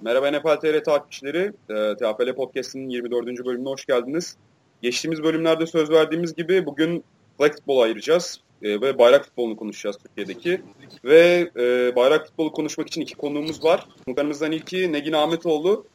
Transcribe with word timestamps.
Merhaba 0.00 0.30
NFL 0.30 0.60
TR 0.60 0.84
takipçileri. 0.84 1.52
E, 1.70 1.96
TFL 1.96 2.34
Podcast'ın 2.34 2.88
24. 2.88 3.26
bölümüne 3.26 3.68
hoş 3.68 3.86
geldiniz. 3.86 4.36
Geçtiğimiz 4.82 5.22
bölümlerde 5.22 5.66
söz 5.66 5.90
verdiğimiz 5.90 6.34
gibi 6.34 6.66
bugün 6.66 7.04
flag 7.38 7.52
futbol 7.52 7.80
ayıracağız 7.80 8.40
e, 8.62 8.80
ve 8.80 8.98
bayrak 8.98 9.24
futbolunu 9.24 9.56
konuşacağız 9.56 9.96
Türkiye'deki. 9.98 10.62
Ve 11.04 11.50
e, 11.56 11.96
bayrak 11.96 12.26
futbolu 12.26 12.52
konuşmak 12.52 12.88
için 12.88 13.00
iki 13.00 13.14
konuğumuz 13.14 13.64
var. 13.64 13.86
Konuklarımızdan 14.04 14.52
ilki 14.52 14.92
Negin 14.92 15.12
Ahmetoğlu. 15.12 15.86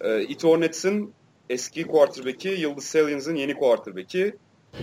E, 0.00 0.22
It 0.22 0.44
Hornets'in 0.44 1.12
eski 1.50 1.84
quarterback'i, 1.84 2.48
Yıldız 2.48 2.84
Saliens'in 2.84 3.34
yeni 3.34 3.54
quarterback'i. 3.54 4.36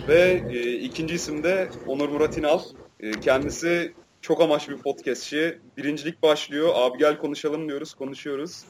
Ve 0.08 0.42
e, 0.50 0.72
ikinci 0.72 1.14
isim 1.14 1.42
de 1.42 1.68
Onur 1.86 2.08
Murat 2.08 2.38
İnal. 2.38 2.60
E, 3.00 3.10
kendisi 3.10 3.94
çok 4.26 4.40
amaçlı 4.40 4.72
bir 4.72 4.82
podcastçi. 4.82 5.58
Birincilik 5.76 6.22
başlıyor. 6.22 6.70
Abi 6.74 6.98
gel 6.98 7.18
konuşalım 7.18 7.68
diyoruz. 7.68 7.94
Konuşuyoruz. 7.94 8.64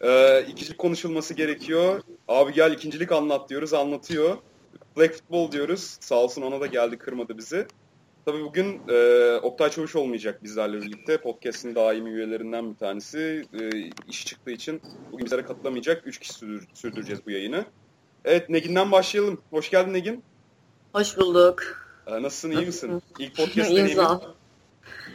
Ee, 0.00 0.42
ikincilik 0.42 0.78
konuşulması 0.78 1.34
gerekiyor. 1.34 2.02
Abi 2.28 2.52
gel 2.52 2.72
ikincilik 2.72 3.12
anlat 3.12 3.50
diyoruz. 3.50 3.74
Anlatıyor. 3.74 4.36
Black 4.96 5.14
Football 5.14 5.52
diyoruz. 5.52 5.96
Sağ 6.00 6.14
olsun 6.14 6.42
ona 6.42 6.60
da 6.60 6.66
geldi 6.66 6.98
kırmadı 6.98 7.38
bizi. 7.38 7.66
Tabii 8.24 8.44
bugün 8.44 8.80
e, 8.88 9.36
Oktay 9.42 9.70
Çavuş 9.70 9.96
olmayacak 9.96 10.42
bizlerle 10.42 10.82
birlikte. 10.82 11.20
Podcast'in 11.20 11.74
daimi 11.74 12.10
üyelerinden 12.10 12.70
bir 12.70 12.76
tanesi. 12.76 13.46
E, 13.60 13.70
iş 14.08 14.26
çıktığı 14.26 14.50
için 14.50 14.82
bugün 15.12 15.26
bizlere 15.26 15.44
katılamayacak. 15.44 16.06
Üç 16.06 16.18
kişi 16.18 16.34
sürdür, 16.34 16.68
sürdüreceğiz 16.74 17.26
bu 17.26 17.30
yayını. 17.30 17.64
Evet 18.24 18.50
Negin'den 18.50 18.92
başlayalım. 18.92 19.40
Hoş 19.50 19.70
geldin 19.70 19.92
Negin. 19.92 20.22
Hoş 20.92 21.16
bulduk. 21.16 21.88
Ee, 22.06 22.22
nasılsın 22.22 22.50
iyi 22.50 22.66
misin? 22.66 23.02
İlk 23.18 23.36
podcast 23.36 23.70
deneyimin. 23.70 24.43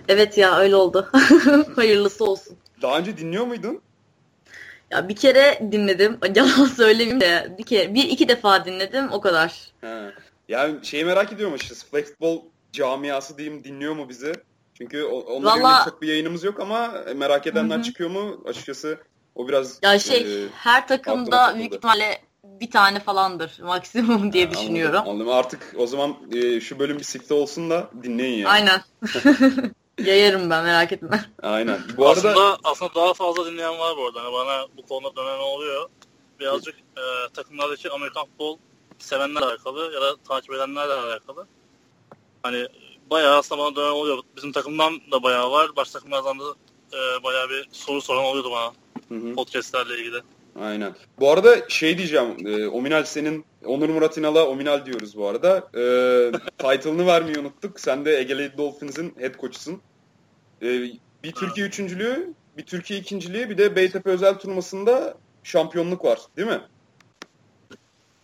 Evet 0.10 0.38
ya 0.38 0.58
öyle 0.58 0.76
oldu. 0.76 1.10
Hayırlısı 1.76 2.26
olsun. 2.26 2.58
Daha 2.82 2.98
önce 2.98 3.18
dinliyor 3.18 3.46
muydun? 3.46 3.82
Ya 4.92 5.10
bir 5.10 5.16
kere 5.16 5.60
dinledim. 5.72 6.18
Yalan 6.36 6.66
söylemeyeyim 6.66 7.22
de 7.22 7.56
bir 7.58 7.64
kere 7.64 7.94
bir 7.94 8.04
iki 8.04 8.28
defa 8.28 8.66
dinledim 8.66 9.12
o 9.12 9.22
kadar. 9.22 9.72
He. 9.82 10.12
Yani 10.48 10.86
şeyi 10.86 11.06
merak 11.06 11.34
ediyorum 11.34 11.54
açıkçası. 11.54 11.88
Flexball 11.88 12.40
camiası 12.72 13.38
diyeyim 13.38 13.64
dinliyor 13.64 13.96
mu 13.96 14.10
bizi? 14.10 14.34
Çünkü 14.74 15.04
onunla 15.04 15.50
Vallahi... 15.50 15.90
çok 15.90 16.02
bir 16.02 16.08
yayınımız 16.08 16.44
yok 16.44 16.60
ama 16.60 16.94
merak 17.16 17.48
edenler 17.48 17.76
Hı-hı. 17.76 17.84
çıkıyor 17.84 18.10
mu? 18.10 18.44
Açıkçası 18.48 18.98
o 19.36 19.48
biraz 19.48 19.80
Ya 19.82 20.00
şey 20.00 20.44
e, 20.44 20.48
her 20.54 20.88
takımda 20.88 21.56
büyük 21.56 21.74
ihtimalle 21.74 22.22
bir 22.44 22.72
tane 22.72 23.00
falandır 23.00 23.60
maksimum 23.64 24.34
diye 24.34 24.46
ha, 24.46 24.52
düşünüyorum. 24.52 24.96
Anladım, 24.96 25.12
anladım. 25.12 25.34
Artık 25.34 25.76
o 25.78 25.88
zaman 25.88 26.16
e, 26.32 26.62
şu 26.62 26.80
bölüm 26.80 27.00
bir 27.00 27.04
sifte 27.04 27.34
olsun 27.34 27.70
da 27.70 27.90
dinleyin 28.04 28.38
yani. 28.38 28.50
Aynen. 28.50 28.82
Yayarım 30.06 30.50
ben 30.50 30.64
merak 30.64 30.92
etme. 30.92 31.26
Aynen. 31.42 31.80
Bu 31.98 32.10
aslında, 32.10 32.30
arada 32.30 32.58
aslında 32.64 32.96
daha 32.96 33.14
fazla 33.14 33.46
dinleyen 33.46 33.80
var 33.80 33.98
bu 33.98 34.08
arada. 34.08 34.24
Yani 34.24 34.34
bana 34.34 34.68
bu 34.78 34.82
konuda 34.82 35.16
dönen 35.16 35.40
oluyor. 35.40 35.90
Birazcık 36.40 36.76
e, 36.76 37.34
takımlardaki 37.34 37.90
Amerikan 37.90 38.26
futbol 38.26 38.58
sevenlerle 38.98 39.46
alakalı 39.46 39.94
ya 39.94 40.02
da 40.02 40.16
takip 40.28 40.54
edenlerle 40.54 40.94
alakalı. 40.94 41.48
Hani 42.44 42.68
bayağı 43.12 43.38
aslında 43.38 43.62
bana 43.62 43.76
dönen 43.76 43.92
oluyor. 43.92 44.24
Bizim 44.36 44.52
takımdan 44.52 44.94
da 45.12 45.24
bayağı 45.24 45.52
var. 45.52 45.76
Başka 45.76 46.00
takımlardan 46.00 46.40
da 46.40 46.44
e, 46.94 47.24
bayağı 47.24 47.50
bir 47.50 47.68
soru 47.72 48.02
soran 48.02 48.24
oluyordu 48.24 48.52
bana. 48.52 48.72
Hı 49.10 49.28
hı. 49.28 49.36
Podcastlerle 49.36 49.98
ilgili. 49.98 50.22
Aynen. 50.62 50.96
Bu 51.20 51.32
arada 51.32 51.70
şey 51.70 51.98
diyeceğim. 51.98 52.48
E, 52.48 52.68
Ominal 52.68 53.04
senin 53.04 53.46
Onur 53.66 53.90
Murat 53.90 54.18
İnal'a 54.18 54.48
Ominal 54.48 54.86
diyoruz 54.86 55.18
bu 55.18 55.28
arada. 55.28 55.58
E, 55.58 55.82
title'ını 56.58 57.06
vermeyi 57.06 57.40
unuttuk. 57.40 57.80
Sen 57.80 58.06
de 58.06 58.20
Ege 58.20 58.58
Dolphins'in 58.58 59.14
head 59.20 59.36
coach'usun. 59.36 59.82
E, 60.62 60.92
bir 61.24 61.32
Türkiye 61.32 61.68
üçüncülüğü, 61.68 62.34
bir 62.58 62.66
Türkiye 62.66 63.00
ikinciliği, 63.00 63.50
bir 63.50 63.58
de 63.58 63.76
Beytepe 63.76 64.10
özel 64.10 64.40
turnuvasında 64.40 65.18
şampiyonluk 65.44 66.06
var. 66.06 66.20
Değil 66.38 66.48
mi? 66.48 66.62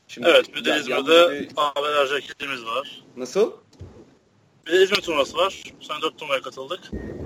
Şimdi, 0.07 0.27
evet, 0.27 0.55
bir 0.55 0.65
de 0.65 0.77
İzmir'de 0.79 1.39
bir... 1.39 1.49
averaj 1.57 2.11
rakibimiz 2.11 2.65
var. 2.65 3.03
Nasıl? 3.17 3.51
Bir 4.67 4.71
de 4.71 4.83
İzmir 4.83 5.01
turnuvası 5.01 5.37
var. 5.37 5.63
Sen 5.81 6.01
dört 6.01 6.19
turnuvaya 6.19 6.41
katıldık. 6.41 6.79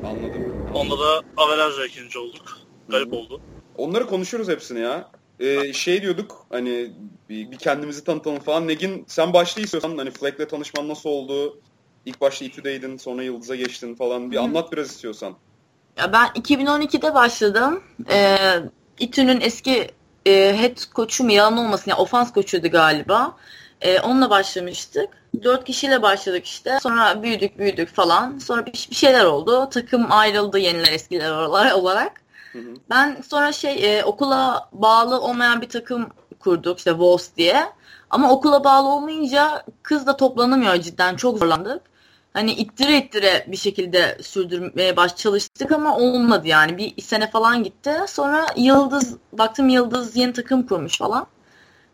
Anladım. 0.05 0.69
Onda 0.73 0.99
da 0.99 1.21
averajla 1.37 1.85
ikinci 1.85 2.19
olduk. 2.19 2.57
Garip 2.89 3.13
oldu. 3.13 3.41
Onları 3.77 4.07
konuşuruz 4.07 4.47
hepsini 4.47 4.79
ya. 4.79 5.11
Ee, 5.39 5.73
şey 5.73 6.01
diyorduk 6.01 6.45
hani 6.49 6.93
bir, 7.29 7.51
bir 7.51 7.57
kendimizi 7.57 8.03
tanıtalım 8.03 8.39
falan. 8.39 8.67
Negin 8.67 9.05
sen 9.07 9.33
başla 9.33 9.61
istiyorsan 9.61 9.97
hani 9.97 10.11
Fleck'le 10.11 10.49
tanışman 10.49 10.87
nasıl 10.87 11.09
oldu? 11.09 11.59
İlk 12.09 12.21
başta 12.21 12.45
İTÜ'deydin 12.45 12.97
sonra 12.97 13.23
Yıldız'a 13.23 13.55
geçtin 13.55 13.95
falan. 13.95 14.31
Bir 14.31 14.37
Hı. 14.37 14.41
anlat 14.41 14.71
biraz 14.71 14.87
istiyorsan. 14.87 15.33
Ya 15.97 16.13
ben 16.13 16.27
2012'de 16.27 17.13
başladım. 17.13 17.83
Ee, 18.11 18.37
İTÜ'nün 18.99 19.41
eski 19.41 19.91
e, 20.25 20.57
head 20.57 20.93
koçu 20.93 21.23
mu 21.23 21.31
yalan 21.31 21.57
olmasın 21.57 21.91
yani 21.91 21.99
ofans 21.99 22.33
koçuydu 22.33 22.67
galiba. 22.67 23.35
E, 23.81 23.99
onunla 23.99 24.29
başlamıştık. 24.29 25.09
Dört 25.43 25.65
kişiyle 25.65 26.01
başladık 26.01 26.45
işte. 26.45 26.79
Sonra 26.81 27.23
büyüdük 27.23 27.59
büyüdük 27.59 27.89
falan. 27.95 28.37
Sonra 28.37 28.65
bir, 28.65 28.87
bir 28.89 28.95
şeyler 28.95 29.25
oldu. 29.25 29.69
Takım 29.71 30.11
ayrıldı 30.11 30.59
yeniler 30.59 30.93
eskiler 30.93 31.31
olarak. 31.71 32.21
Ben 32.89 33.17
sonra 33.29 33.51
şey 33.51 33.99
e, 33.99 34.03
okula 34.03 34.69
bağlı 34.71 35.21
olmayan 35.21 35.61
bir 35.61 35.69
takım 35.69 36.09
kurduk 36.39 36.77
işte 36.77 36.91
Wolves 36.91 37.35
diye. 37.37 37.65
Ama 38.09 38.31
okula 38.31 38.63
bağlı 38.63 38.87
olmayınca 38.87 39.63
kız 39.83 40.07
da 40.07 40.17
toplanamıyor 40.17 40.75
cidden 40.75 41.15
çok 41.15 41.37
zorlandık. 41.37 41.88
Hani 42.33 42.51
ittire 42.51 42.97
ittire 42.97 43.45
bir 43.47 43.57
şekilde 43.57 44.17
sürdürmeye 44.21 44.97
baş 44.97 45.15
çalıştık 45.15 45.71
ama 45.71 45.97
olmadı 45.97 46.47
yani. 46.47 46.77
Bir 46.77 47.01
sene 47.01 47.29
falan 47.29 47.63
gitti. 47.63 47.91
Sonra 48.07 48.47
Yıldız, 48.57 49.17
baktım 49.33 49.69
Yıldız 49.69 50.15
yeni 50.15 50.33
takım 50.33 50.67
kurmuş 50.67 50.97
falan. 50.97 51.27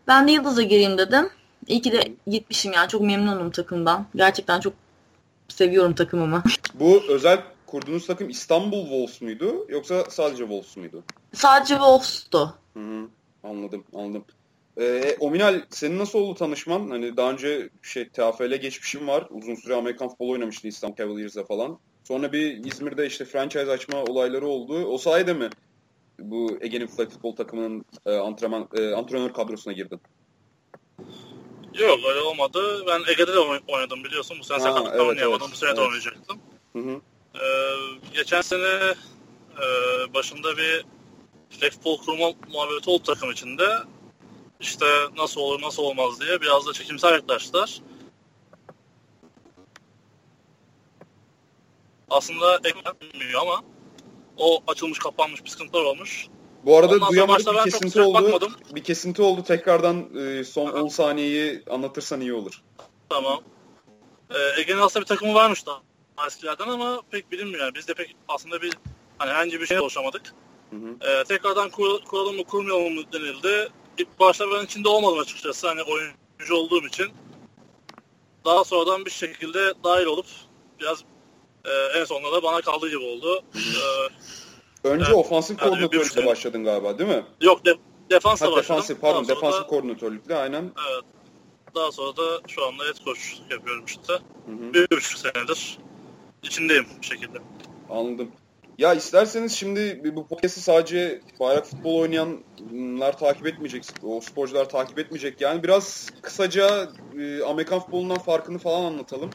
Ben 0.08 0.28
de 0.28 0.32
Yıldız'a 0.32 0.62
gireyim 0.62 0.98
dedim. 0.98 1.30
İyi 1.68 1.82
ki 1.82 1.92
de 1.92 2.14
gitmişim 2.28 2.74
yani 2.74 2.90
çok 2.90 3.02
memnunum 3.02 3.52
takımdan. 3.52 4.06
Gerçekten 4.16 4.60
çok 4.60 4.74
seviyorum 5.48 5.96
takımımı. 5.96 6.44
Bu 6.74 7.02
özel 7.10 7.44
kurduğunuz 7.66 8.08
takım 8.08 8.30
İstanbul 8.30 8.82
Wolves 8.82 9.22
muydu 9.22 9.66
yoksa 9.70 10.04
sadece 10.10 10.44
Wolves 10.44 10.78
muydu? 10.78 11.04
Sadece 11.34 11.74
Wolves'tu. 11.74 12.54
Hı 12.74 12.80
hı. 12.80 13.08
Anladım, 13.44 13.84
anladım. 13.96 14.26
Ee, 14.80 15.18
Ominal 15.20 15.62
senin 15.70 16.00
nasıl 16.00 16.20
oldu 16.20 16.34
tanışman? 16.34 16.90
Hani 16.90 17.18
daha 17.18 17.32
önce 17.32 17.70
şey 17.82 18.10
TFL 18.10 18.56
geçmişim 18.56 19.08
var. 19.08 19.28
Uzun 19.30 19.56
süre 19.56 19.76
Amerikan 19.76 20.10
futbolu 20.10 20.32
oynamıştın 20.32 20.70
İstanbul 20.70 20.96
Cavaliers'da 20.96 21.44
falan. 21.44 21.80
Sonra 22.04 22.34
bir 22.34 22.66
İzmir'de 22.66 23.08
işte 23.08 23.26
franchise 23.26 23.72
açma 23.72 24.04
olayları 24.04 24.48
oldu. 24.48 24.86
O 24.86 24.98
sayede 24.98 25.34
mi 25.34 25.50
bu 26.20 26.58
Ege'nin 26.62 26.88
flag 26.88 27.10
futbol 27.10 27.36
takımının 27.36 27.86
e, 28.06 28.12
antrenman, 28.16 28.70
e, 28.78 28.92
antrenör 28.94 29.34
kadrosuna 29.34 29.74
girdin? 29.74 30.02
Yok 31.74 32.00
öyle 32.10 32.20
olmadı. 32.20 32.84
Ben 32.88 33.12
Ege'de 33.12 33.34
de 33.34 33.40
oynadım 33.68 34.04
biliyorsun. 34.04 34.38
Bu 34.40 34.44
sene 34.44 34.60
sakatlıktan 34.60 34.96
evet, 34.96 35.08
oynayamadım. 35.08 35.48
Evet, 35.48 35.54
bu 35.54 35.58
sene 35.58 35.70
evet. 35.70 35.78
de 35.78 35.82
oynayacaktım. 35.82 36.40
Hı 36.74 36.80
hı. 36.80 37.02
Ee, 37.36 37.76
geçen 38.14 38.42
sene 38.42 38.94
e, 39.62 39.66
başında 40.14 40.58
bir 40.58 40.86
futbol 41.72 41.98
kurma 41.98 42.32
muhabbeti 42.54 42.90
oldu 42.90 43.04
takım 43.04 43.32
içinde. 43.32 43.66
İşte 44.60 44.86
nasıl 45.18 45.42
olur 45.42 45.62
nasıl 45.62 45.84
olmaz 45.84 46.22
diye 46.22 46.42
biraz 46.42 46.68
da 46.68 46.74
çekimsel 46.74 47.14
yaklaştılar. 47.14 47.82
Aslında 52.10 52.56
eklenmiyor 52.56 53.42
ama 53.42 53.64
o 54.38 54.64
açılmış 54.68 55.00
kapanmış 55.00 55.44
bir 55.44 55.50
sıkıntılar 55.50 55.84
olmuş. 55.84 56.28
Bu 56.66 56.78
arada 56.78 56.96
Ondan 56.96 57.12
duyamadık 57.12 57.48
bir 57.48 57.72
kesinti 57.72 58.02
oldu. 58.02 58.14
Bakmadım. 58.14 58.54
Bir 58.76 58.84
kesinti 58.84 59.22
oldu. 59.22 59.44
Tekrardan 59.44 60.16
e, 60.18 60.44
son 60.44 60.66
Aha. 60.68 60.84
10 60.84 60.88
saniyeyi 60.88 61.64
anlatırsan 61.70 62.22
iyi 62.22 62.34
olur. 62.34 62.62
Tamam. 63.10 63.42
Ee, 64.30 64.62
Ege'nin 64.62 64.82
aslında 64.82 65.02
bir 65.02 65.08
takımı 65.08 65.34
varmış 65.34 65.66
da 65.66 65.82
eskilerden 66.28 66.68
ama 66.68 67.02
pek 67.12 67.32
bilinmiyor. 67.32 67.60
Yani 67.60 67.76
biz 67.76 67.88
de 67.88 67.94
pek 67.94 68.16
aslında 68.28 68.62
bir 68.62 68.74
hani 69.18 69.32
herhangi 69.32 69.62
bir 69.62 69.66
şey 69.66 69.78
ulaşamadık. 69.78 70.34
Hı 70.70 70.76
hı. 70.76 71.10
Ee, 71.10 71.24
tekrardan 71.24 71.70
kur, 71.70 72.04
kuralım 72.04 72.36
mı 72.36 72.44
kurmayalım 72.44 72.94
mı 72.94 73.02
denildi. 73.14 73.70
İlk 73.98 74.20
başta 74.20 74.46
ben 74.52 74.66
içinde 74.66 74.90
olmadım 74.90 75.20
açıkçası 75.20 75.68
hani 75.68 75.82
oyuncu 75.82 76.56
olduğum 76.56 76.88
için. 76.88 77.08
Daha 78.46 78.64
sonradan 78.64 79.06
bir 79.06 79.12
şekilde 79.12 79.74
dahil 79.84 80.06
olup 80.06 80.26
biraz 80.80 81.04
e, 81.66 82.00
en 82.00 82.06
sonunda 82.06 82.32
da 82.32 82.44
bana 82.44 82.62
kaldığı 82.62 82.90
gibi 82.90 83.04
oldu. 83.04 83.44
Ee, 83.56 84.88
Önce 84.88 85.06
evet, 85.08 85.16
ofansif 85.16 85.62
yani 85.62 85.70
koordinatörlükle 85.70 86.26
başladın 86.26 86.64
galiba 86.64 87.00
değil 87.00 87.10
mi? 87.10 87.26
Yok 87.42 87.66
de, 87.66 87.76
defansla 88.10 88.46
başladım. 88.46 88.64
Defansif, 88.64 89.02
pardon 89.02 89.28
Daha 89.28 89.36
defansif 89.36 89.68
koordinatörlükle 89.68 90.36
aynen. 90.36 90.72
Evet. 90.92 91.04
Daha 91.76 91.92
sonra 91.92 92.18
da 92.18 92.42
şu 92.48 92.66
anda 92.66 92.84
head 92.84 93.04
coach 93.06 93.20
yapıyorum 93.52 93.86
işte. 93.86 94.14
Hı 94.14 94.52
hı. 94.52 94.74
Bir 94.74 94.98
buçuk 94.98 95.20
senedir 95.20 95.78
içindeyim 96.44 96.86
bir 97.02 97.06
şekilde. 97.06 97.38
Anladım. 97.90 98.32
Ya 98.78 98.94
isterseniz 98.94 99.52
şimdi 99.52 100.02
bu 100.16 100.28
podcast'i 100.28 100.62
sadece 100.62 101.22
bayrak 101.40 101.66
futbol 101.66 101.96
oynayanlar 102.00 103.18
takip 103.18 103.48
etmeyecek, 103.48 103.84
o 104.04 104.22
sporcular 104.22 104.70
takip 104.70 105.00
etmeyecek. 105.00 105.42
Yani 105.42 105.64
biraz 105.64 106.10
kısaca 106.22 106.88
e, 107.20 107.44
Amerikan 107.44 107.80
futbolundan 107.80 108.18
farkını 108.18 108.58
falan 108.58 108.84
anlatalım. 108.84 109.30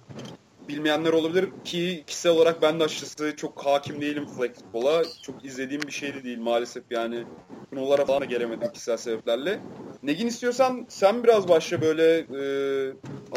bilmeyenler 0.68 1.12
olabilir 1.12 1.48
ki 1.64 2.04
kişisel 2.06 2.32
olarak 2.32 2.62
ben 2.62 2.80
de 2.80 2.84
açıkçası 2.84 3.36
çok 3.36 3.66
hakim 3.66 4.00
değilim 4.00 4.26
flag 4.26 4.54
futbola. 4.54 5.02
Çok 5.22 5.44
izlediğim 5.44 5.86
bir 5.86 5.92
şey 5.92 6.14
de 6.14 6.24
değil 6.24 6.38
maalesef 6.38 6.84
yani 6.90 7.24
turnuvalara 7.72 8.04
falan 8.04 8.20
da 8.20 8.24
gelemedim 8.24 8.72
kişisel 8.72 8.96
sebeplerle. 8.96 9.60
Negin 10.02 10.26
istiyorsan 10.26 10.86
sen 10.88 11.24
biraz 11.24 11.48
başla 11.48 11.82
böyle 11.82 12.18
e, 12.18 12.42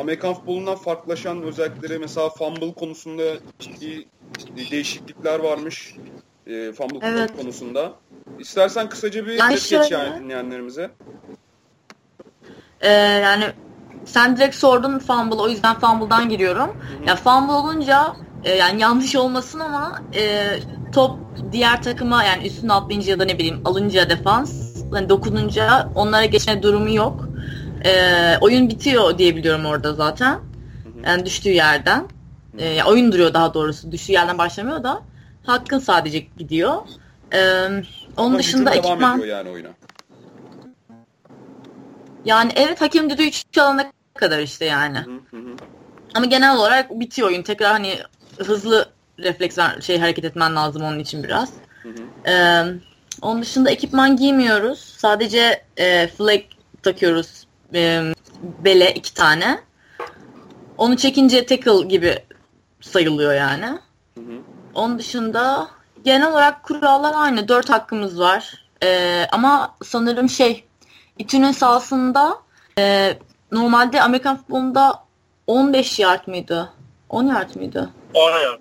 Amerikan 0.02 0.34
futbolundan 0.34 0.76
farklılaşan 0.76 1.44
özellikleri 1.44 2.00
mesela 2.00 2.30
fumble 2.30 2.74
konusunda 2.74 3.24
ciddi, 3.60 4.06
ciddi 4.38 4.72
değişiklikler 4.72 5.40
varmış. 5.40 5.96
E, 6.48 6.72
fumble 6.72 7.00
evet. 7.02 7.38
konusunda. 7.38 7.94
İstersen 8.40 8.90
kısaca 8.90 9.26
bir 9.26 9.32
yani 9.32 9.54
geç 9.54 9.92
yani 9.92 10.20
dinleyenlerimize. 10.20 10.92
Ee, 12.82 12.92
yani 12.98 13.46
sen 14.06 14.38
direkt 14.38 14.56
sordun 14.56 15.00
fumble 15.00 15.36
o 15.36 15.50
yüzden 15.50 15.80
fumble'dan 15.80 16.30
giriyorum. 16.30 16.70
Hı-hı. 16.70 17.10
Ya 17.10 17.16
fumble 17.16 17.52
olunca 17.52 18.16
e, 18.44 18.52
yani 18.52 18.82
yanlış 18.82 19.16
olmasın 19.16 19.60
ama 19.60 20.02
e, 20.16 20.54
top 20.94 21.20
diğer 21.52 21.84
takıma 21.84 22.24
yani 22.24 22.48
üstüne 22.48 22.74
atlayınca 22.74 23.12
ya 23.12 23.20
da 23.20 23.26
ne 23.26 23.38
bileyim 23.38 23.62
alınca 23.66 24.10
defans 24.10 24.74
hani 24.92 25.10
dokununca 25.10 25.90
onlara 25.96 26.26
geçme 26.26 26.64
durumu 26.64 26.94
yok. 26.94 27.30
E, 27.86 27.92
oyun 28.42 28.70
bitiyor 28.70 29.18
diye 29.18 29.36
biliyorum 29.36 29.66
orada 29.66 29.94
zaten. 29.94 30.40
Yani 31.06 31.26
düştüğü 31.26 31.50
yerden. 31.50 32.08
E, 32.58 32.84
oyun 32.84 33.12
duruyor 33.12 33.34
daha 33.34 33.54
doğrusu. 33.54 33.92
Düştüğü 33.92 34.12
yerden 34.12 34.38
başlamıyor 34.38 34.84
da 34.84 35.02
hakkın 35.44 35.80
sadece 35.80 36.20
gidiyor. 36.20 36.82
E, 37.34 37.68
onun 37.68 37.84
Ama 38.18 38.40
dışında 38.40 38.72
ekipman... 38.72 39.20
yani 39.20 39.50
oyuna. 39.50 39.70
Yani 42.26 42.52
evet 42.56 42.82
hakem 42.82 43.10
düdüğü 43.10 43.32
çalana 43.52 43.92
kadar 44.14 44.40
işte 44.40 44.66
yani. 44.66 44.98
Hı 44.98 45.38
hı. 45.38 45.56
Ama 46.14 46.26
genel 46.26 46.56
olarak 46.58 47.00
bitiyor 47.00 47.28
oyun. 47.28 47.42
Tekrar 47.42 47.72
hani 47.72 47.98
hızlı 48.38 48.90
refleksler 49.20 49.82
şey 49.82 50.00
hareket 50.00 50.26
etmen 50.26 50.56
lazım 50.56 50.84
onun 50.84 51.00
için 51.00 51.24
biraz. 51.24 51.50
Hı 51.84 51.90
hı. 51.90 52.30
Ee, 52.32 52.64
onun 53.22 53.42
dışında 53.42 53.70
ekipman 53.70 54.18
giymiyoruz. 54.18 54.80
Sadece 54.98 55.64
e, 55.78 56.08
flag 56.08 56.42
takıyoruz 56.84 57.48
e, 57.74 58.02
bele 58.66 58.94
iki 58.94 59.14
tane. 59.14 59.60
Onu 60.78 60.98
çekince 60.98 61.46
tackle 61.46 61.88
gibi 61.88 62.20
sayılıyor 62.84 63.34
yani. 63.34 63.66
Hı 64.16 64.22
hı. 64.22 64.42
Onun 64.76 65.00
dışında 65.00 65.68
genel 66.04 66.32
olarak 66.32 66.64
kurallar 66.64 67.14
aynı. 67.16 67.48
Dört 67.48 67.70
hakkımız 67.70 68.20
var. 68.20 68.66
Ee, 68.84 69.26
ama 69.32 69.76
sanırım 69.84 70.30
şey 70.30 70.66
İTÜ'nün 71.18 71.52
sahasında 71.52 72.38
e, 72.78 73.14
normalde 73.52 74.02
Amerikan 74.02 74.38
futbolunda 74.38 75.04
15 75.48 76.00
yard 76.00 76.28
mıydı? 76.28 76.70
10 77.10 77.28
yard 77.28 77.56
mıydı? 77.56 77.90
10 78.14 78.32
yard. 78.32 78.60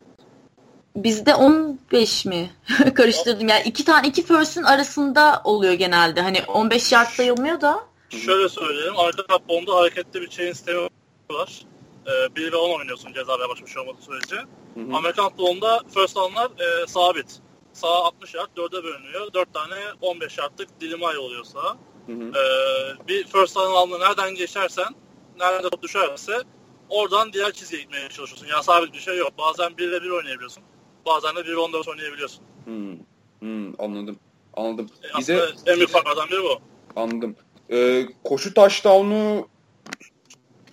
Bizde 0.96 1.34
15 1.34 2.24
mi? 2.24 2.50
Karıştırdım. 2.94 3.48
Yani 3.48 3.62
iki 3.64 3.84
tane 3.84 4.08
iki 4.08 4.22
first'ın 4.22 4.62
arasında 4.62 5.40
oluyor 5.44 5.72
genelde. 5.72 6.20
Hani 6.20 6.42
15 6.48 6.92
yard 6.92 7.08
sayılmıyor 7.08 7.60
da. 7.60 7.80
Şöyle 8.10 8.48
söyleyeyim. 8.48 8.94
Amerikan 8.98 9.38
futbolunda 9.38 9.76
hareketli 9.76 10.20
bir 10.20 10.28
chain 10.28 10.52
sistemi 10.52 10.88
var. 11.30 11.62
Ee, 12.06 12.36
1 12.36 12.52
ve 12.52 12.56
10 12.56 12.78
oynuyorsun 12.78 13.12
cezaya 13.12 13.48
başlamış 13.48 13.76
olmadığı 13.76 14.02
sürece. 14.02 14.36
Hı 14.36 14.80
hı. 14.80 14.96
Amerikan 14.96 15.28
futbolunda 15.28 15.80
first 15.94 16.16
down'lar 16.16 16.46
e, 16.46 16.86
sabit. 16.86 17.40
Sağ 17.72 17.88
60 17.88 18.34
yard 18.34 18.48
4'e 18.56 18.84
bölünüyor. 18.84 19.32
4 19.34 19.54
tane 19.54 19.74
15 20.00 20.38
yardlık 20.38 20.80
dilim 20.80 21.04
ay 21.04 21.18
oluyor 21.18 21.44
sağa. 21.44 21.76
Hı 22.06 22.12
hı. 22.12 22.32
Ee, 22.38 23.08
bir 23.08 23.26
first 23.26 23.56
down 23.56 23.70
alanına 23.72 24.08
nereden 24.08 24.34
geçersen, 24.34 24.94
nerede 25.38 25.70
top 25.70 25.82
düşerse 25.82 26.42
oradan 26.88 27.32
diğer 27.32 27.52
çizgiye 27.52 27.82
gitmeye 27.82 28.08
çalışıyorsun. 28.08 28.46
Yani 28.46 28.64
sabit 28.64 28.94
bir 28.94 28.98
şey 28.98 29.18
yok. 29.18 29.30
Bazen 29.38 29.78
1 29.78 29.88
ile 29.88 30.02
1 30.02 30.10
oynayabiliyorsun. 30.10 30.62
Bazen 31.06 31.36
de 31.36 31.44
1 31.44 31.54
14 31.54 31.88
oynayabiliyorsun. 31.88 32.44
Hmm. 32.64 32.96
Hmm, 33.40 33.80
anladım. 33.80 34.16
Anladım. 34.54 34.90
E, 35.14 35.18
Bize 35.18 35.48
en 35.66 35.76
büyük 35.76 35.90
farklardan 35.90 36.28
biri 36.30 36.42
bu. 36.42 36.58
Anladım. 36.96 37.36
Ee, 37.70 38.06
koşu 38.24 38.54
touchdown'u 38.54 39.48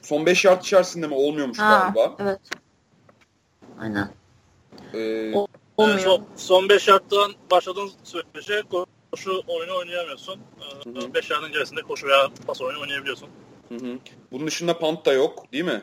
son 0.09 0.25
5 0.25 0.45
yard 0.45 0.61
içerisinde 0.61 1.07
mi 1.07 1.13
olmuyormuş 1.13 1.59
ha, 1.59 1.91
galiba? 1.95 2.15
Evet. 2.19 2.39
Aynen. 3.79 4.09
Ee, 4.93 5.33
Olmuyor. 5.77 5.99
Son, 5.99 6.25
son 6.35 6.69
5 6.69 6.87
yardtan 6.87 7.31
başladığın 7.51 7.91
sürece 8.03 8.63
koşu 9.11 9.43
oyunu 9.47 9.77
oynayamıyorsun. 9.77 10.39
5 11.13 11.29
yardın 11.29 11.51
gerisinde 11.51 11.81
koşu 11.81 12.07
veya 12.07 12.29
pas 12.47 12.61
oyunu 12.61 12.81
oynayabiliyorsun. 12.81 13.29
Hı 13.69 13.75
hı. 13.75 13.97
Bunun 14.31 14.47
dışında 14.47 14.79
punt 14.79 15.05
da 15.05 15.13
yok 15.13 15.51
değil 15.51 15.65
mi? 15.65 15.81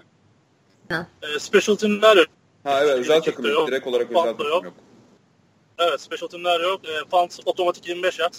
E, 0.91 1.39
special 1.39 1.77
team'ler 1.77 2.17
yok. 2.17 2.27
Ha 2.65 2.81
evet 2.83 2.99
özel 2.99 3.23
takım 3.23 3.47
yok. 3.47 3.69
Direkt 3.69 3.87
olarak 3.87 4.11
özel 4.11 4.23
takım 4.23 4.49
yok. 4.49 4.65
yok. 4.65 4.75
Evet 5.79 6.01
special 6.01 6.29
team'ler 6.29 6.61
yok. 6.61 6.81
E, 6.89 7.09
punt 7.11 7.39
otomatik 7.45 7.89
25 7.89 8.19
yard 8.19 8.35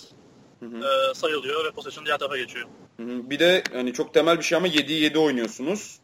hı 0.60 0.66
hı. 0.66 0.78
E, 0.78 1.14
sayılıyor 1.14 1.66
ve 1.66 1.72
possession 1.72 2.06
diğer 2.06 2.18
tarafa 2.18 2.38
geçiyor. 2.38 2.68
Bir 3.00 3.40
de 3.40 3.64
hani 3.74 3.94
çok 3.94 4.14
temel 4.14 4.38
bir 4.38 4.44
şey 4.44 4.58
ama 4.58 4.68
7'yi 4.68 5.02
7 5.02 5.20
oynuyorsunuz. 5.20 6.00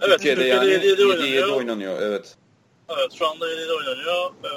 Evet, 0.00 0.12
Türkiye'de, 0.12 0.40
Türkiye'de 0.40 0.66
yani 0.66 0.84
7 0.84 0.86
7 0.86 1.04
oynanıyor. 1.04 1.28
7 1.28 1.52
oynanıyor. 1.52 2.02
Evet. 2.02 2.36
Evet 2.88 3.12
şu 3.18 3.28
anda 3.28 3.50
7 3.50 3.72
oynanıyor. 3.72 4.30
Ee, 4.44 4.48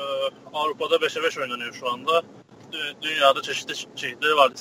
Avrupa'da 0.54 0.96
5'e 0.96 1.24
5 1.24 1.38
oynanıyor 1.38 1.74
şu 1.74 1.92
anda. 1.92 2.24
Dünyada 3.02 3.42
çeşitli 3.42 3.76
çeşitleri 3.96 4.36
var. 4.36 4.52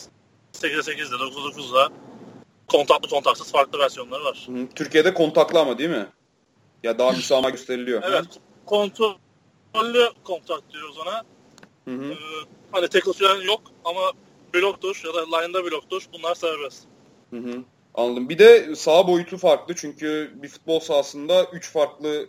8'e 0.52 0.92
8'de, 0.92 1.14
9'a 1.14 1.50
9'da 1.50 1.88
kontaklı 2.68 3.08
kontaksız 3.08 3.52
farklı 3.52 3.78
versiyonları 3.78 4.24
var. 4.24 4.46
Hı, 4.46 4.66
Türkiye'de 4.74 5.14
kontaklı 5.14 5.60
ama 5.60 5.78
değil 5.78 5.90
mi? 5.90 6.06
Ya 6.82 6.98
daha 6.98 7.10
müsamaha 7.16 7.50
gösteriliyor. 7.50 8.02
Evet. 8.06 8.24
Kontrollü 8.66 10.10
kontak 10.24 10.72
diyoruz 10.72 10.98
ona. 10.98 11.22
Hı 11.84 12.00
hı. 12.00 12.12
Ee, 12.12 12.16
hani 12.72 12.88
falan 13.18 13.42
yok 13.42 13.60
ama 13.84 14.12
blok 14.56 14.82
tuş 14.82 15.04
ya 15.04 15.14
da 15.14 15.36
line'da 15.36 15.64
blok 15.64 15.90
tuş 15.90 16.04
bunlar 16.12 16.34
serbest. 16.34 16.84
Hı 17.30 17.36
hı. 17.36 17.62
Anladım. 17.94 18.28
Bir 18.28 18.38
de 18.38 18.76
sağ 18.76 19.08
boyutu 19.08 19.36
farklı 19.36 19.74
çünkü 19.74 20.32
bir 20.34 20.48
futbol 20.48 20.80
sahasında 20.80 21.44
3 21.44 21.70
farklı 21.72 22.28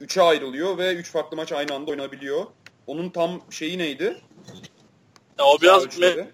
3'e 0.00 0.22
ayrılıyor 0.22 0.78
ve 0.78 0.94
3 0.94 1.10
farklı 1.10 1.36
maç 1.36 1.52
aynı 1.52 1.74
anda 1.74 1.90
oynanabiliyor. 1.90 2.46
Onun 2.86 3.10
tam 3.10 3.40
şeyi 3.50 3.78
neydi? 3.78 4.20
Ya 5.38 5.44
o 5.44 5.60
biraz 5.62 5.84
me- 5.84 6.26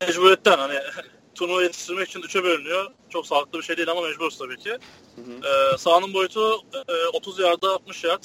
mecburiyetten 0.00 0.58
hani 0.58 0.78
turnuva 1.34 1.62
yetiştirmek 1.62 2.08
için 2.08 2.20
3'e 2.20 2.44
bölünüyor. 2.44 2.90
Çok 3.08 3.26
sağlıklı 3.26 3.58
bir 3.58 3.64
şey 3.64 3.76
değil 3.76 3.90
ama 3.90 4.00
mecburuz 4.00 4.38
tabii 4.38 4.56
ki. 4.56 4.70
Hı 5.16 5.22
hı. 5.22 5.74
Ee, 5.74 5.78
sahanın 5.78 6.14
boyutu 6.14 6.60
e, 6.88 7.06
30 7.12 7.38
yarda 7.38 7.72
60 7.72 8.04
yard. 8.04 8.24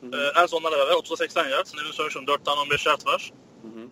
Hı 0.00 0.06
hı. 0.06 0.32
Ee, 0.36 0.40
en 0.40 0.46
sonlara 0.46 0.76
beraber 0.76 0.92
30'a 0.92 1.16
80 1.16 1.48
yard. 1.48 1.66
Demin 1.78 1.92
söylemiştim 1.92 2.26
4 2.26 2.44
tane 2.44 2.60
15 2.60 2.86
yard 2.86 3.06
var. 3.06 3.32
Hı 3.62 3.68
hı. 3.68 3.86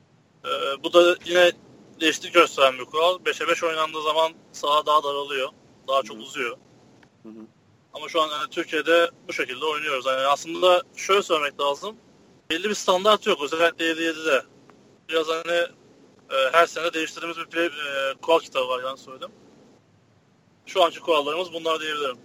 Ee, 0.45 0.83
bu 0.85 0.93
da 0.93 1.17
yine 1.25 1.53
değişiklik 2.01 2.35
gösteren 2.35 2.79
bir 2.79 2.85
kural. 2.85 3.19
5'e 3.19 3.49
5 3.49 3.65
oynandığı 3.65 4.03
zaman 4.03 4.33
saha 4.53 4.87
daha 4.87 5.03
daralıyor. 5.03 5.49
Daha 5.89 6.03
çok 6.03 6.19
uzuyor. 6.19 6.57
Ama 7.93 8.09
şu 8.09 8.23
an 8.23 8.29
yani 8.29 8.51
Türkiye'de 8.51 9.11
bu 9.29 9.33
şekilde 9.33 9.65
oynuyoruz. 9.65 10.07
Yani 10.07 10.27
aslında 10.27 10.83
şöyle 10.97 11.23
söylemek 11.23 11.61
lazım. 11.61 11.97
Belli 12.51 12.69
bir 12.69 12.75
standart 12.75 13.27
yok. 13.27 13.43
Özellikle 13.43 13.85
7-7'de. 13.85 14.43
Biraz 15.09 15.29
hani 15.29 15.59
e, 16.31 16.53
her 16.53 16.67
sene 16.67 16.93
değiştirdiğimiz 16.93 17.39
bir 17.39 17.47
play, 17.47 17.67
e, 17.67 18.15
kural 18.23 18.39
kitabı 18.39 18.69
var 18.69 18.83
yani 18.85 18.99
söyledim. 18.99 19.31
Şu 20.67 20.85
anki 20.85 21.01
kurallarımız 21.01 21.53
bunlar 21.53 21.81
diyebilirim. 21.81 22.19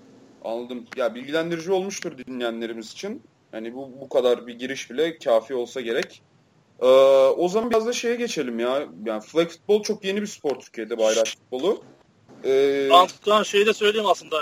Anladım. 0.43 0.85
Ya 0.95 1.15
bilgilendirici 1.15 1.71
olmuştur 1.71 2.17
dinleyenlerimiz 2.17 2.91
için. 2.91 3.23
Hani 3.51 3.75
bu 3.75 3.91
bu 4.01 4.09
kadar 4.09 4.47
bir 4.47 4.53
giriş 4.53 4.89
bile 4.91 5.17
kafi 5.19 5.55
olsa 5.55 5.81
gerek. 5.81 6.21
Ee, 6.81 6.85
o 7.37 7.49
zaman 7.49 7.69
biraz 7.69 7.85
da 7.85 7.93
şeye 7.93 8.15
geçelim 8.15 8.59
ya. 8.59 8.87
Yani 9.05 9.21
flag 9.21 9.49
futbol 9.49 9.83
çok 9.83 10.03
yeni 10.03 10.21
bir 10.21 10.27
spor 10.27 10.59
Türkiye'de 10.59 10.97
bayrak 10.97 11.27
futbolu. 11.27 11.83
Ee... 12.43 12.87
Mantıklı 12.89 13.45
şeyi 13.45 13.65
de 13.65 13.73
söyleyeyim 13.73 14.07
aslında 14.07 14.37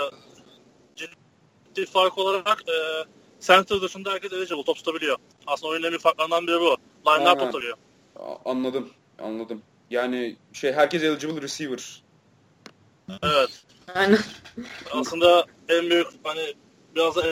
ciddi 0.96 1.86
fark 1.86 2.18
olarak 2.18 2.62
e, 2.68 2.74
center 3.40 3.80
dışında 3.80 4.12
herkes 4.12 4.32
eligible 4.32 4.64
top 4.64 4.76
tutabiliyor. 4.76 5.16
Aslında 5.46 5.70
oyunun 5.70 5.84
en 5.84 5.90
büyük 5.90 6.02
farklarından 6.02 6.46
biri 6.46 6.60
bu. 6.60 6.76
Line'lar 7.06 7.38
top 7.38 7.46
tutabiliyor. 7.46 7.76
Anladım. 8.44 8.90
Anladım. 9.22 9.62
Yani 9.90 10.36
şey 10.52 10.72
herkes 10.72 11.02
eligible 11.02 11.42
receiver. 11.42 12.02
Evet. 13.22 13.62
Aynen. 13.94 14.18
Aslında 14.92 15.44
en 15.68 15.90
büyük 15.90 16.06
hani 16.24 16.54
biraz 16.94 17.16
da 17.16 17.26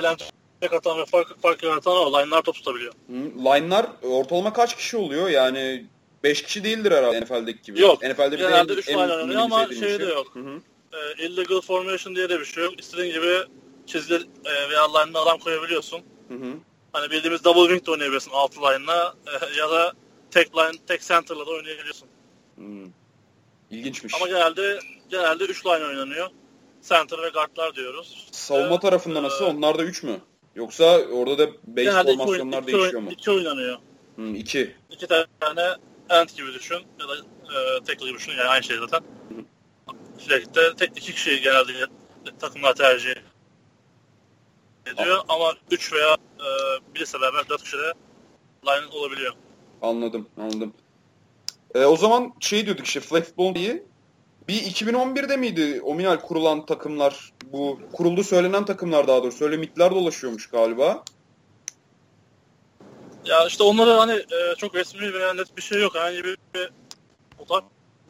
eğlence 0.63 0.77
katan 0.77 0.99
ve 0.99 1.05
fark, 1.05 1.43
fark 1.43 1.63
yaratan 1.63 1.97
o. 1.97 2.19
Line'lar 2.19 2.43
top 2.43 2.55
tutabiliyor. 2.55 2.93
Line'lar 3.11 3.87
ortalama 4.03 4.53
kaç 4.53 4.77
kişi 4.77 4.97
oluyor? 4.97 5.29
Yani 5.29 5.87
5 6.23 6.43
kişi 6.43 6.65
değildir 6.65 6.93
herhalde 6.93 7.21
NFL'deki 7.21 7.63
gibi. 7.63 7.81
Yok. 7.81 8.03
NFL'de 8.03 8.33
bir 8.33 8.39
genelde 8.39 8.73
3 8.73 8.89
line 8.89 8.99
oynanıyor 8.99 9.41
ama 9.41 9.69
şey 9.69 10.01
de 10.01 10.05
yok. 10.05 10.27
Hı 10.35 10.41
hı. 10.41 10.61
E, 10.93 11.27
illegal 11.27 11.61
formation 11.61 12.17
diye 12.17 12.29
de 12.29 12.41
bir 12.41 12.45
şey 12.45 12.65
yok. 12.65 12.81
İstediğin 12.81 13.13
gibi 13.13 13.39
çizgi 13.87 14.15
e, 14.15 14.71
veya 14.71 14.99
line'ına 14.99 15.19
adam 15.19 15.39
koyabiliyorsun. 15.39 16.03
Hı 16.29 16.35
hı. 16.35 16.55
Hani 16.93 17.11
bildiğimiz 17.11 17.45
double 17.45 17.63
wing 17.63 17.87
de 17.87 17.91
oynayabiliyorsun 17.91 18.31
alt 18.35 18.57
line'la 18.57 19.15
e, 19.27 19.59
ya 19.59 19.71
da 19.71 19.93
tek 20.31 20.57
line, 20.57 20.79
tek 20.87 21.03
center'la 21.03 21.47
da 21.47 21.51
oynayabiliyorsun. 21.51 22.09
Hmm. 22.57 22.87
İlginçmiş. 23.71 24.15
Ama 24.15 24.27
genelde 24.27 24.79
genelde 25.11 25.45
3 25.45 25.67
line 25.67 25.85
oynanıyor. 25.85 26.29
Center 26.89 27.23
ve 27.23 27.29
guardlar 27.29 27.75
diyoruz. 27.75 28.29
Savunma 28.33 28.75
ee, 28.75 28.81
tarafında 28.81 29.23
nasıl? 29.23 29.45
Onlar 29.45 29.79
da 29.79 29.85
3 29.85 30.03
mü? 30.03 30.21
Yoksa 30.55 30.85
orada 30.99 31.39
da 31.39 31.49
base 31.49 31.85
Genelde 31.85 32.17
formasyonlar 32.17 32.63
iki 32.63 32.73
değişiyor 32.73 33.03
mu? 33.03 33.11
İki 33.11 33.31
oynanıyor. 33.31 33.79
Hmm, 34.15 34.35
iki. 34.35 34.77
İki 34.91 35.07
tane 35.07 35.77
end 36.11 36.29
gibi 36.29 36.55
düşün 36.55 36.79
ya 37.01 37.09
da 37.09 37.17
e, 37.17 37.85
tackle 37.85 38.07
gibi 38.07 38.19
düşün 38.19 38.33
yani 38.33 38.49
aynı 38.49 38.63
şey 38.63 38.77
zaten. 38.77 39.03
Sürekli 40.19 40.77
tek 40.77 40.91
iki 40.99 41.13
kişi 41.13 41.41
genelde 41.41 41.73
takımlar 42.39 42.75
tercih 42.75 43.15
ediyor 44.87 45.19
Aa. 45.19 45.35
ama 45.35 45.55
üç 45.71 45.93
veya 45.93 46.15
e, 46.15 46.49
birisi 46.95 47.21
beraber 47.21 47.49
dört 47.49 47.63
kişi 47.63 47.77
de 47.77 47.93
line 48.67 48.87
olabiliyor. 48.93 49.33
Anladım, 49.83 50.29
anladım. 50.37 50.75
E, 51.75 51.85
o 51.85 51.97
zaman 51.97 52.33
şey 52.41 52.67
diyorduk 52.67 52.87
işte 52.87 53.01
Flexball 53.01 53.55
diye 53.55 53.83
bir 54.49 54.55
2011'de 54.55 55.37
miydi 55.37 55.81
Ominal 55.83 56.17
kurulan 56.17 56.67
takımlar? 56.67 57.33
Bu 57.53 57.81
kuruldu 57.93 58.25
söylenen 58.25 58.65
takımlar 58.65 59.09
daha 59.09 59.23
doğrusu. 59.23 59.45
Öyle 59.45 59.57
mitler 59.57 59.91
dolaşıyormuş 59.91 60.47
galiba. 60.51 61.05
Ya 63.25 63.47
işte 63.47 63.63
onları 63.63 63.91
hani 63.91 64.13
e, 64.13 64.55
çok 64.59 64.75
resmi 64.75 65.13
veya 65.13 65.35
net 65.35 65.57
bir 65.57 65.63
şey 65.63 65.83
yok. 65.83 65.95
Herhangi 65.95 66.25
bir, 66.25 66.37
bir 66.55 66.71
fotoğraf 67.39 67.65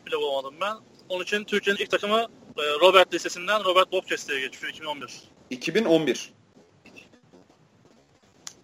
bile 0.07 0.17
bulamadım 0.17 0.55
ben. 0.61 0.77
Onun 1.09 1.23
için 1.25 1.45
Türkiye'nin 1.45 1.81
ilk 1.81 1.91
takımı 1.91 2.21
e, 2.59 2.63
Robert 2.81 3.15
Lisesi'nden 3.15 3.65
Robert 3.65 3.93
Bobcast'e 3.93 4.41
geçiyor 4.41 4.73
2011. 4.73 5.23
2011. 5.51 6.33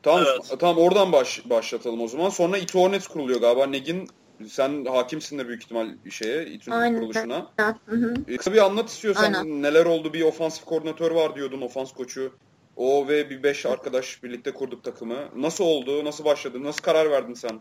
Tamam, 0.03 0.25
evet. 0.27 0.61
tamam 0.61 0.79
oradan 0.79 1.13
baş, 1.13 1.41
başlatalım 1.45 2.01
o 2.01 2.09
zaman. 2.09 2.31
Sonra 2.31 2.59
Ito 2.59 2.81
Hornets 2.81 3.07
kuruluyor 3.07 3.41
galiba. 3.41 3.67
Negin 3.67 4.09
sen 4.47 4.85
hakimsin 4.85 5.39
de 5.39 5.49
büyük 5.49 5.63
ihtimal 5.63 5.89
şeye, 6.11 6.47
İTÜ'nün 6.47 6.95
kuruluşuna. 6.95 7.47
Hı 7.87 7.97
hı. 7.97 8.15
E, 8.29 8.37
kısa 8.37 8.53
bir 8.53 8.65
anlat 8.65 8.89
istiyorsan 8.89 9.33
Aynen. 9.33 9.63
neler 9.63 9.87
oldu. 9.87 10.13
Bir 10.13 10.23
ofansif 10.23 10.65
koordinatör 10.65 11.11
var 11.11 11.37
diyordun, 11.37 11.61
ofans 11.61 11.93
koçu. 11.93 12.33
O 12.77 13.09
ve 13.09 13.31
bir 13.31 13.43
beş 13.43 13.67
arkadaş 13.67 14.23
birlikte 14.23 14.51
kurduk 14.51 14.85
takımı. 14.85 15.17
Nasıl 15.37 15.65
oldu? 15.65 16.05
Nasıl 16.05 16.25
başladı? 16.25 16.65
Nasıl 16.65 16.83
karar 16.83 17.11
verdin 17.11 17.35
sen 17.35 17.61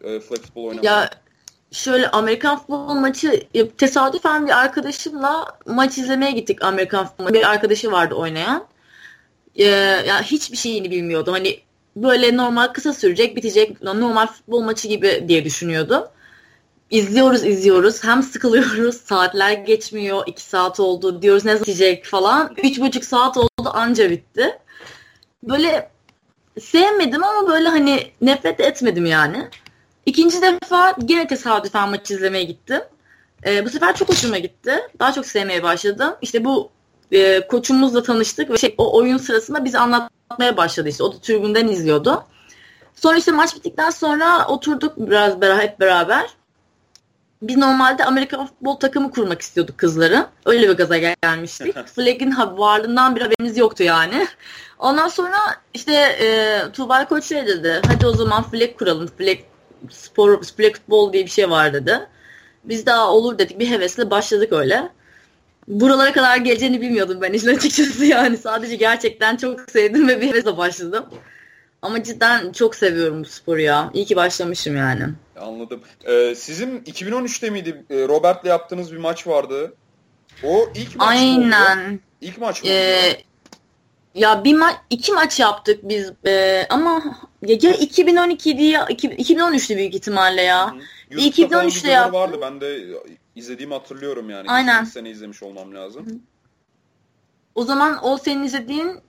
e, 0.00 0.20
flexible 0.20 0.60
oynamaya? 0.60 0.90
Ya 0.90 1.10
şöyle 1.72 2.08
Amerikan 2.08 2.58
futbol 2.58 2.94
maçı 2.94 3.46
tesadüfen 3.78 4.46
bir 4.46 4.58
arkadaşımla 4.58 5.58
maç 5.66 5.98
izlemeye 5.98 6.32
gittik 6.32 6.64
Amerikan 6.64 7.06
futbol 7.06 7.34
Bir 7.34 7.50
arkadaşı 7.50 7.92
vardı 7.92 8.14
oynayan. 8.14 8.66
Ee, 9.56 9.64
yani 10.06 10.24
hiçbir 10.24 10.56
şeyini 10.56 10.90
bilmiyordum. 10.90 11.32
Hani 11.32 11.60
böyle 11.96 12.36
normal 12.36 12.66
kısa 12.66 12.92
sürecek, 12.92 13.36
bitecek 13.36 13.82
normal 13.82 14.26
futbol 14.26 14.62
maçı 14.62 14.88
gibi 14.88 15.24
diye 15.28 15.44
düşünüyordum 15.44 16.04
izliyoruz 16.90 17.44
izliyoruz. 17.44 18.04
Hem 18.04 18.22
sıkılıyoruz. 18.22 18.96
Saatler 19.04 19.52
geçmiyor. 19.52 20.22
iki 20.26 20.42
saat 20.42 20.80
oldu. 20.80 21.22
Diyoruz 21.22 21.44
ne 21.44 21.60
bitecek 21.60 22.04
falan. 22.04 22.54
Üç 22.62 22.80
buçuk 22.80 23.04
saat 23.04 23.36
oldu 23.36 23.70
anca 23.72 24.10
bitti. 24.10 24.58
Böyle 25.42 25.90
sevmedim 26.60 27.24
ama 27.24 27.48
böyle 27.48 27.68
hani 27.68 28.10
nefret 28.20 28.60
etmedim 28.60 29.06
yani. 29.06 29.48
İkinci 30.06 30.42
defa 30.42 30.96
yine 31.08 31.26
tesadüfen 31.26 31.88
maç 31.88 32.10
izlemeye 32.10 32.44
gittim. 32.44 32.80
Ee, 33.46 33.64
bu 33.64 33.70
sefer 33.70 33.96
çok 33.96 34.08
hoşuma 34.08 34.38
gitti. 34.38 34.72
Daha 34.98 35.12
çok 35.12 35.26
sevmeye 35.26 35.62
başladım. 35.62 36.14
İşte 36.22 36.44
bu 36.44 36.70
e, 37.12 37.46
koçumuzla 37.46 38.02
tanıştık 38.02 38.50
ve 38.50 38.58
şey, 38.58 38.74
o 38.78 38.96
oyun 38.98 39.18
sırasında 39.18 39.64
bizi 39.64 39.78
anlatmaya 39.78 40.56
başladı 40.56 40.88
işte. 40.88 41.02
O 41.02 41.12
da 41.12 41.20
tribünden 41.20 41.68
izliyordu. 41.68 42.24
Sonra 42.94 43.16
işte 43.16 43.32
maç 43.32 43.56
bittikten 43.56 43.90
sonra 43.90 44.48
oturduk 44.48 44.92
biraz 44.96 45.40
beraber, 45.40 45.62
hep 45.62 45.80
beraber 45.80 46.26
biz 47.42 47.56
normalde 47.56 48.04
Amerika 48.04 48.46
futbol 48.46 48.76
takımı 48.76 49.10
kurmak 49.10 49.42
istiyorduk 49.42 49.78
kızların. 49.78 50.26
Öyle 50.46 50.68
bir 50.68 50.74
gaza 50.74 50.98
gelmiştik. 50.98 51.76
Flag'in 51.94 52.34
varlığından 52.36 53.16
bir 53.16 53.20
haberimiz 53.20 53.58
yoktu 53.58 53.82
yani. 53.82 54.26
Ondan 54.78 55.08
sonra 55.08 55.36
işte 55.74 55.92
e, 55.94 56.62
Tuğba 56.72 57.08
Koç 57.08 57.24
şey 57.24 57.46
dedi. 57.46 57.82
Hadi 57.86 58.06
o 58.06 58.12
zaman 58.12 58.42
flag 58.42 58.78
kuralım. 58.78 59.06
Flag 59.18 59.38
spor, 59.90 60.42
flag 60.42 60.74
futbol 60.74 61.12
diye 61.12 61.24
bir 61.24 61.30
şey 61.30 61.50
var 61.50 61.72
dedi. 61.72 62.00
Biz 62.64 62.86
daha 62.86 63.10
olur 63.10 63.38
dedik. 63.38 63.58
Bir 63.58 63.70
hevesle 63.70 64.10
başladık 64.10 64.52
öyle. 64.52 64.88
Buralara 65.68 66.12
kadar 66.12 66.36
geleceğini 66.36 66.80
bilmiyordum 66.80 67.18
ben 67.22 67.32
işin 67.32 67.56
açıkçası 67.56 68.04
yani. 68.04 68.36
Sadece 68.36 68.76
gerçekten 68.76 69.36
çok 69.36 69.70
sevdim 69.70 70.08
ve 70.08 70.20
bir 70.20 70.28
hevesle 70.28 70.56
başladım. 70.56 71.04
Ama 71.82 72.02
cidden 72.02 72.52
çok 72.52 72.74
seviyorum 72.74 73.24
bu 73.24 73.28
sporu 73.28 73.60
ya. 73.60 73.90
İyi 73.94 74.04
ki 74.04 74.16
başlamışım 74.16 74.76
yani. 74.76 75.04
Anladım. 75.40 75.80
Ee, 76.04 76.34
sizin 76.34 76.80
2013'te 76.80 77.50
miydi 77.50 77.84
e, 77.90 78.08
Robert'le 78.08 78.44
yaptığınız 78.44 78.92
bir 78.92 78.98
maç 78.98 79.26
vardı? 79.26 79.74
O 80.44 80.68
ilk 80.74 80.96
maç 80.96 81.08
Aynen. 81.08 81.92
Mı 81.92 81.98
İlk 82.20 82.38
maç 82.38 82.62
mı? 82.62 82.70
Ee, 82.70 83.22
ya 84.14 84.44
bir 84.44 84.54
maç 84.54 84.76
iki 84.90 85.12
maç 85.12 85.40
yaptık 85.40 85.88
biz 85.88 86.12
ee, 86.26 86.66
ama 86.70 87.02
ya, 87.42 87.58
ya 87.62 87.72
2012'di 87.72 88.64
ya 88.64 88.84
2013'tü 88.84 89.76
büyük 89.76 89.94
ihtimalle 89.94 90.42
ya. 90.42 90.74
Hı. 91.10 91.14
2013'te 91.14 91.90
yaptım. 91.90 92.14
vardı. 92.14 92.38
Ben 92.40 92.60
de 92.60 92.84
izlediğimi 93.36 93.74
hatırlıyorum 93.74 94.30
yani. 94.30 94.50
Aynen. 94.50 94.84
sene 94.84 95.10
izlemiş 95.10 95.42
olmam 95.42 95.74
lazım. 95.74 96.06
Hı. 96.06 96.14
O 97.54 97.64
zaman 97.64 97.98
o 98.02 98.18
senin 98.18 98.42
izlediğin 98.42 99.00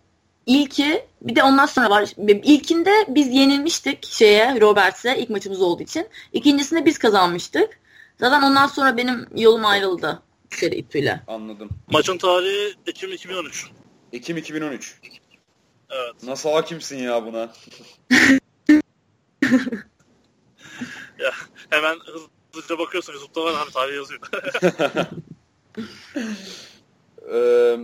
İlki 0.50 1.06
bir 1.22 1.36
de 1.36 1.44
ondan 1.44 1.65
sonra 1.65 1.89
var. 1.89 2.10
İlkinde 2.44 3.06
biz 3.08 3.27
yenilmiştik 3.27 4.06
şeye 4.06 4.62
Roberts'e 4.62 5.18
ilk 5.18 5.29
maçımız 5.29 5.62
olduğu 5.62 5.84
için. 5.84 6.08
İkincisinde 6.34 6.86
biz 6.86 6.98
kazanmıştık. 6.98 7.79
Zaten 8.18 8.41
ondan 8.41 8.68
sonra 8.68 8.98
benim 8.98 9.27
yolum 9.36 9.65
ayrıldı 9.65 10.22
şeyde 10.60 10.77
İTÜ'yle. 10.77 11.22
Anladım. 11.27 11.70
Maçın 11.91 12.18
tarihi 12.18 12.75
Ekim 12.88 13.13
2013. 13.13 13.65
Ekim 14.13 14.38
2013. 14.38 15.00
Evet. 15.89 16.24
Nasıl 16.24 16.50
hakimsin 16.50 16.98
ya 16.98 17.25
buna? 17.25 17.39
ya 21.20 21.32
hemen 21.70 21.98
hızlıca 22.53 22.79
bakıyorsun 22.79 23.13
YouTube'da 23.13 23.44
var 23.44 23.63
abi 23.63 23.72
tarih 23.72 23.96
yazıyor. 23.96 24.22
ee, 27.34 27.77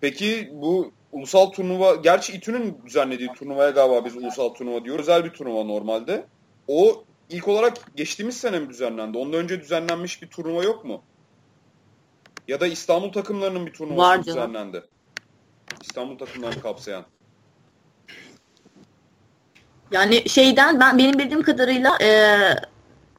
peki 0.00 0.50
bu 0.52 0.92
ulusal 1.16 1.50
turnuva, 1.50 1.94
gerçi 1.94 2.32
İTÜ'nün 2.32 2.78
düzenlediği 2.86 3.28
turnuvaya 3.32 3.70
galiba 3.70 4.04
biz 4.04 4.16
ulusal 4.16 4.48
turnuva 4.48 4.84
diyoruz. 4.84 5.08
Özel 5.08 5.24
bir 5.24 5.30
turnuva 5.30 5.64
normalde. 5.64 6.26
O 6.68 7.04
ilk 7.30 7.48
olarak 7.48 7.96
geçtiğimiz 7.96 8.36
sene 8.36 8.58
mi 8.58 8.68
düzenlendi? 8.68 9.18
Ondan 9.18 9.40
önce 9.40 9.60
düzenlenmiş 9.60 10.22
bir 10.22 10.26
turnuva 10.26 10.62
yok 10.62 10.84
mu? 10.84 11.02
Ya 12.48 12.60
da 12.60 12.66
İstanbul 12.66 13.12
takımlarının 13.12 13.66
bir 13.66 13.72
turnuvası 13.72 14.18
Var 14.18 14.24
düzenlendi. 14.24 14.84
İstanbul 15.82 16.18
takımlarını 16.18 16.60
kapsayan. 16.60 17.04
Yani 19.90 20.28
şeyden 20.28 20.80
ben 20.80 20.98
benim 20.98 21.18
bildiğim 21.18 21.42
kadarıyla 21.42 21.98
e, 22.02 22.10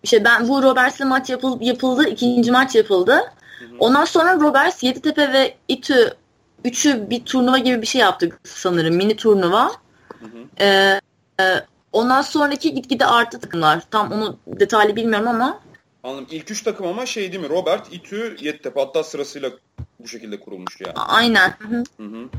işte 0.04 0.24
ben 0.24 0.48
bu 0.48 0.64
Roberts'le 0.64 1.00
maç 1.00 1.30
yapıldı, 1.30 1.64
yapıldı, 1.64 2.10
ikinci 2.10 2.52
maç 2.52 2.76
yapıldı. 2.76 3.14
Hı 3.60 3.66
hı. 3.66 3.76
Ondan 3.80 4.06
sonra 4.06 4.36
Roberts, 4.36 4.84
Yeditepe 4.84 5.34
ve 5.34 5.58
İTÜ 5.68 6.18
üçü 6.66 7.10
bir 7.10 7.26
turnuva 7.26 7.58
gibi 7.58 7.82
bir 7.82 7.88
şey 7.88 8.02
yaptık 8.02 8.40
sanırım. 8.44 8.96
Mini 8.96 9.16
turnuva. 9.16 9.72
Hı 10.20 10.26
hı. 10.26 10.64
Ee, 10.64 11.02
e, 11.42 11.66
ondan 11.92 12.22
sonraki 12.22 12.74
gitgide 12.74 13.06
arttı 13.06 13.40
takımlar. 13.40 13.84
Tam 13.92 14.12
onu 14.12 14.38
detaylı 14.48 14.96
bilmiyorum 14.96 15.28
ama. 15.28 15.60
Anladım. 16.04 16.28
İlk 16.32 16.52
üç 16.52 16.64
takım 16.64 16.88
ama 16.88 17.06
şey 17.06 17.32
değil 17.32 17.44
mi? 17.44 17.50
Robert, 17.50 17.94
İTÜ, 17.94 18.38
Yeditepe 18.42 18.80
hatta 18.80 19.04
sırasıyla 19.04 19.52
bu 20.00 20.08
şekilde 20.08 20.40
kurulmuş 20.40 20.82
yani. 20.82 20.94
Aynen. 20.96 21.54
Hı 21.60 21.68
hı. 21.68 21.84
Hı 21.98 22.04
hı. 22.04 22.30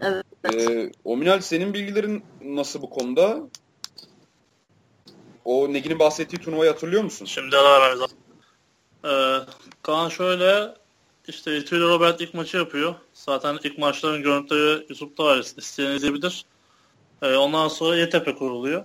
Evet. 0.00 0.24
Ee, 0.54 0.92
Ominal 1.04 1.40
senin 1.40 1.74
bilgilerin 1.74 2.24
nasıl 2.44 2.82
bu 2.82 2.90
konuda? 2.90 3.38
O 5.44 5.72
Negin'in 5.72 5.98
bahsettiği 5.98 6.42
turnuvayı 6.42 6.70
hatırlıyor 6.70 7.04
musun? 7.04 7.24
Şimdi 7.24 7.56
ara 7.56 7.80
vermemiz 7.80 8.00
lazım. 8.00 8.18
Ee, 9.04 9.38
Kaan 9.82 10.08
şöyle 10.08 10.74
işte 11.28 11.56
İTÜ 11.56 11.76
ile 11.76 11.84
Robert 11.84 12.20
ilk 12.20 12.34
maçı 12.34 12.56
yapıyor. 12.56 12.94
Zaten 13.14 13.58
ilk 13.62 13.78
maçların 13.78 14.22
görüntüleri 14.22 14.86
YouTube'da 14.88 15.24
var. 15.24 15.38
İsteyen 15.56 15.90
izleyebilir. 15.90 16.44
Ee, 17.22 17.36
ondan 17.36 17.68
sonra 17.68 17.96
YTP 17.96 18.38
kuruluyor. 18.38 18.84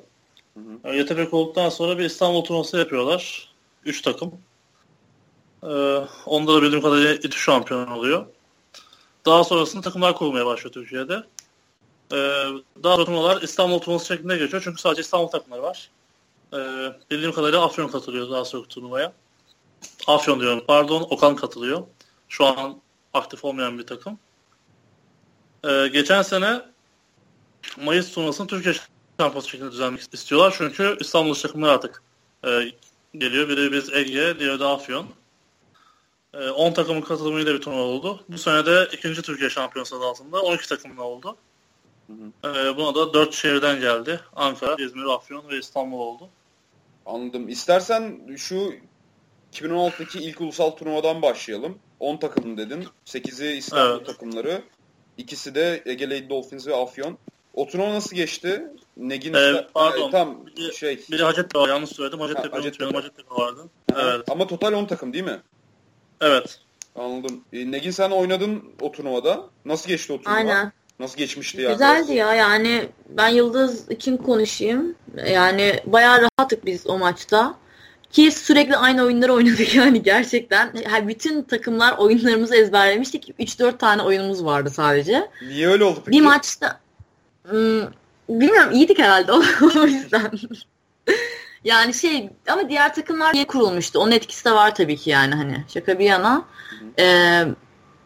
Hı 0.54 0.60
hı. 0.60 0.90
Ee, 0.90 0.98
YTP 0.98 1.32
kurulduktan 1.32 1.70
sonra 1.70 1.98
bir 1.98 2.04
İstanbul 2.04 2.44
turnuvası 2.44 2.78
yapıyorlar. 2.78 3.50
Üç 3.86 4.02
takım. 4.02 4.34
Ee, 5.64 5.68
onda 6.26 6.56
da 6.56 6.62
bildiğim 6.62 6.82
kadarıyla 6.82 7.14
İTÜ 7.14 7.40
şampiyon 7.40 7.88
oluyor. 7.88 8.26
Daha 9.26 9.44
sonrasında 9.44 9.82
takımlar 9.82 10.16
kurulmaya 10.16 10.46
başlıyor 10.46 10.74
Türkiye'de. 10.74 11.24
Ee, 12.14 12.18
daha 12.84 12.96
sonra 12.96 13.06
turnuvalar 13.06 13.42
İstanbul 13.42 13.80
turnuvası 13.80 14.06
şeklinde 14.06 14.38
geçiyor. 14.38 14.62
Çünkü 14.66 14.82
sadece 14.82 15.02
İstanbul 15.02 15.28
takımları 15.28 15.62
var. 15.62 15.90
Ee, 16.54 16.58
bildiğim 17.12 17.32
kadarıyla 17.32 17.66
Afyon 17.66 17.88
katılıyor 17.88 18.30
daha 18.30 18.46
sonra 18.46 18.68
turnuvaya. 18.68 19.14
Afyon 20.08 20.40
diyorum 20.40 20.64
pardon 20.68 21.08
Okan 21.10 21.36
katılıyor. 21.36 21.84
Şu 22.30 22.46
an 22.46 22.82
aktif 23.14 23.46
olmayan 23.46 23.80
bir 23.80 23.88
takım. 23.88 24.20
Ee, 25.64 25.88
geçen 25.88 26.22
sene 26.22 26.62
Mayıs 27.78 28.12
turnuvasını 28.12 28.48
Türkiye 28.48 28.76
şampiyonası 29.20 29.50
şeklinde 29.50 29.72
düzenlemek 29.72 30.14
istiyorlar. 30.14 30.56
Çünkü 30.58 30.98
İstanbul 31.00 31.34
takımları 31.34 31.72
artık 31.72 32.04
e, 32.46 32.50
geliyor. 33.14 33.50
Biri 33.50 33.72
biz 33.72 33.94
Ege, 33.94 34.40
diğeri 34.40 34.60
de 34.60 34.66
Afyon. 34.66 35.08
E, 36.34 36.50
10 36.50 36.74
takımın 36.74 37.02
katılımıyla 37.02 37.54
bir 37.54 37.62
turnuva 37.62 37.82
oldu. 37.82 38.24
Bu 38.30 38.38
sene 38.38 38.66
de 38.66 38.88
ikinci 38.94 39.22
Türkiye 39.22 39.50
şampiyonası 39.50 39.96
adı 39.96 40.06
altında 40.06 40.42
12 40.42 40.70
takımla 40.70 41.04
oldu. 41.04 41.36
Hı 42.08 42.14
hı. 42.14 42.58
Ee, 42.58 42.78
buna 42.78 42.96
da 42.96 43.14
dört 43.14 43.34
şehirden 43.34 43.80
geldi. 43.80 44.20
Ankara, 44.36 44.76
İzmir, 44.84 45.06
Afyon 45.06 45.50
ve 45.50 45.58
İstanbul 45.58 46.00
oldu. 46.00 46.30
Anladım. 47.06 47.50
İstersen 47.50 48.22
şu 48.38 48.74
2016'daki 49.54 50.20
ilk 50.20 50.42
ulusal 50.42 50.70
turnuvadan 50.70 51.22
başlayalım. 51.22 51.80
10 52.00 52.18
takım 52.18 52.58
dedin. 52.58 52.86
8'i 53.06 53.58
İstanbul 53.58 53.98
evet. 53.98 54.08
takımları. 54.08 54.62
İkisi 55.18 55.56
de 55.56 55.84
Ege 55.86 56.10
Lady 56.10 56.30
Dolphins 56.30 56.68
ve 56.68 56.76
Afyon. 56.76 57.18
O 57.54 57.68
turnuva 57.68 57.94
nasıl 57.94 58.16
geçti? 58.16 58.68
Negin 58.98 59.34
ee, 59.34 59.68
pardon. 59.74 60.08
E, 60.08 60.12
tam 60.12 60.46
bir, 60.58 60.72
şey. 60.72 61.00
Biri 61.12 61.24
Hacettepe 61.24 61.60
var. 61.60 61.70
Yanlış 61.70 61.90
söyledim. 61.90 62.20
Hacettepe, 62.20 62.50
ha, 62.50 62.58
Hacettepe. 62.58 62.96
Hacettepe 62.96 63.36
vardı. 63.36 63.62
Evet. 63.96 64.22
Ama 64.32 64.48
total 64.48 64.74
10 64.74 64.86
takım 64.86 65.14
değil 65.14 65.24
mi? 65.24 65.40
Evet. 66.22 66.60
Anladım. 66.96 67.44
E, 67.54 67.72
Negin 67.72 67.92
sen 67.92 68.12
oynadın 68.12 68.64
o 68.82 68.92
turnuvada. 68.92 69.44
Nasıl 69.66 69.90
geçti 69.90 70.14
o 70.14 70.18
turnuva? 70.18 70.36
Aynen. 70.38 70.72
Nasıl 71.00 71.18
geçmişti 71.18 71.62
yani? 71.62 71.74
Güzeldi 71.74 72.14
ya 72.14 72.36
yani 72.36 72.90
ben 73.10 73.30
Yıldız 73.30 73.92
için 73.92 74.18
konuşayım. 74.18 74.96
Yani 75.28 75.80
bayağı 75.86 76.22
rahattık 76.22 76.66
biz 76.66 76.88
o 76.88 76.98
maçta. 76.98 77.56
Ki 78.12 78.32
sürekli 78.32 78.78
aynı 78.78 79.04
oyunları 79.04 79.34
oynadık 79.34 79.76
yani 79.76 80.04
gerçekten. 80.04 80.74
Yani 80.92 81.08
bütün 81.08 81.44
takımlar 81.44 81.98
oyunlarımızı 81.98 82.56
ezberlemiştik. 82.56 83.30
3-4 83.40 83.78
tane 83.78 84.02
oyunumuz 84.02 84.46
vardı 84.46 84.70
sadece. 84.70 85.30
Niye 85.42 85.68
öyle 85.68 85.84
oldu 85.84 86.02
peki? 86.06 86.18
Bir 86.18 86.22
maçta 86.24 86.80
hmm, 87.50 87.82
bilmiyorum 88.30 88.72
iyiydik 88.74 89.00
herhalde 89.00 89.32
o 89.80 89.86
yüzden. 89.86 90.32
yani 91.64 91.94
şey 91.94 92.30
ama 92.48 92.70
diğer 92.70 92.96
takımlar 92.96 93.34
yeni 93.34 93.48
kurulmuştu. 93.48 94.00
Onun 94.00 94.12
etkisi 94.12 94.46
de 94.46 94.52
var 94.52 94.76
tabii 94.76 94.98
ki 94.98 95.10
yani 95.10 95.36
hani 95.36 95.64
şaka 95.74 96.00
bir 96.00 96.06
yana. 96.06 96.46
Ee, 97.00 97.44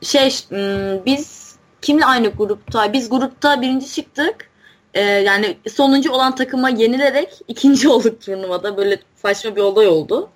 şey 0.01 0.29
hmm, 0.29 1.05
biz 1.05 1.55
kimle 1.81 2.05
aynı 2.05 2.27
grupta? 2.27 2.93
Biz 2.93 3.09
grupta 3.09 3.61
birinci 3.61 3.93
çıktık. 3.93 4.52
Ee, 4.93 5.01
yani 5.01 5.57
sonuncu 5.69 6.11
olan 6.11 6.35
takıma 6.35 6.69
yenilerek 6.69 7.29
ikinci 7.47 7.89
olduk 7.89 8.21
turnuvada. 8.21 8.77
Böyle 8.77 8.99
saçma 9.15 9.55
bir 9.55 9.61
olay 9.61 9.87
oldu. 9.87 10.29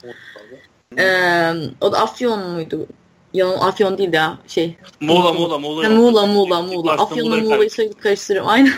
Ee, 0.97 1.53
o 1.81 1.91
da 1.91 1.99
Afyon 1.99 2.49
muydu? 2.49 2.87
Ya 3.33 3.47
Afyon 3.49 3.97
değil 3.97 4.13
ya 4.13 4.37
şey. 4.47 4.77
Muğla 4.99 5.33
Muğla 5.33 5.59
Muğla. 5.59 5.85
Ha, 5.85 5.89
Muğla 5.89 6.25
Muğla 6.25 6.61
Muğla. 6.61 6.91
Afyon'la 6.91 7.37
Muğla'yı 7.37 7.69
sürekli 7.69 7.99
karıştırıyorum. 7.99 8.49
Aynen. 8.49 8.73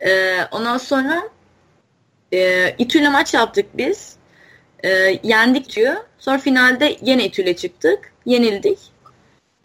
ee, 0.00 0.38
ondan 0.52 0.78
sonra 0.78 1.22
e, 2.32 2.70
İTÜ'yle 2.78 3.08
maç 3.08 3.34
yaptık 3.34 3.66
biz. 3.74 4.16
E, 4.84 5.20
yendik 5.22 5.76
diyor. 5.76 5.94
Sonra 6.18 6.38
finalde 6.38 6.96
yine 7.02 7.24
İTÜ'yle 7.24 7.56
çıktık. 7.56 8.12
Yenildik. 8.26 8.78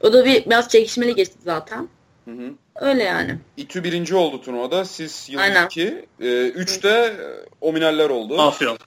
O 0.03 0.13
da 0.13 0.25
bir 0.25 0.45
biraz 0.45 0.69
çekişmeli 0.69 1.15
geçti 1.15 1.35
zaten. 1.43 1.89
Hı 2.25 2.31
hı. 2.31 2.53
Öyle 2.79 3.03
yani. 3.03 3.38
İTÜ 3.57 3.83
birinci 3.83 4.15
oldu 4.15 4.41
turnuvada. 4.41 4.86
Siz 4.86 5.27
yıl 5.29 5.39
Aynen. 5.39 5.65
iki. 5.65 6.05
E, 6.21 6.48
üçte 6.48 6.89
e, 6.89 7.15
Omineller 7.62 8.09
oldu. 8.09 8.41
Afyon. 8.41 8.77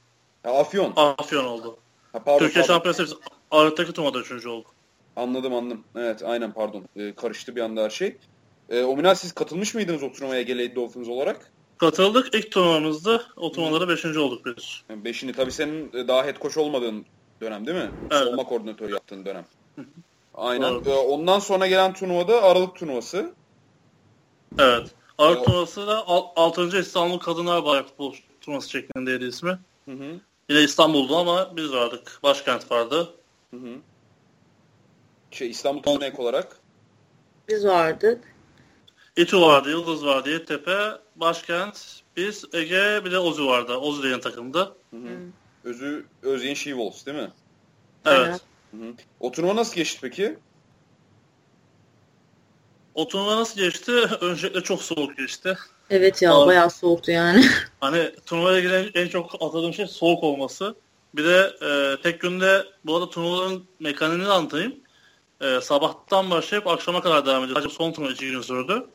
Ha, 0.42 0.50
Afyon. 0.50 0.92
Afyon 0.96 1.44
oldu. 1.44 1.76
Ha, 2.12 2.18
pardon, 2.24 2.38
Türkiye 2.38 2.64
Şampiyonası 2.64 3.02
biz 3.02 3.14
Ağrı'daki 3.50 3.92
turnuvada 3.92 4.20
üçüncü 4.20 4.48
olduk. 4.48 4.74
Anladım 5.16 5.54
anladım. 5.54 5.84
Evet 5.96 6.22
aynen 6.24 6.52
pardon. 6.52 6.84
E, 6.96 7.14
karıştı 7.14 7.56
bir 7.56 7.60
anda 7.60 7.82
her 7.82 7.90
şey. 7.90 8.16
E, 8.70 8.82
Ominal 8.82 9.14
siz 9.14 9.32
katılmış 9.32 9.74
mıydınız 9.74 10.02
o 10.02 10.12
turnuvaya 10.12 10.42
Gelade 10.42 10.74
Dolphins 10.74 11.08
olarak? 11.08 11.50
Katıldık. 11.78 12.34
İlk 12.34 12.52
turnuvamızda 12.52 13.22
o 13.36 13.52
turnuvalara 13.52 13.88
beşinci 13.88 14.18
olduk 14.18 14.46
biz. 14.46 14.82
Yani 14.88 15.04
beşini. 15.04 15.32
Tabii 15.32 15.52
senin 15.52 15.90
e, 15.94 16.08
daha 16.08 16.24
head 16.24 16.40
coach 16.40 16.58
olmadığın 16.58 17.06
dönem 17.40 17.66
değil 17.66 17.78
mi? 17.78 17.90
Evet. 18.10 18.26
Olma 18.26 18.44
koordinatörü 18.44 18.92
yaptığın 18.92 19.24
dönem. 19.24 19.44
Aynen. 20.34 20.84
Doğru. 20.84 20.94
Ondan 20.94 21.38
sonra 21.38 21.66
gelen 21.66 21.92
turnuvada 21.92 22.42
Aralık 22.42 22.76
turnuvası. 22.76 23.32
Evet. 24.58 24.94
Ee, 25.18 25.44
turnuvası 25.44 25.86
da 25.86 26.06
6. 26.06 26.78
İstanbul 26.78 27.18
Kadınlar 27.18 27.64
Bayağı 27.64 27.84
Futbol 27.86 28.14
Turnuvası 28.40 28.70
şeklindeydi 28.70 29.24
ismi. 29.24 29.58
Hı 29.84 29.92
hı. 29.92 30.20
Yine 30.48 30.62
İstanbul'da 30.62 31.16
ama 31.16 31.56
biz 31.56 31.72
vardık. 31.72 32.20
Başkent 32.22 32.70
vardı. 32.70 33.14
Hı 33.50 33.56
hı. 33.56 33.74
Şey 35.30 35.50
İstanbul 35.50 35.82
turnuvası 35.82 36.18
olarak? 36.18 36.56
Biz 37.48 37.64
vardık. 37.64 38.24
İTÜ 39.16 39.40
vardı, 39.40 39.70
Yıldız 39.70 40.06
vardı, 40.06 40.30
Yeditepe, 40.30 40.88
Başkent, 41.16 42.02
biz, 42.16 42.44
Ege 42.52 43.00
bir 43.04 43.12
de 43.12 43.18
Ozu 43.18 43.46
vardı. 43.46 43.76
Ozu 43.76 44.02
diyen 44.02 44.20
takımda. 44.20 44.60
Hı 44.90 44.96
hı. 44.96 45.18
Özü, 45.64 46.06
Özyeğin 46.22 46.54
She-Wolves 46.54 47.06
değil 47.06 47.18
mi? 47.18 47.30
Evet. 48.06 48.40
Hı 48.70 48.76
hı. 48.76 48.94
O 49.20 49.32
turnuva 49.32 49.56
nasıl 49.56 49.74
geçti 49.74 49.98
peki? 50.02 50.38
O 52.94 53.08
turnuva 53.08 53.36
nasıl 53.36 53.60
geçti? 53.60 53.92
Öncelikle 54.20 54.60
çok 54.60 54.82
soğuk 54.82 55.16
geçti. 55.16 55.58
Evet 55.90 56.22
ya 56.22 56.32
Ama, 56.32 56.46
bayağı 56.46 56.70
soğuktu 56.70 57.10
yani. 57.10 57.44
Hani 57.80 58.12
turnuvaya 58.26 58.60
giren 58.60 58.90
en 58.94 59.08
çok 59.08 59.34
atladığım 59.34 59.74
şey 59.74 59.86
soğuk 59.86 60.24
olması. 60.24 60.74
Bir 61.14 61.24
de 61.24 61.52
e, 61.62 62.02
tek 62.02 62.20
günde 62.20 62.64
bu 62.84 62.96
arada 62.96 63.10
turnuvaların 63.10 63.62
mekaniğini 63.80 64.28
anlatayım. 64.28 64.74
E, 65.40 65.60
sabahtan 65.60 66.30
başlayıp 66.30 66.66
akşama 66.66 67.00
kadar 67.02 67.26
devam 67.26 67.44
ediyor. 67.44 67.60
Sadece 67.60 67.74
son 67.74 67.92
turnuva 67.92 68.12
iki 68.12 68.30
gün 68.30 68.40
sürdü. 68.40 68.86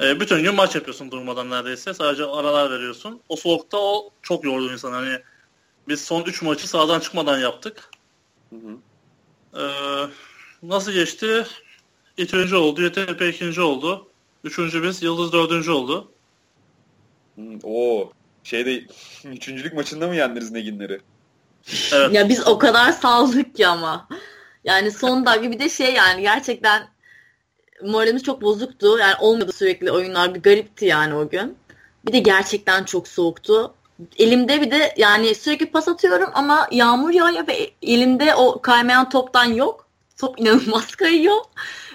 E, 0.00 0.20
bütün 0.20 0.42
gün 0.42 0.54
maç 0.54 0.74
yapıyorsun 0.74 1.10
durmadan 1.10 1.50
neredeyse. 1.50 1.94
Sadece 1.94 2.24
aralar 2.24 2.70
veriyorsun. 2.70 3.20
O 3.28 3.36
soğukta 3.36 3.78
o 3.78 4.10
çok 4.22 4.44
yordu 4.44 4.72
insan. 4.72 4.92
Hani 4.92 5.18
biz 5.88 6.04
son 6.04 6.22
üç 6.22 6.42
maçı 6.42 6.68
sağdan 6.68 7.00
çıkmadan 7.00 7.38
yaptık. 7.38 7.90
Hı 8.50 8.56
hı. 8.56 8.76
E, 9.60 9.64
nasıl 10.62 10.92
geçti? 10.92 11.46
İkinci 12.16 12.56
oldu. 12.56 12.82
YTP 12.82 13.22
ikinci 13.22 13.60
oldu. 13.60 14.08
Üçüncü 14.44 14.82
biz. 14.82 15.02
Yıldız 15.02 15.32
dördüncü 15.32 15.70
oldu. 15.70 16.12
Hmm, 17.34 17.58
o 17.62 18.10
şeyde 18.44 18.84
üçüncülük 19.24 19.74
maçında 19.74 20.08
mı 20.08 20.16
yendiniz 20.16 20.50
Neginleri? 20.50 21.00
Evet. 21.92 22.12
ya 22.12 22.28
biz 22.28 22.46
o 22.46 22.58
kadar 22.58 22.92
saldık 22.92 23.56
ki 23.56 23.66
ama. 23.66 24.08
Yani 24.64 24.90
son 24.90 25.26
dakika 25.26 25.50
bir 25.50 25.58
de 25.58 25.68
şey 25.68 25.94
yani 25.94 26.22
gerçekten 26.22 26.88
moralimiz 27.82 28.22
çok 28.22 28.42
bozuktu. 28.42 28.98
Yani 28.98 29.14
olmadı 29.20 29.52
sürekli 29.52 29.90
oyunlar 29.90 30.34
bir 30.34 30.42
garipti 30.42 30.84
yani 30.84 31.14
o 31.14 31.28
gün. 31.28 31.56
Bir 32.06 32.12
de 32.12 32.18
gerçekten 32.18 32.84
çok 32.84 33.08
soğuktu. 33.08 33.74
Elimde 34.18 34.60
bir 34.60 34.70
de 34.70 34.94
yani 34.96 35.34
sürekli 35.34 35.66
pas 35.66 35.88
atıyorum 35.88 36.30
ama 36.34 36.68
yağmur 36.70 37.10
yağıyor 37.10 37.46
ve 37.48 37.70
elimde 37.82 38.34
o 38.34 38.62
kaymayan 38.62 39.08
toptan 39.08 39.44
yok. 39.44 39.88
Top 40.18 40.40
inanılmaz 40.40 40.94
kayıyor. 40.96 41.36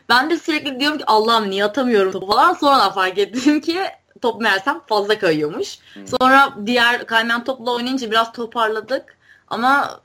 Ben 0.10 0.30
de 0.30 0.38
sürekli 0.40 0.80
diyorum 0.80 0.98
ki 0.98 1.04
Allah'ım 1.08 1.50
niye 1.50 1.66
atamıyorum 1.66 2.12
topu 2.12 2.28
falan. 2.28 2.54
Sonra 2.54 2.92
fark 2.92 3.18
ettim 3.18 3.62
ki 3.62 3.80
top 4.22 4.42
meğersem 4.42 4.82
fazla 4.88 5.20
kayıyormuş. 5.20 5.78
Hmm. 5.94 6.08
Sonra 6.08 6.54
diğer 6.66 7.06
kaymayan 7.06 7.44
topla 7.44 7.72
oynayınca 7.72 8.12
biraz 8.12 8.32
toparladık. 8.32 9.18
Ama 9.48 10.02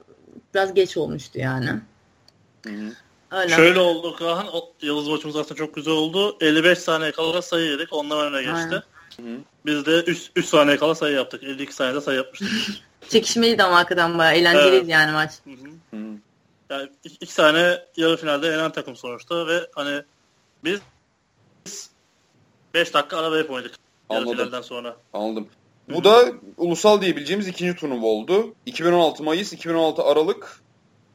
biraz 0.55 0.75
geç 0.75 0.97
olmuştu 0.97 1.38
yani. 1.38 1.71
Hı 2.67 2.71
Öyle. 3.35 3.57
Şöyle 3.57 3.79
oldu 3.79 4.17
Kaan. 4.17 4.47
Yıldız 4.83 5.09
maçımız 5.09 5.37
aslında 5.37 5.55
çok 5.55 5.75
güzel 5.75 5.95
oldu. 5.95 6.37
55 6.40 6.79
saniye 6.79 7.12
kala 7.12 7.43
sayı 7.43 7.71
yedik. 7.71 7.93
Onlar 7.93 8.27
öne 8.27 8.43
geçti. 8.43 8.83
Aynen. 9.19 9.45
Biz 9.67 9.87
de 9.87 10.01
3, 10.01 10.31
3 10.37 10.47
saniye 10.47 10.77
kala 10.77 10.95
sayı 10.95 11.17
yaptık. 11.17 11.43
52 11.43 11.75
saniyede 11.75 12.01
sayı 12.01 12.17
yapmıştık. 12.17 12.49
Çekişmeliydi 13.09 13.62
ama 13.62 13.77
hakikaten 13.77 14.19
bayağı 14.19 14.35
eğlenceliydi 14.35 14.77
evet. 14.77 14.88
yani 14.88 15.12
maç. 15.12 15.31
Hı 15.45 15.51
hı. 15.51 15.97
Hı. 15.97 16.07
Yani 16.70 16.90
iki, 17.05 17.37
tane 17.37 17.79
yarı 17.96 18.16
finalde 18.16 18.48
elen 18.48 18.72
takım 18.72 18.96
sonuçta 18.96 19.46
ve 19.46 19.70
hani 19.74 20.03
biz 20.64 20.81
5 22.74 22.94
dakika 22.94 23.16
ara 23.16 23.33
verip 23.33 23.50
oynadık. 23.50 23.74
Yarı 24.11 24.24
finalden 24.24 24.62
sonra. 24.62 24.96
Anladım. 25.12 25.48
Bu 25.88 25.94
Hı-hı. 25.94 26.05
da 26.05 26.33
ulusal 26.57 27.00
diyebileceğimiz 27.00 27.48
ikinci 27.48 27.77
turnuva 27.77 28.07
oldu. 28.07 28.55
2016 28.66 29.22
Mayıs, 29.22 29.53
2016 29.53 30.03
Aralık. 30.03 30.61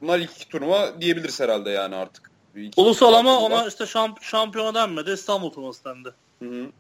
Bunlar 0.02 0.20
iki 0.20 0.50
turnuva 0.50 1.02
diyebiliriz 1.02 1.40
herhalde 1.40 1.70
yani 1.70 1.96
artık. 1.96 2.32
İki 2.56 2.82
ulusal 2.82 3.14
ama 3.14 3.40
ona 3.40 3.68
işte 3.68 3.86
şamp 3.86 4.24
şampiyona 4.24 4.76
denmedi. 4.76 5.12
İstanbul 5.12 5.50
turnuvası 5.50 5.86
dendi. 5.86 6.10
Hı-hı. 6.40 6.72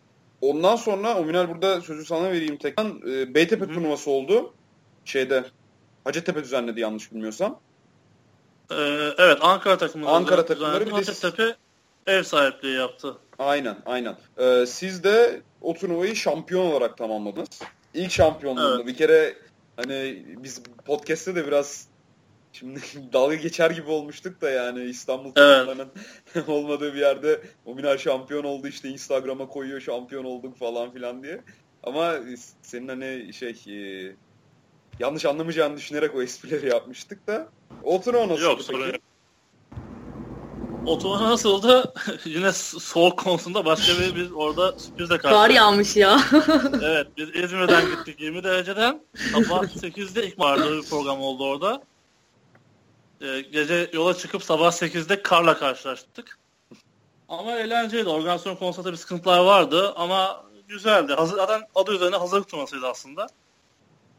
Ondan 0.42 0.76
sonra 0.76 1.18
Ominal 1.20 1.50
burada 1.50 1.82
sözü 1.82 2.06
sana 2.06 2.32
vereyim 2.32 2.58
tekrar. 2.58 2.86
E, 2.86 3.34
Beytepe 3.34 3.66
Hı-hı. 3.66 3.74
turnuvası 3.74 4.12
oldu. 4.12 4.54
Şeyde 5.06 5.44
Hacettepe 6.04 6.44
düzenledi 6.44 6.80
yanlış 6.80 7.12
bilmiyorsam. 7.12 7.60
Ee, 8.72 9.14
evet 9.18 9.38
Ankara 9.42 9.78
takımı. 9.78 10.10
Ankara 10.10 10.46
takımları 10.46 10.86
bir 10.86 10.92
de 10.92 10.96
Hacettepe 10.96 11.56
ev 12.08 12.24
sahipliği 12.24 12.76
yaptı. 12.76 13.18
Aynen 13.40 13.78
aynen. 13.86 14.16
Ee, 14.38 14.66
siz 14.68 15.04
de 15.04 15.42
o 15.62 15.74
turnuvayı 15.74 16.16
şampiyon 16.16 16.66
olarak 16.66 16.98
tamamladınız. 16.98 17.62
İlk 17.94 18.12
şampiyonluğunda 18.12 18.76
evet. 18.76 18.88
bir 18.88 18.96
kere 18.96 19.36
hani 19.76 20.26
biz 20.44 20.62
podcast'te 20.86 21.36
de 21.36 21.48
biraz 21.48 21.88
şimdi 22.54 22.80
dalga 23.14 23.36
geçer 23.36 23.72
gibi 23.72 23.92
olmuştuk 23.92 24.42
da 24.42 24.50
yani 24.50 24.84
İstanbul 24.84 25.32
takımlarının 25.32 25.92
evet. 26.36 26.50
olmadığı 26.50 26.94
bir 26.94 27.00
yerde 27.00 27.42
o 27.66 27.76
Minar 27.76 27.98
şampiyon 27.98 28.44
oldu 28.44 28.68
işte 28.68 28.90
Instagram'a 28.90 29.48
koyuyor 29.48 29.82
şampiyon 29.82 30.24
olduk 30.24 30.58
falan 30.58 30.92
filan 30.92 31.24
diye. 31.24 31.42
Ama 31.84 32.16
senin 32.62 32.88
hani 32.88 33.34
şey 33.34 33.56
e, 33.68 34.12
yanlış 35.00 35.26
anlamayacağını 35.26 35.78
düşünerek 35.78 36.16
o 36.16 36.22
esprileri 36.22 36.70
yapmıştık 36.70 37.28
da. 37.28 37.50
O 37.84 38.02
turnuva 38.02 38.28
nasıl 38.28 38.44
Yok 38.44 38.62
sorun 38.62 38.88
yok. 38.88 38.96
o 40.86 40.98
turnuva 41.00 41.30
nasıldı? 41.30 41.94
Yine 42.26 42.52
soğuk 42.54 43.20
konusunda 43.20 43.66
başka 43.66 43.94
bir 43.94 44.16
biz 44.16 44.32
orada 44.34 44.80
sürprizle 44.80 45.18
karşılaştık. 45.18 45.32
Kar 45.32 45.50
yağmış 45.50 45.96
ya. 45.96 46.20
evet 46.84 47.08
biz 47.18 47.30
İzmir'den 47.36 47.86
gittik 47.86 48.22
20 48.22 48.44
dereceden. 48.44 49.02
Sabah 49.34 49.64
8'de 49.64 50.28
ilk 50.28 50.40
vardı 50.40 50.78
bir 50.78 50.90
program 50.90 51.22
oldu 51.22 51.44
orada. 51.46 51.84
Ee, 53.22 53.42
gece 53.42 53.90
yola 53.94 54.14
çıkıp 54.14 54.44
sabah 54.44 54.72
8'de 54.72 55.22
karla 55.22 55.58
karşılaştık. 55.58 56.40
Ama 57.30 57.52
eğlenceliydi. 57.52 58.10
Organizasyon 58.10 58.56
konusunda 58.56 58.92
bir 58.92 58.98
sıkıntılar 58.98 59.40
vardı 59.40 59.94
ama 59.96 60.46
güzeldi. 60.68 61.14
Hazır, 61.14 61.36
zaten 61.36 61.62
adı 61.76 61.96
üzerine 61.96 62.16
hazırlık 62.16 62.50
turnuvasıydı 62.50 62.88
aslında. 62.88 63.28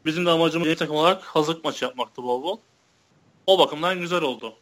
Bizim 0.05 0.25
de 0.25 0.29
amacımız 0.29 0.67
yeni 0.67 0.77
takım 0.77 0.95
olarak 0.95 1.23
hazırlık 1.23 1.63
maçı 1.63 1.85
yapmaktı 1.85 2.23
bol 2.23 2.43
bol. 2.43 2.57
O 3.47 3.59
bakımdan 3.59 3.99
güzel 3.99 4.21
oldu. 4.21 4.53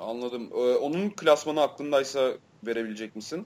Anladım. 0.00 0.50
Ee, 0.54 0.74
onun 0.74 1.10
klasmanı 1.10 1.62
aklındaysa 1.62 2.32
verebilecek 2.66 3.16
misin? 3.16 3.44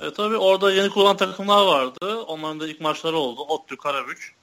E, 0.00 0.12
tabii 0.12 0.36
orada 0.36 0.72
yeni 0.72 0.90
kurulan 0.90 1.16
takımlar 1.16 1.66
vardı. 1.66 2.22
Onların 2.22 2.60
da 2.60 2.68
ilk 2.68 2.80
maçları 2.80 3.16
oldu. 3.16 3.40
ODTÜ, 3.40 3.76
Karabük. 3.76 4.36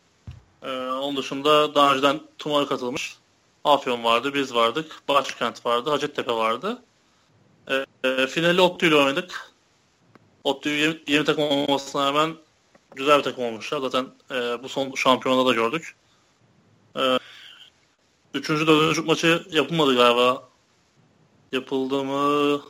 E, 0.62 0.69
onun 0.77 1.17
dışında 1.17 1.75
daha 1.75 1.93
önceden 1.93 2.19
turnuvaya 2.38 2.67
katılmış. 2.67 3.17
Afyon 3.63 4.03
vardı, 4.03 4.33
biz 4.33 4.55
vardık. 4.55 5.01
Başkent 5.07 5.65
vardı, 5.65 5.89
Hacettepe 5.89 6.33
vardı. 6.33 6.83
E, 7.67 7.86
e, 8.03 8.27
finali 8.27 8.62
ODTÜ 8.62 8.88
ile 8.88 8.95
oynadık. 8.95 9.53
ODTÜ 10.43 10.69
yeni, 10.69 10.99
yeni 11.07 11.25
takım 11.25 11.43
olmasına 11.43 12.05
rağmen 12.05 12.36
güzel 12.95 13.17
bir 13.17 13.23
takım 13.23 13.43
olmuşlar. 13.43 13.79
Zaten 13.79 14.07
e, 14.31 14.63
bu 14.63 14.69
son 14.69 14.91
şampiyonada 14.95 15.49
da 15.49 15.53
gördük. 15.53 15.95
Üçüncü, 18.33 18.67
dördüncü 18.67 19.01
maçı 19.01 19.45
yapılmadı 19.51 19.95
galiba. 19.95 20.49
Yapıldı 21.51 22.03
mı? 22.03 22.61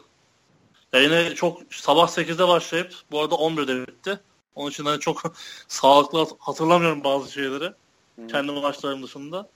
Ya 0.94 1.02
yine 1.02 1.36
çok 1.36 1.62
sabah 1.70 2.08
8'de 2.08 2.48
başlayıp 2.48 2.94
bu 3.12 3.22
arada 3.22 3.36
11'de 3.36 3.88
bitti. 3.88 4.20
Onun 4.56 4.70
için 4.70 4.86
hani 4.86 5.00
çok 5.00 5.22
sağlıklı 5.68 6.28
hatırlamıyorum 6.40 7.04
bazı 7.04 7.32
şeyleri. 7.32 7.74
Hmm. 8.16 8.28
Kendi 8.28 8.52
maçlarım 8.52 9.04
dışında. 9.04 9.50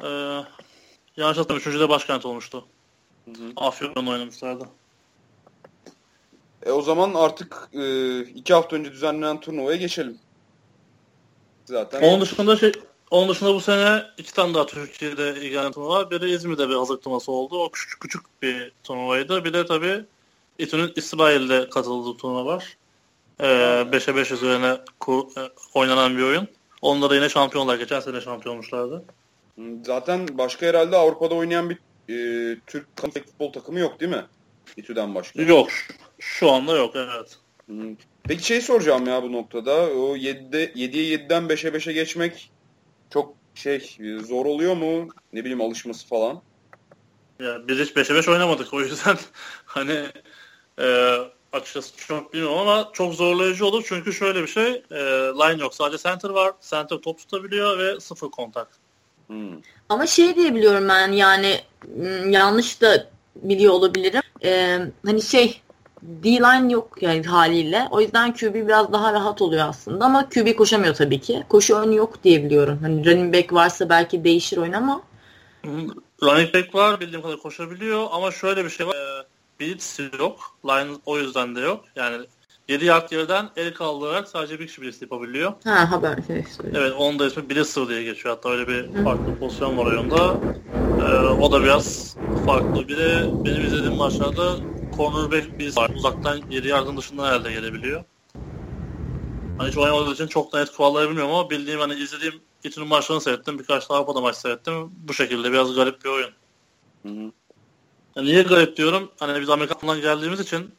Ee, 0.00 0.06
yanlış 0.06 1.38
hatırlamıyorum. 1.38 1.56
Üçüncüde 1.56 1.88
başkent 1.88 2.26
olmuştu. 2.26 2.66
Hı 3.24 3.32
Afyon'da 3.56 4.10
oynamışlardı. 4.10 4.68
E 6.62 6.70
o 6.70 6.82
zaman 6.82 7.14
artık 7.14 7.68
e, 7.72 8.20
iki 8.20 8.54
hafta 8.54 8.76
önce 8.76 8.92
düzenlenen 8.92 9.40
turnuvaya 9.40 9.76
geçelim. 9.76 10.18
Zaten. 11.64 12.02
Onun 12.02 12.20
dışında 12.20 12.56
şey, 12.56 12.72
onun 13.10 13.28
dışında 13.28 13.54
bu 13.54 13.60
sene 13.60 14.02
iki 14.18 14.34
tane 14.34 14.54
daha 14.54 14.66
Türkiye'de 14.66 15.30
ilgilenen 15.30 15.72
turnuva 15.72 15.90
var. 15.90 16.10
Biri 16.10 16.30
İzmir'de 16.30 16.68
bir 16.68 16.74
hazırlık 16.74 17.02
turnuvası 17.02 17.32
oldu. 17.32 17.62
O 17.62 17.70
küçük, 17.70 18.00
küçük 18.00 18.42
bir 18.42 18.72
turnuvaydı. 18.84 19.44
Bir 19.44 19.52
de 19.52 19.66
tabii 19.66 20.04
İTÜ'nün 20.58 20.92
İsrail'de 20.96 21.70
katıldığı 21.70 22.16
turnuva 22.16 22.44
var. 22.44 22.76
5'e 23.40 24.12
ee, 24.12 24.16
5 24.16 24.30
üzerine 24.30 24.76
kur, 25.00 25.24
e, 25.36 25.50
oynanan 25.74 26.16
bir 26.16 26.22
oyun. 26.22 26.48
Onlara 26.82 27.14
yine 27.14 27.28
şampiyonlar. 27.28 27.78
Geçen 27.78 28.00
sene 28.00 28.20
şampiyon 28.20 28.54
olmuşlardı. 28.54 29.04
Zaten 29.84 30.28
başka 30.38 30.66
herhalde 30.66 30.96
Avrupa'da 30.96 31.34
oynayan 31.34 31.70
bir 31.70 31.78
e, 32.08 32.58
Türk 32.66 32.86
futbol 33.26 33.52
takımı 33.52 33.78
yok 33.78 34.00
değil 34.00 34.12
mi? 34.12 34.24
İTÜ'den 34.76 35.14
başka. 35.14 35.42
Yok. 35.42 35.68
Şu 36.18 36.50
anda 36.50 36.76
yok 36.76 36.96
evet. 36.96 37.38
Peki 38.22 38.46
şey 38.46 38.60
soracağım 38.60 39.06
ya 39.06 39.22
bu 39.22 39.32
noktada. 39.32 39.72
O 39.72 40.16
7'de 40.16 40.64
7'ye 40.64 41.16
7'den 41.16 41.42
5'e 41.42 41.70
5'e 41.70 41.92
geçmek 41.92 42.50
çok 43.10 43.34
şey 43.54 43.98
zor 44.28 44.46
oluyor 44.46 44.76
mu? 44.76 45.08
Ne 45.32 45.40
bileyim 45.40 45.60
alışması 45.60 46.06
falan. 46.06 46.42
Ya 47.40 47.68
biz 47.68 47.78
hiç 47.78 47.90
5'e 47.90 48.14
5 48.14 48.28
oynamadık 48.28 48.74
o 48.74 48.80
yüzden 48.80 49.18
hani 49.64 50.06
e, 50.80 51.16
açıkçası 51.52 51.96
çok 51.96 52.32
bilmiyorum 52.32 52.58
ama 52.58 52.90
çok 52.92 53.14
zorlayıcı 53.14 53.66
olur 53.66 53.84
çünkü 53.88 54.12
şöyle 54.12 54.42
bir 54.42 54.46
şey 54.46 54.70
e, 54.90 55.00
line 55.34 55.62
yok 55.62 55.74
sadece 55.74 56.02
center 56.02 56.30
var 56.30 56.52
center 56.60 56.96
top 56.96 57.18
tutabiliyor 57.18 57.78
ve 57.78 58.00
sıfır 58.00 58.30
kontak. 58.30 58.68
Hmm. 59.26 59.60
Ama 59.88 60.06
şey 60.06 60.36
diyebiliyorum 60.36 60.88
ben 60.88 61.12
yani 61.12 61.60
yanlış 62.28 62.80
da 62.80 63.10
biliyor 63.36 63.72
olabilirim. 63.72 64.22
Ee, 64.44 64.78
hani 65.06 65.22
şey 65.22 65.60
D-line 66.02 66.72
yok 66.72 67.02
yani 67.02 67.24
haliyle. 67.24 67.88
O 67.90 68.00
yüzden 68.00 68.34
QB 68.34 68.54
biraz 68.54 68.92
daha 68.92 69.12
rahat 69.12 69.42
oluyor 69.42 69.68
aslında 69.68 70.04
ama 70.04 70.28
QB 70.28 70.56
koşamıyor 70.56 70.94
tabii 70.94 71.20
ki. 71.20 71.42
Koşu 71.48 71.76
önü 71.76 71.96
yok 71.96 72.24
diyebiliyorum. 72.24 72.78
Hani 72.82 73.06
running 73.06 73.34
back 73.34 73.52
varsa 73.52 73.88
belki 73.88 74.24
değişir 74.24 74.56
oyun 74.56 74.72
ama. 74.72 75.02
Running 76.22 76.54
back 76.54 76.74
var 76.74 77.00
bildiğim 77.00 77.22
kadar 77.22 77.36
koşabiliyor 77.36 78.06
ama 78.12 78.30
şöyle 78.30 78.64
bir 78.64 78.70
şey 78.70 78.86
var. 78.86 78.94
Ee, 78.94 79.24
blitz 79.60 79.98
yok. 80.18 80.56
Line 80.64 80.90
o 81.06 81.18
yüzden 81.18 81.56
de 81.56 81.60
yok. 81.60 81.84
Yani 81.96 82.26
7 82.68 82.84
yard 82.84 83.12
yerden 83.12 83.48
el 83.56 83.74
kaldırarak 83.74 84.28
sadece 84.28 84.60
bir 84.60 84.66
kişi 84.66 84.82
blitz 84.82 85.02
yapabiliyor. 85.02 85.52
Ha 85.64 85.90
haber 85.90 86.18
şey 86.26 86.44
Evet 86.74 86.92
onun 86.98 87.18
da 87.18 87.26
ismi 87.26 87.50
blitzer 87.50 87.88
diye 87.88 88.02
geçiyor. 88.02 88.34
Hatta 88.34 88.50
öyle 88.50 88.68
bir 88.68 89.04
farklı 89.04 89.38
pozisyon 89.38 89.78
var 89.78 89.86
oyunda. 89.86 90.34
Ee, 91.00 91.14
o 91.26 91.52
da 91.52 91.62
biraz 91.62 92.16
farklı. 92.46 92.88
Bir 92.88 92.96
de 92.96 93.24
benim 93.44 93.66
izlediğim 93.66 93.96
maçlarda 93.96 94.56
cornerback 95.00 95.58
bir 95.58 95.76
var. 95.76 95.90
Uzaktan 95.94 96.40
7 96.50 96.68
yardın 96.68 96.96
dışından 96.96 97.24
herhalde 97.24 97.52
gelebiliyor. 97.52 98.04
Hani 99.58 99.68
hiç 99.68 99.76
oynamadığı 99.76 100.12
için 100.14 100.26
çok 100.26 100.54
net 100.54 100.72
kuralları 100.72 101.08
bilmiyorum 101.08 101.34
ama 101.34 101.50
bildiğim 101.50 101.80
hani 101.80 101.94
izlediğim 101.94 102.34
İTÜ'nün 102.64 102.88
maçlarını 102.88 103.22
seyrettim. 103.22 103.58
Birkaç 103.58 103.90
daha 103.90 103.98
Avrupa'da 103.98 104.20
maç 104.20 104.36
seyrettim. 104.36 104.90
Bu 105.08 105.14
şekilde 105.14 105.52
biraz 105.52 105.74
garip 105.74 106.04
bir 106.04 106.10
oyun. 106.10 106.30
Hı 107.02 107.08
hı. 107.08 107.32
Yani 108.16 108.26
niye 108.26 108.42
garip 108.42 108.76
diyorum? 108.76 109.10
Hani 109.20 109.40
biz 109.40 109.50
Amerika'dan 109.50 110.00
geldiğimiz 110.00 110.40
için 110.40 110.74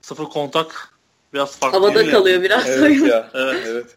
sıfır 0.00 0.24
kontak 0.24 0.98
biraz 1.32 1.58
farklı. 1.58 1.78
Havada 1.78 2.10
kalıyor 2.10 2.42
biraz 2.42 2.68
evet 2.68 2.82
oyun. 2.82 3.04
Ya, 3.04 3.30
evet. 3.34 3.62
evet. 3.66 3.96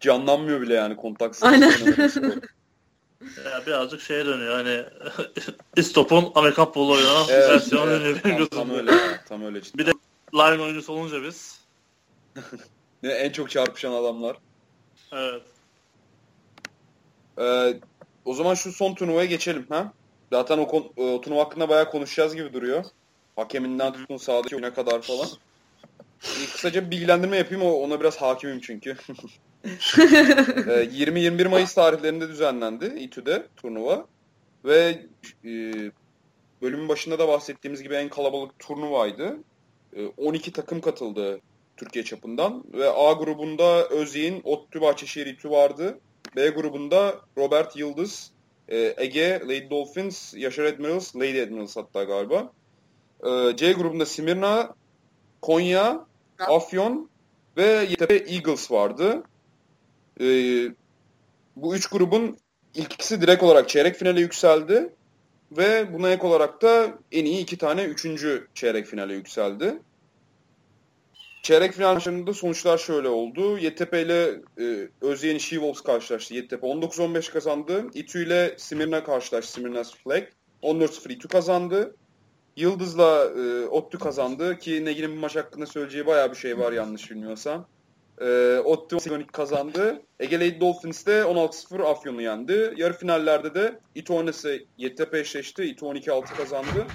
Canlanmıyor 0.00 0.60
bile 0.60 0.74
yani 0.74 0.96
kontaksız. 0.96 1.42
Aynen. 1.42 1.72
Ya 3.44 3.66
birazcık 3.66 4.00
şeye 4.00 4.26
dönüyor 4.26 4.54
hani 4.54 4.84
İstop'un 5.76 6.32
Amerikan 6.34 6.64
futbolu 6.64 6.92
oynanan 6.92 7.26
evet, 7.30 7.50
versiyonu 7.50 7.90
evet, 7.90 8.00
dönüyor 8.00 8.20
benim 8.24 8.46
tam, 8.46 8.68
tam 8.68 8.70
öyle 8.78 8.92
tam 9.28 9.44
öyle 9.44 9.62
cidden. 9.62 9.78
Bir 9.78 9.86
de 9.86 9.92
line 10.34 10.62
oyuncusu 10.62 10.92
olunca 10.92 11.22
biz. 11.22 11.60
en 13.02 13.32
çok 13.32 13.50
çarpışan 13.50 13.92
adamlar. 13.92 14.36
Evet. 15.12 15.42
Ee, 17.38 17.80
o 18.24 18.34
zaman 18.34 18.54
şu 18.54 18.72
son 18.72 18.94
turnuvaya 18.94 19.24
geçelim 19.24 19.66
ha. 19.68 19.92
Zaten 20.32 20.58
o, 20.58 20.92
o 20.96 21.20
turnuva 21.20 21.40
hakkında 21.40 21.68
bayağı 21.68 21.90
konuşacağız 21.90 22.34
gibi 22.34 22.52
duruyor. 22.52 22.84
Hakeminden 23.36 23.92
tutun 23.92 24.16
sahadaki 24.16 24.56
oyuna 24.56 24.74
kadar 24.74 25.02
falan. 25.02 25.28
Bir 26.40 26.46
kısaca 26.46 26.86
bir 26.86 26.90
bilgilendirme 26.90 27.36
yapayım. 27.36 27.62
Ona 27.62 28.00
biraz 28.00 28.16
hakimim 28.16 28.60
çünkü. 28.60 28.96
20-21 29.64 31.48
Mayıs 31.48 31.74
tarihlerinde 31.74 32.28
düzenlendi 32.28 32.86
İTÜ'de 32.98 33.46
turnuva. 33.56 34.06
Ve 34.64 34.98
e, 35.44 35.50
bölümün 36.62 36.88
başında 36.88 37.18
da 37.18 37.28
bahsettiğimiz 37.28 37.82
gibi 37.82 37.94
en 37.94 38.08
kalabalık 38.08 38.58
turnuvaydı. 38.58 39.36
E, 39.96 40.06
12 40.06 40.52
takım 40.52 40.80
katıldı 40.80 41.40
Türkiye 41.76 42.04
çapından. 42.04 42.64
Ve 42.72 42.90
A 42.90 43.12
grubunda 43.12 43.88
Özyeğin, 43.88 44.40
ODTÜ 44.44 44.80
Bahçeşehir 44.80 45.26
İTÜ 45.26 45.50
vardı. 45.50 45.98
B 46.36 46.48
grubunda 46.48 47.20
Robert 47.38 47.76
Yıldız, 47.76 48.30
e, 48.68 48.94
Ege, 48.96 49.40
Lady 49.44 49.70
Dolphins, 49.70 50.34
Yaşar 50.34 50.64
Admirals, 50.64 51.16
Lady 51.16 51.42
Admirals 51.42 51.76
hatta 51.76 52.04
galiba. 52.04 52.52
E, 53.24 53.56
C 53.56 53.72
grubunda 53.72 54.06
Simirna, 54.06 54.74
Konya, 55.40 56.06
Afyon 56.38 57.08
ve 57.56 57.66
Yeditepe 57.66 58.14
Eagles 58.14 58.70
vardı. 58.70 59.22
E, 60.20 60.26
bu 61.56 61.76
üç 61.76 61.86
grubun 61.86 62.36
ilk 62.74 62.92
ikisi 62.92 63.20
direkt 63.20 63.42
olarak 63.42 63.68
çeyrek 63.68 63.96
finale 63.96 64.20
yükseldi. 64.20 64.94
Ve 65.52 65.94
buna 65.94 66.10
ek 66.10 66.26
olarak 66.26 66.62
da 66.62 66.98
en 67.12 67.24
iyi 67.24 67.42
iki 67.42 67.58
tane 67.58 67.84
üçüncü 67.84 68.48
çeyrek 68.54 68.86
finale 68.86 69.14
yükseldi. 69.14 69.78
Çeyrek 71.42 71.72
final 71.72 71.94
maçlarında 71.94 72.34
sonuçlar 72.34 72.78
şöyle 72.78 73.08
oldu. 73.08 73.58
YTP 73.58 73.94
ile 73.94 74.40
e, 74.60 74.88
Özyeğin 75.00 75.38
She-Wolves 75.38 75.82
karşılaştı. 75.82 76.34
YTP 76.34 76.62
19-15 76.62 77.32
kazandı. 77.32 77.86
İTÜ 77.94 78.26
ile 78.26 78.54
Simirna 78.58 79.04
karşılaştı. 79.04 79.52
Simirna 79.52 79.82
Flag. 79.84 80.22
14-0 80.62 81.12
İTÜ 81.12 81.28
kazandı. 81.28 81.96
Yıldız'la 82.56 83.24
e, 83.24 83.66
ODTÜ 83.66 83.98
kazandı 83.98 84.58
ki 84.58 84.84
Negin'in 84.84 85.16
bu 85.16 85.20
maç 85.20 85.36
hakkında 85.36 85.66
söyleyeceği 85.66 86.06
bayağı 86.06 86.30
bir 86.30 86.36
şey 86.36 86.58
var 86.58 86.72
yanlış 86.72 87.10
bilmiyorsam. 87.10 87.66
E, 88.20 88.58
ODTÜ 88.64 89.00
Sigonik 89.00 89.32
kazandı. 89.32 90.02
Ege 90.20 90.40
Lady 90.40 90.60
Dolphins 90.60 91.06
de 91.06 91.20
16-0 91.20 91.82
Afyon'u 91.82 92.22
yendi. 92.22 92.74
Yarı 92.76 92.92
finallerde 92.92 93.54
de 93.54 93.78
oynası 94.10 94.58
YTP 94.78 95.14
eşleşti. 95.14 95.64
İTÜ 95.64 95.84
12-6 95.84 96.24
kazandı. 96.24 96.86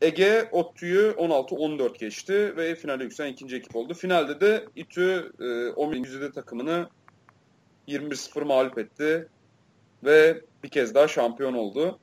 Ege 0.00 0.48
ODTÜ'yü 0.52 1.14
16-14 1.18 1.98
geçti 1.98 2.56
ve 2.56 2.74
finale 2.74 3.04
yükselen 3.04 3.32
ikinci 3.32 3.56
ekip 3.56 3.76
oldu. 3.76 3.94
Finalde 3.94 4.40
de 4.40 4.64
İTÜ 4.76 5.32
e, 5.40 5.68
11. 5.68 5.96
yüzde 5.96 6.32
takımını 6.32 6.88
21-0 7.88 8.44
mağlup 8.44 8.78
etti 8.78 9.28
ve 10.04 10.40
bir 10.64 10.68
kez 10.68 10.94
daha 10.94 11.08
şampiyon 11.08 11.54
oldu. 11.54 11.98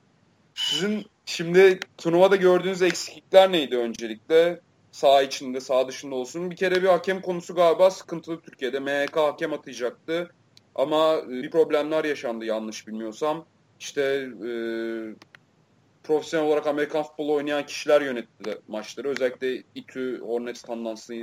Sizin 0.55 1.05
Şimdi 1.27 1.79
turnuvada 1.97 2.35
gördüğünüz 2.35 2.81
eksiklikler 2.81 3.51
neydi 3.51 3.77
öncelikle? 3.77 4.59
Sağ 4.97 5.21
içinde, 5.21 5.59
sağ 5.59 5.87
dışında 5.87 6.15
olsun. 6.15 6.51
Bir 6.51 6.55
kere 6.55 6.83
bir 6.83 6.87
hakem 6.87 7.21
konusu 7.21 7.55
galiba 7.55 7.91
sıkıntılı 7.91 8.41
Türkiye'de. 8.41 8.79
MHK 8.79 9.17
hakem 9.17 9.53
atayacaktı. 9.53 10.29
Ama 10.75 11.15
e, 11.15 11.29
bir 11.29 11.51
problemler 11.51 12.05
yaşandı 12.05 12.45
yanlış 12.45 12.87
bilmiyorsam. 12.87 13.45
İşte 13.79 14.01
e, 14.47 14.51
profesyonel 16.03 16.47
olarak 16.47 16.67
Amerikan 16.67 17.03
futbolu 17.03 17.33
oynayan 17.33 17.65
kişiler 17.65 18.01
yönetti 18.01 18.57
maçları. 18.67 19.09
Özellikle 19.09 19.63
İTÜ, 19.75 20.19
Hornets 20.21 20.61
tandanslı 20.61 21.15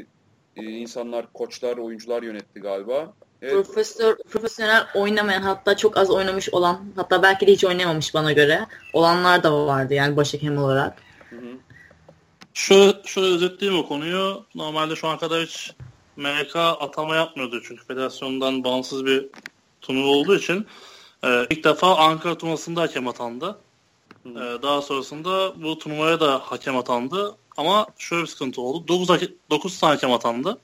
e, 0.57 0.63
insanlar, 0.63 1.33
koçlar, 1.33 1.77
oyuncular 1.77 2.23
yönetti 2.23 2.61
galiba. 2.61 3.13
Evet. 3.43 3.55
Profesör, 3.55 4.17
profesyonel 4.31 4.87
oynamayan 4.95 5.43
hatta 5.43 5.77
çok 5.77 5.97
az 5.97 6.11
oynamış 6.11 6.55
olan 6.55 6.81
hatta 6.97 7.23
belki 7.23 7.47
de 7.47 7.53
hiç 7.53 7.65
oynamamış 7.65 8.15
bana 8.15 8.33
göre 8.33 8.67
olanlar 8.93 9.43
da 9.43 9.67
vardı 9.67 9.95
yani 9.95 10.17
başhakem 10.17 10.59
olarak. 10.59 10.99
Hı 11.31 11.37
hı. 11.37 11.64
Şu, 12.55 12.97
şöyle 13.07 13.35
özetleyeyim 13.35 13.85
o 13.85 13.89
konuyu. 13.89 14.45
Normalde 14.55 14.97
şu 14.97 15.09
an 15.09 15.19
kadar 15.19 15.43
hiç 15.43 15.73
MK 16.17 16.57
atama 16.57 17.17
yapmıyordu 17.17 17.63
çünkü 17.69 17.85
federasyondan 17.85 18.65
bağımsız 18.65 19.07
bir 19.07 19.27
turnuva 19.81 20.07
olduğu 20.07 20.37
için 20.37 20.67
e, 21.25 21.47
ilk 21.51 21.65
defa 21.65 21.97
Ankara 21.97 22.39
turnuvasında 22.39 22.81
hakem 22.81 23.09
atandı. 23.09 23.59
E, 24.27 24.41
daha 24.63 24.83
sonrasında 24.83 25.63
bu 25.63 25.79
turnuvaya 25.79 26.21
da 26.21 26.39
hakem 26.39 26.77
atandı. 26.77 27.37
Ama 27.57 27.87
şöyle 27.99 28.23
bir 28.23 28.29
sıkıntı 28.29 28.61
oldu. 28.61 28.89
9, 28.89 29.09
9 29.51 29.79
tane 29.79 29.95
hakem 29.95 30.13
atandı. 30.13 30.59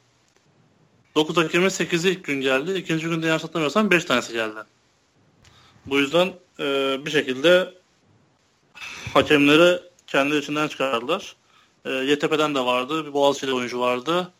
9 1.14 1.37
hakemin 1.37 1.68
8'i 1.68 2.11
ilk 2.11 2.24
gün 2.24 2.40
geldi. 2.40 2.72
İkinci 2.72 3.07
günde 3.09 3.26
yanlış 3.26 3.44
hatırlamıyorsam 3.44 3.90
5 3.90 4.05
tanesi 4.05 4.33
geldi. 4.33 4.61
Bu 5.87 5.98
yüzden 5.98 6.33
e, 6.61 6.96
bir 7.07 7.11
şekilde 7.11 7.74
hakemleri 9.14 9.81
kendi 10.07 10.37
içinden 10.37 10.68
çıkardılar. 10.68 11.37
E, 11.85 11.90
YTP'den 11.90 12.55
de 12.55 12.61
vardı. 12.61 13.07
Bir 13.07 13.12
Boğaziçi'de 13.12 13.53
oyuncu 13.53 13.81
vardı. 13.81 14.33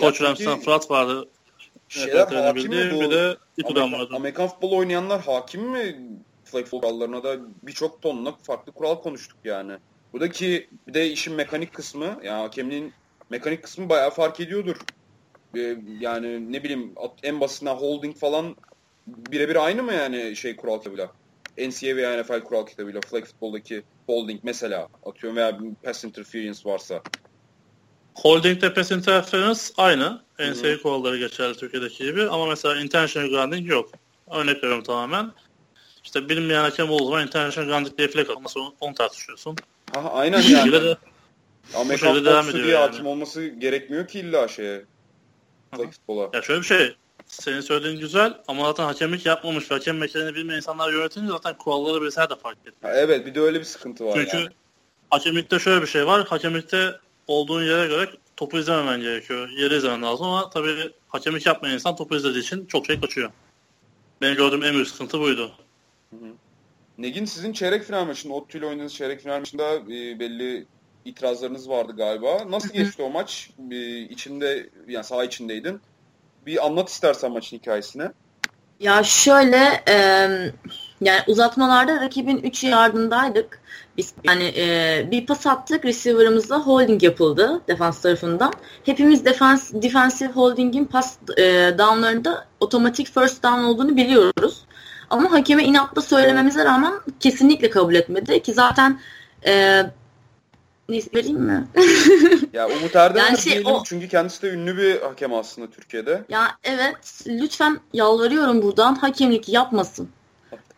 Koç 0.00 0.22
Ramsden 0.22 0.60
Fırat 0.60 0.90
vardı. 0.90 1.28
Şeyler 1.88 2.26
hakim 2.26 2.70
mi 2.70 2.90
bu? 2.94 3.00
Bir 3.00 3.10
de 3.10 3.36
İTÜ'den 3.56 3.92
vardı. 3.92 4.12
Amerikan 4.16 4.48
futbolu 4.48 4.76
oynayanlar 4.76 5.20
hakim 5.20 5.62
mi? 5.62 6.00
Flag 6.44 6.70
kurallarına 6.70 7.24
da 7.24 7.36
birçok 7.62 8.02
tonla 8.02 8.32
farklı 8.42 8.72
kural 8.72 8.94
konuştuk 8.94 9.38
yani. 9.44 9.72
Buradaki 10.12 10.68
bir 10.88 10.94
de 10.94 11.10
işin 11.10 11.34
mekanik 11.34 11.74
kısmı 11.74 12.20
yani 12.22 12.42
hakemliğin 12.42 12.92
mekanik 13.30 13.62
kısmı 13.62 13.88
bayağı 13.88 14.10
fark 14.10 14.40
ediyordur. 14.40 14.76
Ee, 15.56 15.76
yani 16.00 16.52
ne 16.52 16.64
bileyim 16.64 16.92
en 17.22 17.40
basitinden 17.40 17.74
holding 17.74 18.16
falan 18.16 18.56
birebir 19.06 19.64
aynı 19.64 19.82
mı 19.82 19.92
yani 19.92 20.36
şey 20.36 20.56
kural 20.56 20.78
kitabıyla? 20.78 21.10
NCAA 21.58 21.96
veya 21.96 22.22
NFL 22.22 22.40
kural 22.40 22.66
kitabıyla 22.66 23.00
flag 23.00 23.24
futboldaki 23.24 23.82
holding 24.06 24.40
mesela 24.42 24.88
atıyorum 25.06 25.36
veya 25.36 25.58
pass 25.84 26.04
interference 26.04 26.58
varsa. 26.64 27.02
Holding'de 28.14 28.74
pass 28.74 28.90
interference 28.90 29.60
aynı. 29.76 30.22
NCAA 30.38 30.82
kuralları 30.82 31.18
geçerli 31.18 31.56
Türkiye'deki 31.56 32.04
gibi 32.04 32.28
ama 32.28 32.46
mesela 32.46 32.80
intentional 32.80 33.28
grounding 33.30 33.70
yok. 33.70 33.90
Örnek 34.30 34.56
veriyorum 34.56 34.82
tamamen. 34.82 35.32
İşte 36.04 36.28
bilinmeyen 36.28 36.62
hakem 36.62 36.90
olduğu 36.90 37.04
zaman 37.04 37.26
intentional 37.26 37.68
grounding 37.68 37.98
diye 37.98 38.08
flag 38.08 38.30
atması 38.30 38.60
onu 38.80 38.94
tartışıyorsun. 38.94 39.56
Ha, 39.94 40.10
aynen 40.12 40.40
yani. 40.40 40.72
De, 40.72 40.96
Amerikan 41.74 42.14
futbolu 42.14 42.52
diye 42.52 42.66
yani. 42.66 42.86
hakim 42.86 43.06
olması 43.06 43.46
gerekmiyor 43.46 44.08
ki 44.08 44.20
illa 44.20 44.48
şeye. 44.48 44.84
Futbola. 45.76 46.30
Ya 46.32 46.42
şöyle 46.42 46.60
bir 46.60 46.66
şey. 46.66 46.96
Senin 47.32 47.60
söylediğin 47.60 48.00
güzel 48.00 48.34
ama 48.48 48.64
zaten 48.64 48.84
hakemlik 48.84 49.26
yapmamış 49.26 49.70
ve 49.70 49.74
hakem 49.74 49.98
mekanını 49.98 50.34
bilmeyen 50.34 50.56
insanlar 50.56 50.92
yönetince 50.92 51.32
zaten 51.32 51.58
kuralları 51.58 52.04
vesaire 52.04 52.30
de 52.30 52.36
fark 52.36 52.58
etmiyor. 52.66 52.96
Evet 52.96 53.26
bir 53.26 53.34
de 53.34 53.40
öyle 53.40 53.60
bir 53.60 53.64
sıkıntı 53.64 54.04
var 54.04 54.14
Çünkü 54.14 54.36
yani. 54.36 54.48
hakemlikte 55.10 55.58
şöyle 55.58 55.82
bir 55.82 55.86
şey 55.86 56.06
var. 56.06 56.26
Hakemlikte 56.26 56.92
olduğun 57.26 57.62
yere 57.62 57.86
göre 57.86 58.10
topu 58.36 58.58
izlememen 58.58 59.00
gerekiyor. 59.00 59.48
Yeri 59.48 59.74
izlemen 59.74 60.02
lazım 60.02 60.26
ama 60.26 60.50
tabii 60.50 60.92
hakemlik 61.08 61.46
yapmayan 61.46 61.74
insan 61.74 61.96
topu 61.96 62.16
izlediği 62.16 62.42
için 62.42 62.66
çok 62.66 62.86
şey 62.86 63.00
kaçıyor. 63.00 63.30
Benim 64.20 64.36
gördüğüm 64.36 64.62
en 64.62 64.74
büyük 64.74 64.88
sıkıntı 64.88 65.20
buydu. 65.20 65.52
Hı 66.10 66.16
hı. 66.16 66.28
Negin 66.98 67.24
sizin 67.24 67.52
çeyrek 67.52 67.84
final 67.84 68.04
maçında, 68.04 68.34
Ottu 68.34 68.58
ile 68.58 68.66
oynadığınız 68.66 68.94
çeyrek 68.94 69.20
final 69.20 69.38
maçında 69.38 69.74
e, 69.74 70.20
belli 70.20 70.66
itirazlarınız 71.04 71.68
vardı 71.68 71.92
galiba. 71.96 72.50
Nasıl 72.50 72.68
geçti 72.68 73.02
o 73.02 73.10
maç? 73.10 73.50
E, 73.70 73.98
içinde, 73.98 74.70
yani 74.88 75.04
saha 75.04 75.24
içindeydin. 75.24 75.80
Bir 76.46 76.66
anlat 76.66 76.88
istersen 76.88 77.32
maçın 77.32 77.56
hikayesini. 77.56 78.08
Ya 78.80 79.02
şöyle, 79.02 79.82
e, 79.88 79.94
yani 81.00 81.20
uzatmalarda 81.26 82.00
rakibin 82.00 82.38
3 82.38 82.64
yardındaydık. 82.64 83.62
Biz 83.96 84.14
yani 84.24 84.52
e, 84.56 85.06
bir 85.10 85.26
pas 85.26 85.46
attık, 85.46 85.84
receiver'ımızla 85.84 86.58
holding 86.58 87.02
yapıldı 87.02 87.62
defans 87.68 88.02
tarafından. 88.02 88.52
Hepimiz 88.84 89.24
defans 89.24 89.72
defensive 89.72 90.32
holding'in 90.32 90.84
pas 90.84 91.16
e, 91.38 91.42
down'larında 91.78 92.46
otomatik 92.60 93.14
first 93.14 93.42
down 93.42 93.58
olduğunu 93.64 93.96
biliyoruz. 93.96 94.64
Ama 95.10 95.32
hakeme 95.32 95.64
inatla 95.64 96.02
söylememize 96.02 96.64
rağmen 96.64 96.92
kesinlikle 97.20 97.70
kabul 97.70 97.94
etmedi 97.94 98.42
ki 98.42 98.52
zaten 98.52 99.00
e, 99.46 99.82
vereyim 101.14 101.40
mi? 101.40 101.68
ya 102.52 102.68
Umut 102.68 102.96
Erdem 102.96 103.24
yani 103.24 103.38
şey, 103.38 103.62
o... 103.66 103.82
çünkü 103.84 104.08
kendisi 104.08 104.42
de 104.42 104.50
ünlü 104.50 104.76
bir 104.76 105.00
hakem 105.00 105.34
aslında 105.34 105.70
Türkiye'de. 105.70 106.24
Ya 106.28 106.48
evet 106.64 107.24
lütfen 107.26 107.80
yalvarıyorum 107.92 108.62
buradan 108.62 108.94
hakemlik 108.94 109.48
yapmasın. 109.48 110.08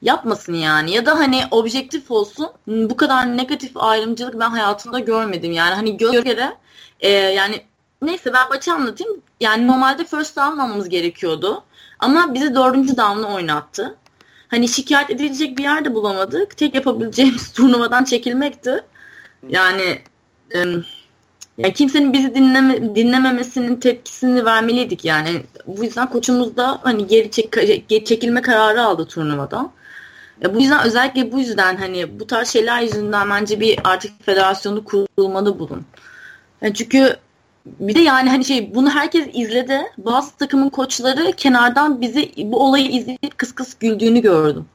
Yapmasın 0.02 0.54
yani 0.54 0.92
ya 0.92 1.06
da 1.06 1.18
hani 1.18 1.42
objektif 1.50 2.10
olsun 2.10 2.48
bu 2.66 2.96
kadar 2.96 3.36
negatif 3.36 3.72
ayrımcılık 3.76 4.40
ben 4.40 4.50
hayatımda 4.50 4.98
görmedim 4.98 5.52
yani 5.52 5.74
hani 5.74 5.96
göz 5.96 6.24
göre 6.24 6.52
e, 7.00 7.10
yani 7.10 7.60
neyse 8.02 8.32
ben 8.32 8.48
maçı 8.48 8.72
anlatayım 8.72 9.22
yani 9.40 9.66
normalde 9.66 10.04
first 10.04 10.36
down 10.36 10.58
almamız 10.58 10.88
gerekiyordu 10.88 11.64
ama 11.98 12.34
bizi 12.34 12.54
dördüncü 12.54 12.96
down'la 12.96 13.34
oynattı 13.34 13.96
hani 14.54 14.68
şikayet 14.68 15.10
edilecek 15.10 15.58
bir 15.58 15.62
yerde 15.62 15.94
bulamadık. 15.94 16.56
Tek 16.56 16.74
yapabileceğimiz 16.74 17.52
turnuvadan 17.56 18.04
çekilmekti. 18.04 18.84
Yani 19.48 19.98
e, 20.54 20.58
yani 21.58 21.74
kimsenin 21.74 22.12
bizi 22.12 22.34
dinleme, 22.34 22.94
dinlememesinin 22.94 23.76
tepkisini 23.76 24.44
vermeliydik 24.44 25.04
yani. 25.04 25.42
Bu 25.66 25.84
yüzden 25.84 26.10
koçumuz 26.10 26.56
da 26.56 26.80
hani 26.82 27.06
geri, 27.06 27.30
çek, 27.30 27.54
çekilme 28.06 28.42
kararı 28.42 28.82
aldı 28.82 29.06
turnuvadan. 29.06 29.72
Ya 30.40 30.54
bu 30.54 30.60
yüzden 30.60 30.86
özellikle 30.86 31.32
bu 31.32 31.40
yüzden 31.40 31.76
hani 31.76 32.20
bu 32.20 32.26
tarz 32.26 32.48
şeyler 32.48 32.82
yüzünden 32.82 33.30
bence 33.30 33.60
bir 33.60 33.78
artık 33.84 34.24
federasyonu 34.24 34.84
kurulmalı 34.84 35.58
bulun. 35.58 35.84
Yani 36.62 36.74
çünkü 36.74 37.16
bir 37.66 37.94
de 37.94 38.00
yani 38.00 38.30
hani 38.30 38.44
şey 38.44 38.74
bunu 38.74 38.90
herkes 38.90 39.26
izledi. 39.32 39.80
Bazı 39.98 40.36
takımın 40.36 40.68
koçları 40.68 41.32
kenardan 41.36 42.00
bizi 42.00 42.32
bu 42.36 42.66
olayı 42.66 42.90
izleyip 42.90 43.38
kıs 43.38 43.52
kıs 43.52 43.74
güldüğünü 43.78 44.20
gördüm. 44.20 44.66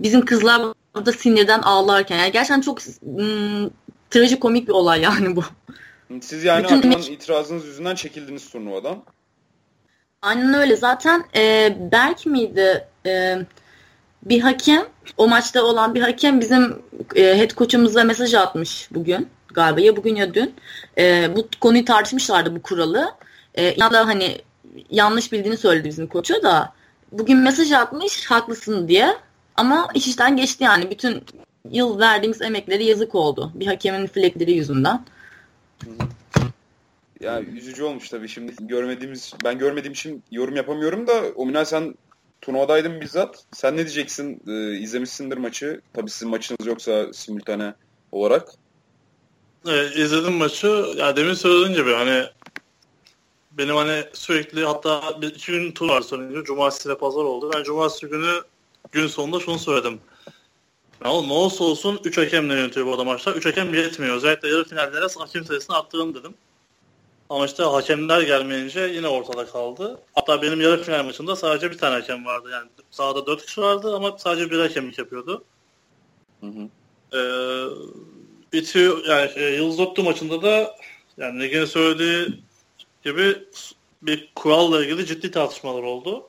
Bizim 0.00 0.24
kızlar 0.24 0.62
burada 0.94 1.12
sinirden 1.12 1.60
ağlarken. 1.60 2.18
Yani 2.18 2.32
gerçekten 2.32 2.60
çok 2.60 2.78
trajikomik 4.10 4.68
bir 4.68 4.72
olay 4.72 5.00
yani 5.00 5.36
bu. 5.36 5.44
Siz 6.20 6.44
yani 6.44 6.64
Bütün 6.64 6.76
Hakan'ın 6.76 7.02
itirazınız 7.02 7.66
yüzünden 7.66 7.94
çekildiniz 7.94 8.50
turnuvadan. 8.50 9.02
Aynen 10.22 10.54
öyle. 10.54 10.76
Zaten 10.76 11.24
e, 11.36 11.76
Berk 11.92 12.26
miydi? 12.26 12.88
E, 13.06 13.38
bir 14.22 14.40
hakem, 14.40 14.86
o 15.16 15.28
maçta 15.28 15.62
olan 15.62 15.94
bir 15.94 16.02
hakem 16.02 16.40
bizim 16.40 16.82
e, 17.16 17.38
head 17.38 17.54
koçumuza 17.54 18.04
mesaj 18.04 18.34
atmış 18.34 18.88
bugün 18.90 19.28
galiba 19.54 19.80
ya 19.80 19.96
bugün 19.96 20.14
ya 20.16 20.34
dün. 20.34 20.54
E, 20.98 21.36
bu 21.36 21.48
konuyu 21.60 21.84
tartışmışlardı 21.84 22.56
bu 22.56 22.62
kuralı. 22.62 23.14
E, 23.54 23.62
ya 23.64 23.90
da 23.92 24.06
hani 24.06 24.38
yanlış 24.90 25.32
bildiğini 25.32 25.56
söyledi 25.56 25.88
bizim 25.88 26.06
koçu 26.06 26.42
da 26.42 26.72
bugün 27.12 27.38
mesaj 27.38 27.72
atmış 27.72 28.26
haklısın 28.26 28.88
diye 28.88 29.16
ama 29.56 29.88
iş 29.94 30.06
işten 30.06 30.36
geçti 30.36 30.64
yani 30.64 30.90
bütün 30.90 31.24
yıl 31.72 31.98
verdiğimiz 31.98 32.42
emekleri 32.42 32.84
yazık 32.84 33.14
oldu. 33.14 33.52
Bir 33.54 33.66
hakemin 33.66 34.06
flekleri 34.06 34.52
yüzünden. 34.52 35.04
Ya 37.20 37.42
üzücü 37.42 37.82
olmuş 37.82 38.08
tabii 38.08 38.28
şimdi 38.28 38.52
görmediğimiz 38.60 39.32
ben 39.44 39.58
görmediğim 39.58 39.92
için 39.92 40.22
yorum 40.30 40.56
yapamıyorum 40.56 41.06
da 41.06 41.22
Ominay 41.36 41.64
sen 41.64 41.94
turnuvadaydın 42.40 43.00
bizzat. 43.00 43.44
Sen 43.52 43.74
ne 43.74 43.78
diyeceksin? 43.78 44.42
Ee, 44.48 44.78
izlemişsindir 44.78 45.36
maçı. 45.36 45.80
Tabii 45.92 46.10
sizin 46.10 46.28
maçınız 46.28 46.66
yoksa 46.66 47.12
simultane 47.12 47.74
olarak. 48.12 48.48
Evet, 49.68 49.96
izledim 49.96 50.32
maçı. 50.32 50.94
Ya 50.96 51.16
demin 51.16 51.34
söylediğin 51.34 51.76
gibi 51.76 51.92
hani 51.92 52.24
benim 53.52 53.76
hani 53.76 54.04
sürekli 54.12 54.64
hatta 54.64 55.22
bir, 55.22 55.28
iki 55.28 55.52
gün 55.52 55.72
tur 55.72 55.88
var 55.88 56.00
sonunda. 56.00 56.44
Cumartesi 56.44 56.88
ve 56.88 56.98
pazar 56.98 57.24
oldu. 57.24 57.50
Ben 57.54 57.62
cumartesi 57.62 58.06
günü 58.06 58.42
gün 58.92 59.06
sonunda 59.06 59.40
şunu 59.40 59.58
söyledim. 59.58 60.00
Ya 61.04 61.10
ne 61.10 61.32
olursa 61.32 61.64
olsun 61.64 62.00
3 62.04 62.18
hakemle 62.18 62.54
yönetiyor 62.54 62.86
bu 62.86 62.90
arada 62.90 63.04
maçlar. 63.04 63.34
3 63.34 63.46
hakem 63.46 63.74
yetmiyor. 63.74 64.16
Özellikle 64.16 64.48
yarı 64.48 64.64
finallere 64.64 65.06
hakem 65.18 65.44
sayısını 65.44 65.76
arttırın 65.76 66.14
dedim. 66.14 66.34
Ama 67.30 67.46
işte 67.46 67.62
hakemler 67.62 68.22
gelmeyince 68.22 68.80
yine 68.80 69.08
ortada 69.08 69.46
kaldı. 69.46 70.00
Hatta 70.14 70.42
benim 70.42 70.60
yarı 70.60 70.82
final 70.82 71.04
maçında 71.04 71.36
sadece 71.36 71.70
bir 71.70 71.78
tane 71.78 71.94
hakem 71.94 72.24
vardı. 72.24 72.48
Yani 72.52 72.68
sahada 72.90 73.26
4 73.26 73.46
kişi 73.46 73.60
vardı 73.60 73.96
ama 73.96 74.18
sadece 74.18 74.50
bir 74.50 74.58
hakemlik 74.58 74.98
yapıyordu. 74.98 75.44
Hı 76.40 76.46
hı. 76.46 76.68
e, 77.18 77.20
İTÜ 78.58 79.02
yani 79.08 79.30
e, 79.34 79.42
Yıldız 79.42 79.80
Ottu 79.80 80.02
maçında 80.02 80.42
da 80.42 80.76
yani 81.16 81.38
Negen'in 81.38 81.64
söylediği 81.64 82.42
gibi 83.04 83.38
bir 84.02 84.32
kuralla 84.34 84.84
ilgili 84.84 85.06
ciddi 85.06 85.30
tartışmalar 85.30 85.82
oldu. 85.82 86.28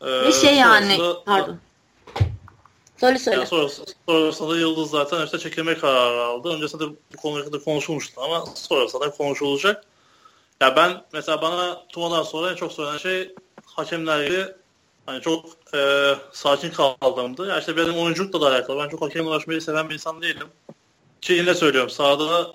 Ee, 0.00 0.06
Ve 0.06 0.32
şey 0.32 0.56
yani 0.56 0.98
pardon. 1.26 1.58
Söyle 3.00 3.18
söyle. 3.18 3.38
Yani 3.38 3.46
sonrasında, 3.46 3.86
sonrasında 4.08 4.50
da 4.50 4.58
Yıldız 4.58 4.90
zaten 4.90 5.24
işte 5.24 5.38
çekilme 5.38 5.78
kararı 5.78 6.22
aldı. 6.22 6.48
Öncesinde 6.48 6.84
de 6.84 6.88
bu 7.14 7.16
konuda 7.16 7.52
da 7.52 7.64
konuşulmuştu 7.64 8.20
ama 8.20 8.44
sonrasında 8.54 9.06
da 9.06 9.10
konuşulacak. 9.10 9.84
Ya 10.60 10.76
ben 10.76 11.02
mesela 11.12 11.42
bana 11.42 11.86
turnuvadan 11.88 12.22
sonra 12.22 12.50
en 12.50 12.54
çok 12.54 12.72
söylenen 12.72 12.98
şey 12.98 13.34
hakemlerle 13.64 14.56
hani 15.06 15.20
çok 15.20 15.44
e, 15.74 16.14
sakin 16.32 16.70
kaldığımdı. 16.70 17.48
Ya 17.48 17.58
işte 17.58 17.76
benim 17.76 17.98
oyunculukla 17.98 18.40
da 18.40 18.46
alakalı. 18.46 18.84
Ben 18.84 18.88
çok 18.88 19.02
hakemle 19.02 19.28
uğraşmayı 19.28 19.62
seven 19.62 19.88
bir 19.88 19.94
insan 19.94 20.22
değilim. 20.22 20.48
Ki 21.20 21.32
yine 21.32 21.54
söylüyorum 21.54 21.90
sahada 21.90 22.52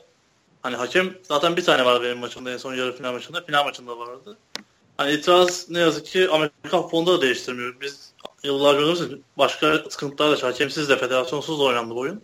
hani 0.61 0.75
hakem 0.75 1.13
zaten 1.23 1.57
bir 1.57 1.63
tane 1.63 1.85
var 1.85 2.03
benim 2.03 2.17
maçımda 2.17 2.51
en 2.51 2.57
son 2.57 2.75
yarı 2.75 2.97
final 2.97 3.13
maçında. 3.13 3.41
Final 3.41 3.65
maçında 3.65 3.99
vardı. 3.99 4.37
Hani 4.97 5.11
itiraz 5.11 5.69
ne 5.69 5.79
yazık 5.79 6.05
ki 6.05 6.29
Amerika 6.29 6.81
futbolunda 6.81 7.17
da 7.17 7.21
değiştirmiyor. 7.21 7.81
Biz 7.81 8.10
yıllar 8.43 8.73
görüyoruz 8.73 9.09
başka 9.37 9.77
sıkıntılar 9.89 10.41
da 10.41 10.47
hakemsiz 10.47 10.89
de 10.89 10.97
federasyonsuz 10.97 11.59
da 11.59 11.63
oynandı 11.63 11.95
bu 11.95 11.99
oyun. 11.99 12.21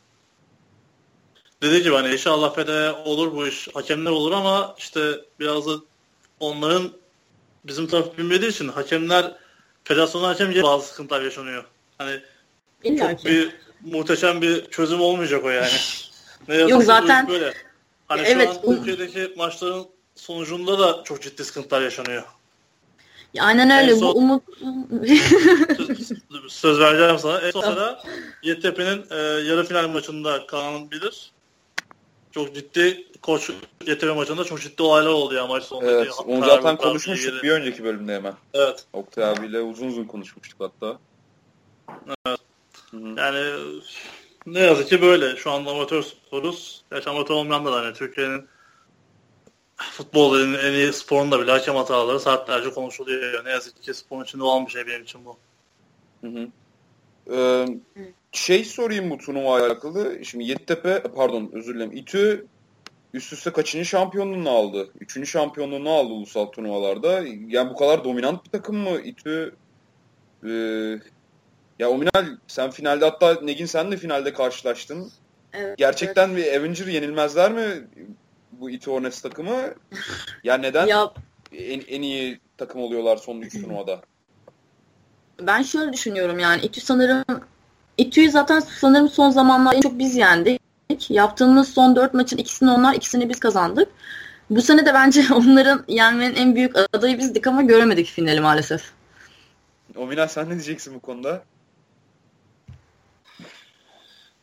Dediği 1.62 1.84
gibi 1.84 1.96
hani 1.96 2.14
inşallah 2.14 2.56
fede 2.56 2.92
olur 2.92 3.36
bu 3.36 3.48
iş. 3.48 3.68
Hakemler 3.74 4.12
olur 4.12 4.32
ama 4.32 4.76
işte 4.78 5.22
biraz 5.40 5.68
da 5.68 5.72
onların 6.40 6.92
bizim 7.64 7.88
taraf 7.88 8.18
bilmediği 8.18 8.50
için 8.50 8.68
hakemler 8.68 9.36
federasyonel 9.84 10.28
hakem 10.28 10.64
bazı 10.64 10.88
sıkıntılar 10.88 11.22
yaşanıyor. 11.22 11.66
Hani 11.98 12.22
İlla 12.84 13.10
çok 13.10 13.20
ki. 13.20 13.26
bir 13.26 13.56
muhteşem 13.92 14.42
bir 14.42 14.66
çözüm 14.66 15.02
olmayacak 15.02 15.46
o 15.46 15.50
yani. 15.50 15.70
Ne 16.48 16.56
Yok 16.56 16.84
zaten 16.84 17.28
böyle. 17.28 17.54
Hani 18.08 18.22
evet, 18.22 18.60
şu 18.64 18.70
an 18.72 18.76
Türkiye'deki 18.76 19.34
maçların 19.38 19.88
sonucunda 20.16 20.80
da 20.80 21.04
çok 21.04 21.22
ciddi 21.22 21.46
sıkıntılar 21.46 21.82
yaşanıyor. 21.82 22.24
Ya 23.38 23.44
aynen 23.44 23.70
öyle. 23.70 23.96
son, 23.96 24.16
bu 24.16 24.18
umut 24.18 24.44
söz, 25.78 26.12
söz 26.48 26.80
vereceğim 26.80 27.20
sana. 27.20 27.40
En 27.40 27.52
son 27.52 27.62
sıra 27.62 28.04
YTP'nin 28.44 29.06
e, 29.10 29.16
yarı 29.50 29.66
final 29.66 29.88
maçında 29.88 30.48
Kaan 30.48 30.92
bilir. 30.92 31.32
Çok 32.32 32.56
ciddi 32.56 33.08
koç 33.22 33.50
YTP 33.86 34.16
maçında 34.16 34.44
çok 34.44 34.62
ciddi 34.62 34.84
olaylar 34.84 35.10
oldu 35.10 35.34
ya 35.34 35.48
maç 35.48 35.64
sonunda. 35.64 35.92
Evet. 35.92 36.12
Onu 36.26 36.46
zaten 36.46 36.78
konuşmuştuk 36.78 37.44
bir 37.44 37.52
önceki 37.52 37.84
bölümde 37.84 38.16
hemen. 38.16 38.34
Evet. 38.54 38.86
Oktay 38.94 39.24
abiyle 39.24 39.62
uzun 39.62 39.88
uzun 39.88 40.06
konuşmuştuk 40.06 40.60
hatta. 40.60 41.00
Evet. 42.28 42.40
Hı-hı. 42.92 43.14
Yani 43.18 43.54
ne 44.46 44.60
yazık 44.60 44.90
ki 44.90 45.02
böyle. 45.02 45.36
Şu 45.36 45.52
anda 45.52 45.72
amatör 45.72 46.04
sporuz. 46.04 46.84
Gerçi 46.92 47.10
amatör 47.10 47.36
olmayan 47.36 47.66
da 47.66 47.72
hani 47.72 47.94
Türkiye'nin 47.94 48.48
futbolun 49.78 50.54
en 50.54 50.74
iyi 50.74 50.94
sporunda 50.94 51.40
bile 51.40 51.52
hakem 51.52 51.76
hataları 51.76 52.20
saatlerce 52.20 52.70
konuşuluyor. 52.70 53.46
Ne 53.46 53.50
yazık 53.50 53.84
ki 53.84 53.94
sporun 53.94 54.24
içinde 54.24 54.44
olan 54.44 54.66
bir 54.66 54.72
şey 54.72 54.88
benim 54.88 55.04
için 55.04 55.22
bu. 55.26 55.38
Hı 56.22 56.28
hı. 56.28 56.48
Ee, 57.34 57.66
şey 58.32 58.66
sorayım 58.66 59.10
bu 59.10 59.18
turnuva 59.18 59.60
alakalı. 59.60 60.26
Şimdi 60.26 60.44
Yeditepe, 60.44 61.04
pardon 61.16 61.50
özür 61.54 61.76
dilerim. 61.76 61.92
İTÜ 61.92 62.46
üst 63.14 63.34
üste 63.34 63.52
kaçıncı 63.52 63.86
şampiyonluğunu 63.86 64.50
aldı? 64.50 64.90
Üçüncü 65.00 65.28
şampiyonluğunu 65.28 65.90
aldı 65.90 66.14
ulusal 66.14 66.46
turnuvalarda. 66.46 67.24
Yani 67.48 67.70
bu 67.70 67.76
kadar 67.76 68.04
dominant 68.04 68.46
bir 68.46 68.50
takım 68.50 68.78
mı 68.78 69.02
İTÜ? 69.02 69.56
Ee, 70.44 70.50
ya 71.80 71.90
Ominal 71.90 72.38
sen 72.48 72.72
finalde 72.72 73.06
hatta 73.06 73.42
Negin 73.42 73.66
sen 73.66 73.92
de 73.92 73.98
finalde 73.98 74.34
karşılaştın. 74.34 75.12
Evet, 75.54 75.78
Gerçekten 75.78 76.30
evet. 76.30 76.38
bir 76.38 76.60
Avenger 76.60 76.88
yenilmezler 76.88 77.52
mi 77.52 77.88
bu 78.60 78.70
İTÜ 78.70 78.92
Hornets 78.92 79.22
takımı? 79.22 79.74
Ya 80.44 80.58
neden 80.58 80.88
ya, 80.88 81.12
en, 81.52 81.82
en 81.88 82.02
iyi 82.02 82.40
takım 82.58 82.82
oluyorlar 82.82 83.18
son 83.18 83.42
3 83.42 83.54
turnuvada? 83.54 84.02
Ben 85.42 85.62
şöyle 85.62 85.94
düşünüyorum 85.94 86.40
yani 86.40 86.62
İTÜ 86.62 86.82
sanırım 86.82 87.24
İTÜ'yü 87.98 88.32
zaten 88.32 88.60
sanırım 88.60 89.10
son 89.10 89.30
zamanlarda 89.30 89.76
en 89.76 89.82
çok 89.82 90.00
biz 90.00 90.16
yendik. 90.16 90.62
Yaptığımız 91.10 91.74
son 91.74 91.96
4 91.96 92.14
maçın 92.14 92.38
ikisini 92.38 92.72
onlar, 92.72 92.94
ikisini 92.94 93.30
biz 93.30 93.40
kazandık. 93.40 93.90
Bu 94.50 94.62
sene 94.62 94.86
de 94.86 94.94
bence 94.94 95.22
onların 95.34 95.84
yenmenin 95.88 96.36
en 96.36 96.56
büyük 96.56 96.76
adayı 96.94 97.18
bizdik 97.18 97.48
ama 97.48 97.62
göremedik 97.62 98.08
finali 98.08 98.42
maalesef. 98.42 98.92
Omina 99.96 100.28
sen 100.28 100.46
ne 100.46 100.54
diyeceksin 100.54 100.96
bu 100.96 101.00
konuda? 101.00 101.44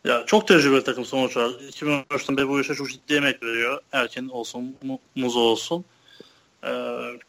Ya 0.04 0.26
çok 0.26 0.48
tecrübeli 0.48 0.84
takım 0.84 1.04
sonuç 1.04 1.36
olarak. 1.36 1.60
2013'ten 1.60 2.36
beri 2.36 2.48
bu 2.48 2.60
işe 2.60 2.74
çok 2.74 2.90
ciddi 2.90 3.14
emek 3.14 3.42
veriyor. 3.42 3.80
Erken 3.92 4.28
olsun, 4.28 4.76
Muzo 5.14 5.40
olsun. 5.40 5.84
Ee, 6.64 6.68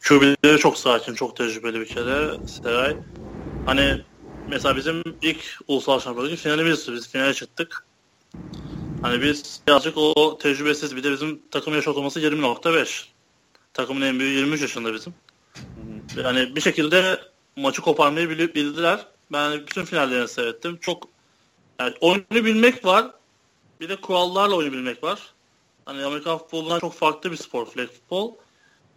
QB'leri 0.08 0.58
çok 0.58 0.78
sakin, 0.78 1.14
çok 1.14 1.38
tecrübeli 1.38 1.80
bir 1.80 1.86
kere. 1.86 2.48
Seray. 2.48 2.98
Hani 3.66 4.02
mesela 4.50 4.76
bizim 4.76 5.04
ilk 5.22 5.60
ulusal 5.68 6.00
şampiyonluk 6.00 6.38
finalimiz 6.38 6.92
biz 6.92 7.10
finale 7.10 7.34
çıktık. 7.34 7.86
Hani 9.02 9.22
biz 9.22 9.62
birazcık 9.68 9.98
o 9.98 10.38
tecrübesiz 10.38 10.96
bir 10.96 11.04
de 11.04 11.12
bizim 11.12 11.42
takım 11.52 11.74
yaş 11.74 11.88
ortalaması 11.88 12.20
20.5. 12.20 13.06
Takımın 13.74 14.02
en 14.02 14.20
büyüğü 14.20 14.38
23 14.38 14.62
yaşında 14.62 14.94
bizim. 14.94 15.14
Yani 16.24 16.56
bir 16.56 16.62
şekilde 16.62 17.20
maçı 17.56 17.82
koparmayı 17.82 18.30
bildiler. 18.30 19.06
Ben 19.32 19.54
bütün 19.54 19.86
finallerini 19.86 20.28
seyrettim. 20.28 20.78
Çok 20.82 21.15
yani 21.80 21.94
oyunu 22.02 22.26
bilmek 22.32 22.86
var. 22.86 23.12
Bir 23.82 23.90
de 23.90 23.96
kurallarla 23.96 24.56
oyunu 24.56 24.74
bilmek 24.74 25.04
var. 25.04 25.20
Hani 25.86 26.04
Amerikan 26.04 26.38
futbolundan 26.38 26.80
çok 26.80 26.94
farklı 26.94 27.32
bir 27.32 27.38
spor 27.38 27.66
flag 27.66 27.88
futbol. 27.90 28.36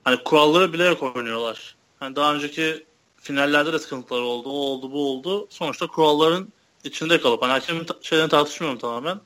Hani 0.05 0.23
kuralları 0.25 0.73
bilerek 0.73 1.03
oynuyorlar. 1.03 1.77
Hani 2.01 2.17
daha 2.17 2.35
önceki 2.35 2.87
finallerde 3.17 3.73
de 3.73 3.79
sıkıntılar 3.79 4.21
oldu. 4.21 4.49
O 4.49 4.53
oldu, 4.53 4.93
bu 4.93 5.11
oldu. 5.11 5.47
Sonuçta 5.51 5.87
kuralların 5.87 6.53
içinde 6.85 7.21
kalıp 7.21 7.43
hani 7.43 7.53
hakemin 7.53 7.87
şeylerini 8.03 8.31
tartışmıyorum 8.31 8.79
tamamen. 8.79 9.21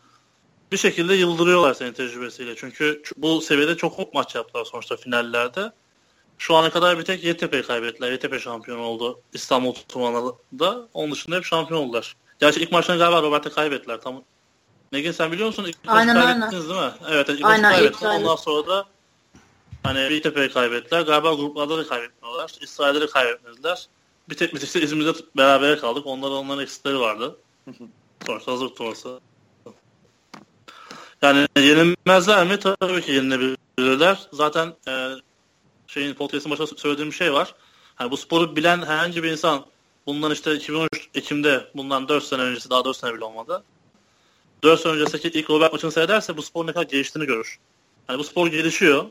Bir 0.72 0.76
şekilde 0.76 1.14
yıldırıyorlar 1.14 1.74
senin 1.74 1.92
tecrübesiyle. 1.92 2.56
Çünkü 2.56 3.02
bu 3.16 3.40
seviyede 3.40 3.76
çok 3.76 4.14
maç 4.14 4.34
yaptılar 4.34 4.64
sonuçta 4.64 4.96
finallerde. 4.96 5.72
Şu 6.38 6.54
ana 6.54 6.70
kadar 6.70 6.98
bir 6.98 7.04
tek 7.04 7.24
YTP'yi 7.24 7.62
kaybettiler. 7.62 8.12
YTP 8.12 8.40
şampiyon 8.40 8.78
oldu 8.78 9.20
İstanbul 9.32 9.74
turnuvalarında. 9.74 10.88
Onun 10.94 11.12
dışında 11.12 11.36
hep 11.36 11.44
şampiyon 11.44 11.80
oldular. 11.80 12.16
Gerçi 12.42 12.60
ilk 12.60 12.72
maçtan 12.72 12.98
galiba 12.98 13.22
Robert'e 13.22 13.50
kaybettiler. 13.50 14.00
Tam 14.00 14.22
Negin 14.92 15.12
sen 15.12 15.32
biliyor 15.32 15.46
musun? 15.46 15.64
İlk 15.64 15.76
aynen, 15.86 16.14
kaybettiniz 16.14 16.54
aynen. 16.54 16.68
değil 16.68 16.92
mi? 16.92 16.92
Evet 17.10 17.28
ilk 17.28 17.44
aynen, 17.44 17.62
maçı 17.62 17.74
kaybettiler. 17.74 18.20
Ondan 18.20 18.36
sonra 18.36 18.66
da 18.66 18.84
hani 19.82 20.10
BTP'yi 20.10 20.50
kaybettiler. 20.50 21.00
Galiba 21.00 21.34
gruplarda 21.34 21.78
da 21.78 21.86
kaybetmiyorlar. 21.86 22.52
İsrail'de 22.60 23.00
de 23.00 23.06
kaybetmediler. 23.06 23.86
Bir 24.28 24.34
tek 24.34 24.54
bitişte 24.54 24.80
İzmir'de 24.80 25.12
beraber 25.36 25.80
kaldık. 25.80 26.06
Onların 26.06 26.36
onların 26.36 26.62
eksikleri 26.62 27.00
vardı. 27.00 27.36
Sonuçta 28.26 28.52
hazır 28.52 28.68
turnuvası. 28.68 29.20
Yani 31.22 31.48
yenilmezler 31.56 32.46
mi? 32.46 32.58
Tabii 32.58 33.02
ki 33.02 33.12
yenilebilirler. 33.12 34.28
Zaten 34.32 34.74
e, 34.88 35.10
şeyin 35.86 36.14
podcast'ın 36.14 36.52
başında 36.52 36.66
söylediğim 36.66 37.12
şey 37.12 37.32
var. 37.32 37.54
Hani 37.94 38.10
bu 38.10 38.16
sporu 38.16 38.56
bilen 38.56 38.82
herhangi 38.82 39.22
bir 39.22 39.32
insan 39.32 39.64
bundan 40.06 40.32
işte 40.32 40.54
2013 40.54 40.88
Ekim'de 41.14 41.70
bundan 41.74 42.08
4 42.08 42.24
sene 42.24 42.42
öncesi 42.42 42.70
daha 42.70 42.84
4 42.84 42.96
sene 42.96 43.14
bile 43.14 43.24
olmadı. 43.24 43.64
4 44.62 44.80
sene 44.80 44.92
öncesindeki 44.92 45.38
ilk 45.38 45.50
Robert 45.50 45.72
maçını 45.72 45.92
seyrederse 45.92 46.36
bu 46.36 46.42
spor 46.42 46.66
ne 46.66 46.72
kadar 46.72 46.86
geliştiğini 46.86 47.26
görür. 47.26 47.58
Hani 48.06 48.18
bu 48.18 48.24
spor 48.24 48.46
gelişiyor. 48.46 49.04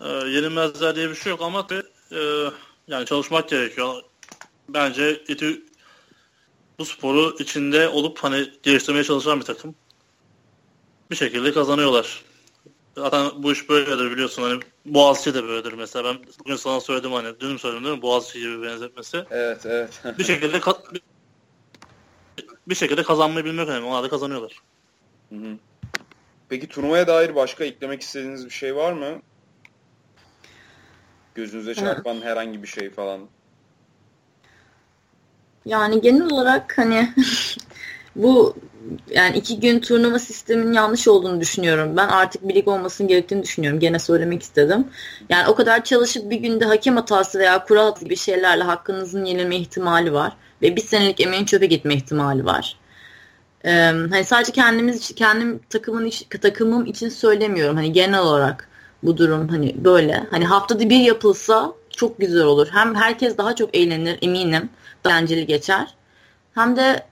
Ee, 0.00 0.08
yenilmezler 0.08 0.96
diye 0.96 1.10
bir 1.10 1.14
şey 1.14 1.30
yok 1.30 1.42
ama 1.42 1.66
e, 2.12 2.50
yani 2.88 3.06
çalışmak 3.06 3.48
gerekiyor. 3.48 4.02
Bence 4.68 5.24
İTÜ 5.28 5.62
bu 6.78 6.84
sporu 6.84 7.36
içinde 7.38 7.88
olup 7.88 8.18
hani 8.18 8.50
geliştirmeye 8.62 9.04
çalışan 9.04 9.40
bir 9.40 9.44
takım. 9.44 9.74
Bir 11.10 11.16
şekilde 11.16 11.52
kazanıyorlar. 11.52 12.22
Zaten 13.00 13.42
bu 13.42 13.52
iş 13.52 13.68
böyledir 13.68 14.10
biliyorsun 14.10 14.42
hani 14.42 14.60
Boğaziçi 14.84 15.34
de 15.34 15.42
böyledir 15.42 15.72
mesela 15.72 16.04
ben 16.04 16.18
bugün 16.38 16.56
sana 16.56 16.80
söyledim 16.80 17.12
hani 17.12 17.40
dün 17.40 17.56
söyledim 17.56 17.84
değil 17.84 17.96
mi 17.96 18.02
Boğaziçi 18.02 18.40
gibi 18.40 18.62
benzetmesi. 18.62 19.24
Evet 19.30 19.66
evet. 19.66 20.02
bir 20.18 20.24
şekilde 20.24 20.60
bir 22.68 22.74
şekilde 22.74 23.02
kazanmayı 23.02 23.44
bilmek 23.44 23.68
önemli. 23.68 23.86
Onlar 23.86 24.02
da 24.04 24.08
kazanıyorlar. 24.08 24.56
Hı 25.28 25.34
hı. 25.34 25.56
Peki 26.48 26.68
turnuvaya 26.68 27.06
dair 27.06 27.34
başka 27.34 27.64
eklemek 27.64 28.02
istediğiniz 28.02 28.44
bir 28.44 28.50
şey 28.50 28.76
var 28.76 28.92
mı? 28.92 29.22
Gözünüze 31.34 31.74
çarpan 31.74 32.20
herhangi 32.22 32.62
bir 32.62 32.68
şey 32.68 32.90
falan. 32.90 33.20
Yani 35.66 36.00
genel 36.00 36.32
olarak 36.32 36.78
hani 36.78 37.14
bu 38.16 38.56
yani 39.10 39.36
iki 39.36 39.60
gün 39.60 39.80
turnuva 39.80 40.18
sisteminin 40.18 40.72
yanlış 40.72 41.08
olduğunu 41.08 41.40
düşünüyorum. 41.40 41.96
Ben 41.96 42.08
artık 42.08 42.48
bir 42.48 42.54
lig 42.54 42.68
olmasının 42.68 43.08
gerektiğini 43.08 43.42
düşünüyorum. 43.42 43.80
Gene 43.80 43.98
söylemek 43.98 44.42
istedim. 44.42 44.88
Yani 45.28 45.48
o 45.48 45.54
kadar 45.54 45.84
çalışıp 45.84 46.30
bir 46.30 46.36
günde 46.36 46.64
hakem 46.64 46.96
hatası 46.96 47.38
veya 47.38 47.64
kural 47.64 47.94
gibi 48.00 48.16
şeylerle 48.16 48.62
hakkınızın 48.62 49.24
yenilme 49.24 49.56
ihtimali 49.56 50.12
var. 50.12 50.32
Ve 50.62 50.76
bir 50.76 50.80
senelik 50.80 51.20
emeğin 51.20 51.44
çöpe 51.44 51.66
gitme 51.66 51.94
ihtimali 51.94 52.44
var. 52.44 52.76
Ee, 53.64 53.70
hani 54.10 54.24
sadece 54.24 54.52
kendimiz 54.52 55.14
kendim 55.14 55.60
takımın 55.70 56.10
takımım 56.42 56.86
için 56.86 57.08
söylemiyorum. 57.08 57.76
Hani 57.76 57.92
genel 57.92 58.20
olarak 58.20 58.68
bu 59.02 59.16
durum 59.16 59.48
hani 59.48 59.84
böyle. 59.84 60.26
Hani 60.30 60.44
haftada 60.44 60.90
bir 60.90 61.00
yapılsa 61.00 61.72
çok 61.90 62.18
güzel 62.18 62.42
olur. 62.42 62.68
Hem 62.72 62.94
herkes 62.94 63.38
daha 63.38 63.54
çok 63.54 63.76
eğlenir 63.76 64.18
eminim. 64.22 64.68
Daha 65.04 65.20
geçer. 65.20 65.94
Hem 66.54 66.76
de 66.76 67.02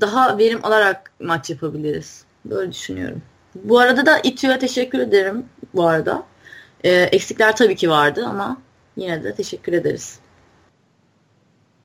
daha 0.00 0.38
verim 0.38 0.60
alarak 0.62 1.12
maç 1.20 1.50
yapabiliriz. 1.50 2.24
Böyle 2.44 2.72
düşünüyorum. 2.72 3.22
Bu 3.54 3.78
arada 3.78 4.06
da 4.06 4.18
İTÜ'ye 4.18 4.58
teşekkür 4.58 4.98
ederim 4.98 5.44
bu 5.74 5.86
arada. 5.86 6.26
Ee, 6.84 6.90
eksikler 6.90 7.56
tabii 7.56 7.76
ki 7.76 7.90
vardı 7.90 8.26
ama 8.26 8.62
yine 8.96 9.24
de 9.24 9.34
teşekkür 9.34 9.72
ederiz. 9.72 10.18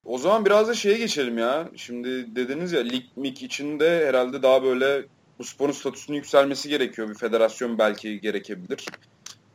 O 0.06 0.18
zaman 0.18 0.46
biraz 0.46 0.68
da 0.68 0.74
şeye 0.74 0.98
geçelim 0.98 1.38
ya. 1.38 1.70
Şimdi 1.76 2.36
dediniz 2.36 2.72
ya 2.72 2.82
lig 2.82 3.04
mik 3.16 3.44
içinde 3.44 4.08
herhalde 4.08 4.44
daha 4.44 4.64
böyle 4.64 5.06
bu 5.40 5.44
sporun 5.44 5.72
statüsünün 5.72 6.18
yükselmesi 6.18 6.70
gerekiyor. 6.70 7.10
Bir 7.10 7.16
federasyon 7.16 7.78
belki 7.78 8.22
gerekebilir. 8.22 8.86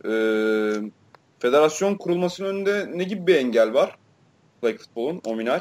Ee, 0.05 0.91
federasyon 1.39 1.95
kurulmasının 1.95 2.49
önünde 2.49 2.91
ne 2.95 3.05
gibi 3.05 3.27
bir 3.27 3.35
engel 3.35 3.75
var? 3.75 3.97
Flag 4.61 4.79
futbolun, 4.79 5.23
nominal. 5.27 5.61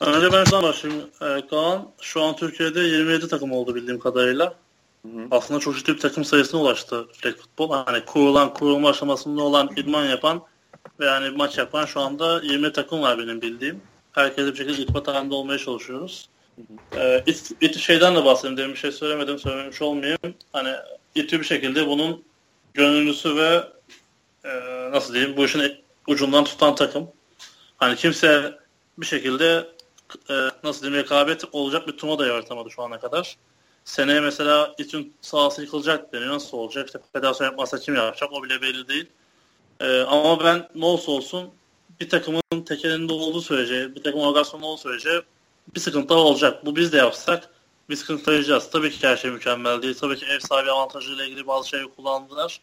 Önce 0.00 0.32
ben 0.32 0.44
sana 0.44 0.62
başlayayım 0.62 1.10
ee, 1.22 1.46
Kaan. 1.50 1.88
Şu 2.00 2.22
an 2.22 2.36
Türkiye'de 2.36 2.80
27 2.80 3.28
takım 3.28 3.52
oldu 3.52 3.74
bildiğim 3.74 3.98
kadarıyla. 3.98 4.54
Hı 5.02 5.08
hı. 5.08 5.26
Aslında 5.30 5.60
çok 5.60 5.76
ciddi 5.76 5.94
bir 5.94 6.00
takım 6.00 6.24
sayısına 6.24 6.60
ulaştı 6.60 7.06
flag 7.12 7.36
futbol. 7.36 7.70
Hani 7.70 8.04
kurulan, 8.04 8.54
kurulma 8.54 8.88
aşamasında 8.88 9.42
olan 9.42 9.70
idman 9.76 10.04
yapan 10.04 10.42
ve 11.00 11.06
yani 11.06 11.30
maç 11.30 11.58
yapan 11.58 11.84
şu 11.84 12.00
anda 12.00 12.40
20 12.42 12.72
takım 12.72 13.02
var 13.02 13.18
benim 13.18 13.42
bildiğim. 13.42 13.80
Herkese 14.12 14.52
bir 14.52 14.56
şekilde 14.56 14.82
irtibat 14.82 15.08
halinde 15.08 15.34
olmaya 15.34 15.58
çalışıyoruz. 15.58 16.28
Ee, 16.96 17.22
it, 17.26 17.50
it 17.60 17.76
şeyden 17.76 18.16
de 18.16 18.24
bahsedeyim. 18.24 18.56
Demin 18.56 18.72
bir 18.72 18.78
şey 18.78 18.92
söylemedim, 18.92 19.38
söylememiş 19.38 19.82
olmayayım. 19.82 20.18
Hani 20.52 20.74
İTÜ 21.14 21.40
bir 21.40 21.44
şekilde 21.44 21.86
bunun 21.86 22.24
gönüllüsü 22.74 23.36
ve 23.36 23.64
e, 24.44 24.50
nasıl 24.90 25.14
diyeyim 25.14 25.36
bu 25.36 25.44
işin 25.44 25.62
ucundan 26.06 26.44
tutan 26.44 26.74
takım. 26.74 27.08
Hani 27.76 27.96
kimse 27.96 28.58
bir 28.98 29.06
şekilde 29.06 29.73
e, 30.30 30.34
nasıl 30.64 30.82
diyeyim 30.82 31.02
rekabet 31.02 31.44
olacak 31.52 31.88
bir 31.88 31.96
turnuva 31.96 32.18
da 32.18 32.26
yaratamadı 32.26 32.70
şu 32.70 32.82
ana 32.82 33.00
kadar. 33.00 33.36
Seneye 33.84 34.20
mesela 34.20 34.74
İTÜ'nün 34.78 35.14
sahası 35.20 35.62
yıkılacak 35.62 36.12
deniyor. 36.12 36.34
Nasıl 36.34 36.58
olacak? 36.58 36.86
İşte 36.86 37.00
federasyon 37.12 37.46
yapmazsa 37.46 37.78
kim 37.78 37.94
yapacak 37.94 38.32
o 38.32 38.42
bile 38.42 38.62
belli 38.62 38.88
değil. 38.88 39.06
E, 39.80 40.00
ama 40.00 40.44
ben 40.44 40.68
ne 40.74 40.84
olsa 40.84 41.12
olsun 41.12 41.50
bir 42.00 42.08
takımın 42.08 42.62
tekelinde 42.66 43.12
olduğu 43.12 43.40
sürece, 43.40 43.94
bir 43.94 44.02
takım 44.02 44.20
organizasyonda 44.20 44.66
olduğu 44.66 44.80
sürece 44.80 45.22
bir 45.74 45.80
sıkıntı 45.80 46.14
olacak. 46.14 46.66
Bu 46.66 46.76
biz 46.76 46.92
de 46.92 46.96
yapsak 46.96 47.50
bir 47.90 47.96
sıkıntı 47.96 48.30
yaşayacağız. 48.30 48.70
Tabii 48.70 48.90
ki 48.90 49.08
her 49.08 49.16
şey 49.16 49.30
mükemmel 49.30 49.82
değil. 49.82 49.94
Tabii 50.00 50.16
ki 50.16 50.26
ev 50.26 50.38
sahibi 50.38 50.70
avantajıyla 50.70 51.24
ilgili 51.24 51.46
bazı 51.46 51.68
şeyleri 51.68 51.88
kullandılar. 51.88 52.60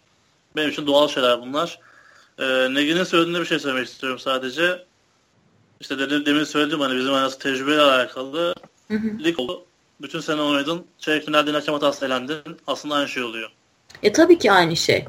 Benim 0.56 0.70
için 0.70 0.88
doğal 0.88 1.08
şeyler 1.08 1.42
bunlar. 1.42 1.80
Ee, 2.40 2.74
Negin'in 2.74 3.04
söylediğinde 3.04 3.40
bir 3.40 3.46
şey 3.46 3.60
söylemek 3.60 3.88
istiyorum 3.88 4.20
sadece. 4.20 4.86
İşte 5.82 6.00
dedim, 6.00 6.26
demin 6.26 6.44
söyledim 6.44 6.80
hani 6.80 7.00
bizim 7.00 7.14
hani 7.14 7.38
tecrübeyle 7.38 7.82
alakalı. 7.82 8.56
Hı 8.88 8.94
hı. 8.94 9.24
Lig 9.24 9.40
oldu. 9.40 9.66
Bütün 10.02 10.20
sene 10.20 10.42
oynadın. 10.42 10.86
Çeyrek 11.00 11.26
finalde 11.26 11.52
hakem 11.52 11.74
hatası 11.74 12.06
elendin. 12.06 12.38
Aslında 12.68 12.96
aynı 12.96 13.08
şey 13.08 13.24
oluyor. 13.24 13.50
E 14.04 14.12
tabii 14.12 14.38
ki 14.38 14.52
aynı 14.52 14.76
şey. 14.76 15.06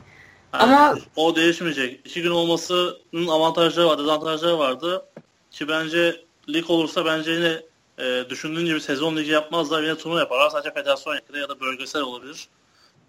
Yani 0.55 0.63
Ama 0.63 0.99
o 1.17 1.37
değişmeyecek. 1.37 2.01
İki 2.05 2.23
gün 2.23 2.31
olmasının 2.31 3.29
avantajları 3.29 3.87
var, 3.87 3.99
dezavantajları 3.99 4.59
vardı. 4.59 5.05
Ki 5.51 5.69
bence 5.69 6.25
lig 6.49 6.71
olursa 6.71 7.05
bence 7.05 7.31
yine 7.31 7.63
e, 7.99 8.31
düşündüğün 8.31 8.67
gibi 8.67 8.81
sezon 8.81 9.17
ligi 9.17 9.31
yapmazlar 9.31 9.83
yine 9.83 9.97
turnuva 9.99 10.19
yaparlar. 10.19 10.51
Sadece 10.51 10.75
federasyon 10.75 11.15
yakında 11.15 11.39
ya 11.39 11.49
da 11.49 11.61
bölgesel 11.61 12.03
olabilir. 12.03 12.49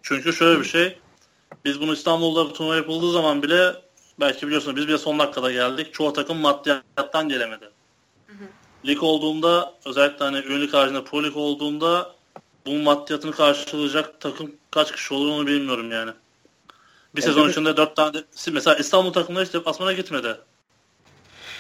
Çünkü 0.01 0.33
şöyle 0.33 0.59
bir 0.59 0.65
şey. 0.65 0.97
Biz 1.65 1.81
bunu 1.81 1.93
İstanbul'da 1.93 2.53
turnuva 2.53 2.75
yapıldığı 2.75 3.11
zaman 3.11 3.43
bile 3.43 3.75
belki 4.19 4.47
biliyorsunuz 4.47 4.77
biz 4.77 4.87
bile 4.87 4.97
son 4.97 5.19
dakikada 5.19 5.51
geldik. 5.51 5.93
Çoğu 5.93 6.13
takım 6.13 6.37
maddiyattan 6.37 7.29
gelemedi. 7.29 7.69
Hı 8.27 8.33
hı. 8.33 8.43
Lig 8.87 9.03
olduğunda 9.03 9.73
özellikle 9.85 10.25
hani 10.25 10.37
ünlük 10.37 10.73
haricinde 10.73 11.03
pro 11.03 11.23
lig 11.23 11.37
olduğunda 11.37 12.15
bunun 12.65 12.81
maddiyatını 12.81 13.31
karşılayacak 13.31 14.21
takım 14.21 14.51
kaç 14.71 14.91
kişi 14.91 15.13
olur 15.13 15.31
onu 15.31 15.47
bilmiyorum 15.47 15.91
yani. 15.91 16.11
Bir 17.15 17.21
sezon 17.21 17.49
içinde 17.49 17.77
dört 17.77 17.95
tane 17.95 18.23
mesela 18.51 18.75
İstanbul 18.75 19.13
takımları 19.13 19.45
hiç 19.45 19.53
deplasmana 19.53 19.93
gitmedi. 19.93 20.37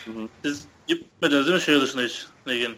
Hı 0.05 0.11
hı. 0.11 0.27
Siz 0.43 0.65
gitmediniz 0.87 1.45
değil 1.45 1.55
mi 1.55 1.61
şehir 1.61 1.81
dışında 1.81 2.01
hiç 2.01 2.25
ligin? 2.47 2.75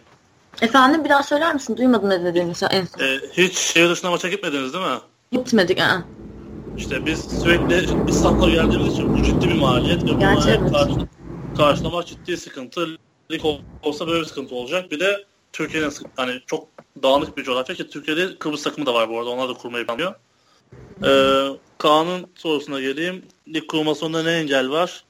Efendim 0.61 1.03
bir 1.03 1.09
daha 1.09 1.23
söyler 1.23 1.53
misin? 1.53 1.78
Duymadım 1.78 2.09
ne 2.09 2.23
dediğini 2.23 2.53
en 2.71 2.86
son. 2.86 2.99
Ee, 2.99 3.19
hiç 3.34 3.57
şehir 3.57 3.89
dışına 3.89 4.11
maça 4.11 4.30
gitmediniz 4.30 4.73
değil 4.73 4.86
mi? 4.86 4.99
Gitmedik. 5.32 5.80
Aa. 5.80 6.01
İşte 6.78 7.05
biz 7.05 7.41
sürekli 7.41 8.09
İstanbul'a 8.09 8.49
geldiğimiz 8.49 8.93
için 8.93 9.13
bu 9.13 9.23
ciddi 9.23 9.49
bir 9.49 9.59
maliyet. 9.59 10.03
Ve 10.03 10.13
Gerçi 10.19 10.49
evet. 10.49 10.71
Karşı, 10.71 10.95
karşılamak 11.57 12.07
ciddi 12.07 12.38
sıkıntı. 12.38 12.88
Lig 13.32 13.41
olsa 13.84 14.07
böyle 14.07 14.21
bir 14.21 14.26
sıkıntı 14.26 14.55
olacak. 14.55 14.91
Bir 14.91 14.99
de 14.99 15.26
Türkiye'nin 15.53 15.91
hani 16.15 16.41
çok 16.47 16.67
dağınık 17.03 17.38
bir 17.38 17.43
coğrafya 17.43 17.76
ki 17.76 17.89
Türkiye'de 17.89 18.38
Kıbrıs 18.38 18.63
takımı 18.63 18.86
da 18.86 18.93
var 18.93 19.09
bu 19.09 19.19
arada. 19.19 19.30
Onlar 19.30 19.49
da 19.49 19.53
kurmayı 19.53 19.86
planlıyor. 19.86 20.15
Ee, 21.03 21.47
Kaan'ın 21.78 22.28
sorusuna 22.36 22.82
geleyim. 22.82 23.26
Lig 23.47 23.67
kurulmasında 23.67 24.23
ne 24.23 24.32
engel 24.32 24.69
var? 24.69 25.03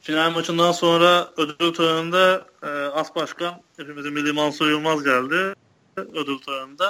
Final 0.00 0.30
maçından 0.30 0.72
sonra 0.72 1.28
ödül 1.36 1.74
töreninde 1.74 2.40
e, 2.62 2.68
As 2.68 3.14
Başkan 3.14 3.62
hepimizin 3.76 4.12
milli 4.12 4.32
Mansur 4.32 4.70
Yılmaz 4.70 5.04
geldi 5.04 5.54
ödül 5.96 6.38
töreninde. 6.38 6.84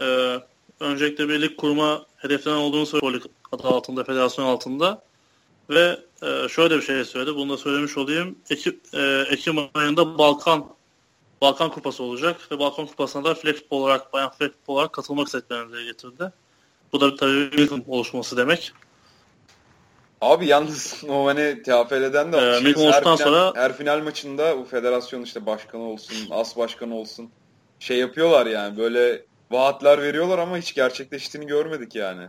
E, 0.00 0.38
öncelikle 0.80 1.28
bir 1.28 1.42
lig 1.42 1.56
kurma 1.56 2.06
hedeflenen 2.16 2.56
olduğunu 2.56 2.86
söyledi 2.86 3.26
adı 3.52 3.68
altında, 3.68 4.04
federasyon 4.04 4.46
altında. 4.46 5.02
Ve 5.70 5.98
e, 6.22 6.48
şöyle 6.48 6.76
bir 6.76 6.82
şey 6.82 7.04
söyledi. 7.04 7.34
Bunu 7.36 7.52
da 7.52 7.56
söylemiş 7.56 7.98
olayım. 7.98 8.38
Ekim, 8.50 8.80
e, 8.94 9.24
Ekim 9.30 9.56
ayında 9.74 10.18
Balkan 10.18 10.66
Balkan 11.40 11.70
Kupası 11.70 12.02
olacak 12.02 12.52
ve 12.52 12.58
Balkan 12.58 12.86
Kupası'na 12.86 13.24
da 13.24 13.34
flag 13.34 13.54
futbol 13.54 13.82
olarak, 13.82 14.12
bayan 14.12 14.30
flag 14.30 14.52
futbol 14.52 14.74
olarak 14.74 14.92
katılmak 14.92 15.26
istediklerini 15.26 15.84
getirdi. 15.84 16.32
Bu 16.92 17.00
da 17.00 17.16
tabii 17.16 17.52
bir 17.52 17.70
oluşması 17.88 18.36
demek. 18.36 18.72
Abi 20.20 20.46
yalnız 20.46 21.04
o 21.08 21.26
hani 21.26 21.62
TFL'den 21.62 22.32
de 22.32 22.36
ee, 22.36 22.40
her, 22.40 23.02
final, 23.02 23.16
sonra... 23.16 23.52
her 23.56 23.76
final 23.76 24.02
maçında 24.02 24.58
bu 24.58 24.64
federasyon 24.64 25.22
işte 25.22 25.46
başkanı 25.46 25.82
olsun, 25.82 26.16
as 26.30 26.56
başkanı 26.56 26.96
olsun 26.96 27.30
şey 27.78 27.98
yapıyorlar 27.98 28.46
yani 28.46 28.76
böyle 28.76 29.24
vaatler 29.50 30.02
veriyorlar 30.02 30.38
ama 30.38 30.58
hiç 30.58 30.74
gerçekleştiğini 30.74 31.46
görmedik 31.46 31.94
yani. 31.94 32.28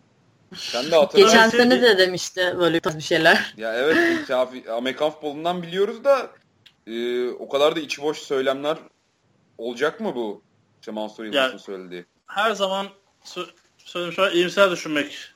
Sen 0.55 0.91
de 0.91 0.95
hatırlarsın. 0.95 1.37
Geçen 1.37 1.49
sene 1.49 1.81
de 1.81 1.97
demişti 1.97 2.55
böyle 2.59 2.83
bir 2.83 3.01
şeyler. 3.01 3.53
Ya 3.57 3.73
evet 3.73 4.31
Amerikan 4.69 5.09
futbolundan 5.11 5.63
biliyoruz 5.63 6.03
da 6.03 6.31
e, 6.87 7.27
o 7.29 7.49
kadar 7.49 7.75
da 7.75 7.79
içi 7.79 8.01
boş 8.01 8.17
söylemler 8.17 8.77
olacak 9.57 9.99
mı 9.99 10.15
bu? 10.15 10.41
İşte 10.79 10.91
Mansur 10.91 11.23
Yıldız'ın 11.23 11.41
yani, 11.41 11.59
söylediği. 11.59 12.05
Her 12.27 12.51
zaman 12.51 12.87
sö 13.23 13.45
söylediğim 13.77 14.15
şey 14.15 14.39
iyimser 14.39 14.71
düşünmek 14.71 15.33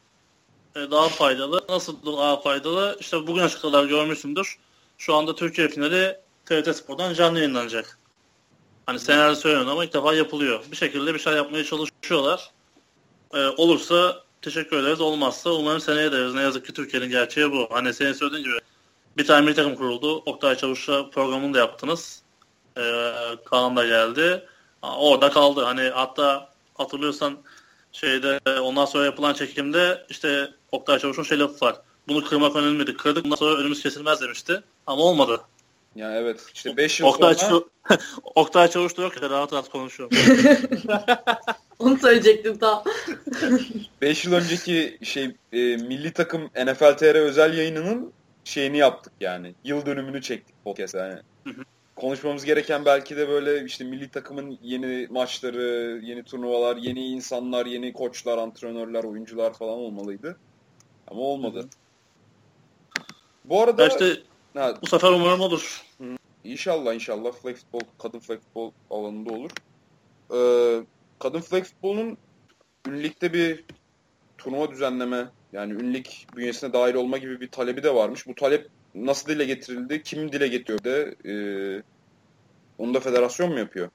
e, 0.75 0.79
daha 0.91 1.09
faydalı. 1.09 1.65
Nasıl 1.69 2.17
daha 2.17 2.41
faydalı? 2.41 2.97
İşte 2.99 3.27
bugün 3.27 3.47
kadar 3.47 3.85
görmüşsündür. 3.85 4.57
Şu 4.97 5.15
anda 5.15 5.35
Türkiye 5.35 5.67
finali 5.67 6.17
TRT 6.45 6.75
Spor'dan 6.75 7.13
canlı 7.13 7.39
yayınlanacak. 7.39 7.99
Hani 8.85 8.99
senaryo 8.99 9.35
söylüyorum 9.35 9.69
ama 9.69 9.85
ilk 9.85 9.93
defa 9.93 10.13
yapılıyor. 10.13 10.63
Bir 10.71 10.75
şekilde 10.75 11.13
bir 11.13 11.19
şey 11.19 11.33
yapmaya 11.33 11.63
çalışıyorlar. 11.63 12.51
Ee, 13.33 13.47
olursa 13.47 14.23
teşekkür 14.41 14.77
ederiz. 14.77 15.01
Olmazsa 15.01 15.49
umarım 15.49 15.81
seneye 15.81 16.07
ederiz. 16.07 16.33
Ne 16.33 16.41
yazık 16.41 16.65
ki 16.65 16.73
Türkiye'nin 16.73 17.09
gerçeği 17.09 17.51
bu. 17.51 17.67
Hani 17.71 17.93
senin 17.93 18.13
söylediğin 18.13 18.43
gibi 18.43 18.59
bir 19.17 19.25
tane 19.25 19.45
milli 19.45 19.55
takım 19.55 19.75
kuruldu. 19.75 20.17
Oktay 20.17 20.55
Çavuş'la 20.55 21.09
programını 21.09 21.53
da 21.53 21.59
yaptınız. 21.59 22.21
Ee, 22.77 23.13
Kaan 23.45 23.75
da 23.75 23.85
geldi. 23.85 24.45
Orada 24.81 25.29
kaldı. 25.29 25.63
Hani 25.63 25.81
hatta 25.81 26.49
hatırlıyorsan 26.73 27.37
şeyde 27.91 28.39
ondan 28.59 28.85
sonra 28.85 29.05
yapılan 29.05 29.33
çekimde 29.33 30.05
işte 30.09 30.51
Oktay 30.71 30.99
Çavuş'un 30.99 31.23
şey 31.23 31.39
lafı 31.39 31.65
var. 31.65 31.75
Bunu 32.07 32.23
kırmak 32.23 32.55
önemliydi. 32.55 32.97
Kırdık 32.97 33.23
bundan 33.23 33.35
sonra 33.35 33.55
önümüz 33.55 33.83
kesilmez 33.83 34.21
demişti. 34.21 34.63
Ama 34.87 35.01
olmadı. 35.01 35.41
Ya 35.95 36.15
evet 36.15 36.45
işte 36.53 36.77
5 36.77 36.99
yıl 36.99 37.07
Oktay 37.07 37.35
sonra... 37.35 37.65
Oktay 38.35 38.67
Çavuş 38.67 38.97
da 38.97 39.01
yok 39.01 39.21
ya 39.21 39.29
rahat 39.29 39.53
rahat 39.53 39.69
konuşuyorum. 39.69 40.17
Onu 41.79 41.97
söyleyecektim 41.97 42.57
tam. 42.57 42.83
5 44.01 44.25
yıl 44.25 44.33
önceki 44.33 44.97
şey 45.03 45.23
e, 45.23 45.57
milli 45.77 46.13
takım 46.13 46.43
NFL 46.43 46.97
TR 46.97 47.15
özel 47.15 47.57
yayınının 47.57 48.13
şeyini 48.43 48.77
yaptık 48.77 49.13
yani. 49.21 49.55
Yıl 49.63 49.85
dönümünü 49.85 50.21
çektik 50.21 50.55
podcast 50.63 50.95
yani. 50.95 51.19
Konuşmamız 51.95 52.45
gereken 52.45 52.85
belki 52.85 53.17
de 53.17 53.29
böyle 53.29 53.65
işte 53.65 53.83
milli 53.83 54.09
takımın 54.09 54.57
yeni 54.61 55.07
maçları, 55.09 55.99
yeni 56.03 56.23
turnuvalar, 56.23 56.77
yeni 56.77 57.07
insanlar, 57.07 57.65
yeni 57.65 57.93
koçlar, 57.93 58.37
antrenörler, 58.37 59.03
oyuncular 59.03 59.53
falan 59.53 59.77
olmalıydı. 59.77 60.37
Ama 61.07 61.21
olmadı. 61.21 61.67
Bu 63.45 63.61
arada... 63.61 63.83
Ya 63.83 63.89
işte 63.89 64.17
ha, 64.53 64.73
bu 64.81 64.87
sefer 64.87 65.11
umarım 65.11 65.41
olur. 65.41 65.83
İnşallah 66.43 66.93
inşallah 66.93 67.31
flag 67.31 67.55
futbol, 67.55 67.79
kadın 67.97 68.19
flag 68.19 68.39
futbol 68.39 68.71
alanında 68.89 69.33
olur. 69.33 69.51
e, 70.33 70.39
kadın 71.19 71.39
flag 71.41 71.63
futbolunun 71.63 72.17
ünlükte 72.87 73.33
bir 73.33 73.65
turnuva 74.37 74.71
düzenleme 74.71 75.29
yani 75.53 75.73
ünlük 75.73 76.07
bünyesine 76.35 76.73
dahil 76.73 76.93
olma 76.93 77.17
gibi 77.17 77.41
bir 77.41 77.51
talebi 77.51 77.83
de 77.83 77.95
varmış. 77.95 78.27
Bu 78.27 78.35
talep 78.35 78.69
nasıl 78.95 79.29
dile 79.29 79.45
getirildi? 79.45 80.03
Kim 80.03 80.31
dile 80.31 80.47
getiriyor 80.47 81.15
E, 81.25 81.83
onu 82.77 82.93
da 82.93 82.99
federasyon 82.99 83.51
mu 83.51 83.59
yapıyor? 83.59 83.89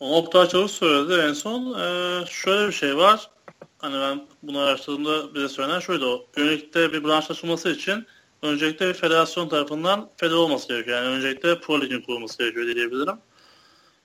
Onu 0.00 0.14
Oktay 0.14 0.48
Çavuş 0.48 0.70
söyledi 0.70 1.20
en 1.28 1.32
son. 1.32 1.78
Ee, 1.80 2.24
şöyle 2.26 2.66
bir 2.68 2.72
şey 2.72 2.96
var. 2.96 3.30
Hani 3.78 3.94
ben 4.00 4.26
bunu 4.42 4.58
araştırdığımda 4.58 5.34
bize 5.34 5.48
söylenen 5.48 5.80
şuydu 5.80 6.06
o. 6.14 6.40
Ünlükte 6.40 6.92
bir 6.92 7.04
branş 7.04 7.30
açılması 7.30 7.70
için 7.70 8.06
öncelikle 8.42 8.92
federasyon 8.92 9.48
tarafından 9.48 10.10
feder 10.16 10.34
olması 10.34 10.68
gerekiyor. 10.68 10.96
Yani 11.02 11.08
öncelikle 11.08 11.60
Pro 11.60 11.80
Lig'in 11.80 12.00
kurulması 12.00 12.38
gerekiyor 12.38 12.74
diyebilirim. 12.74 13.16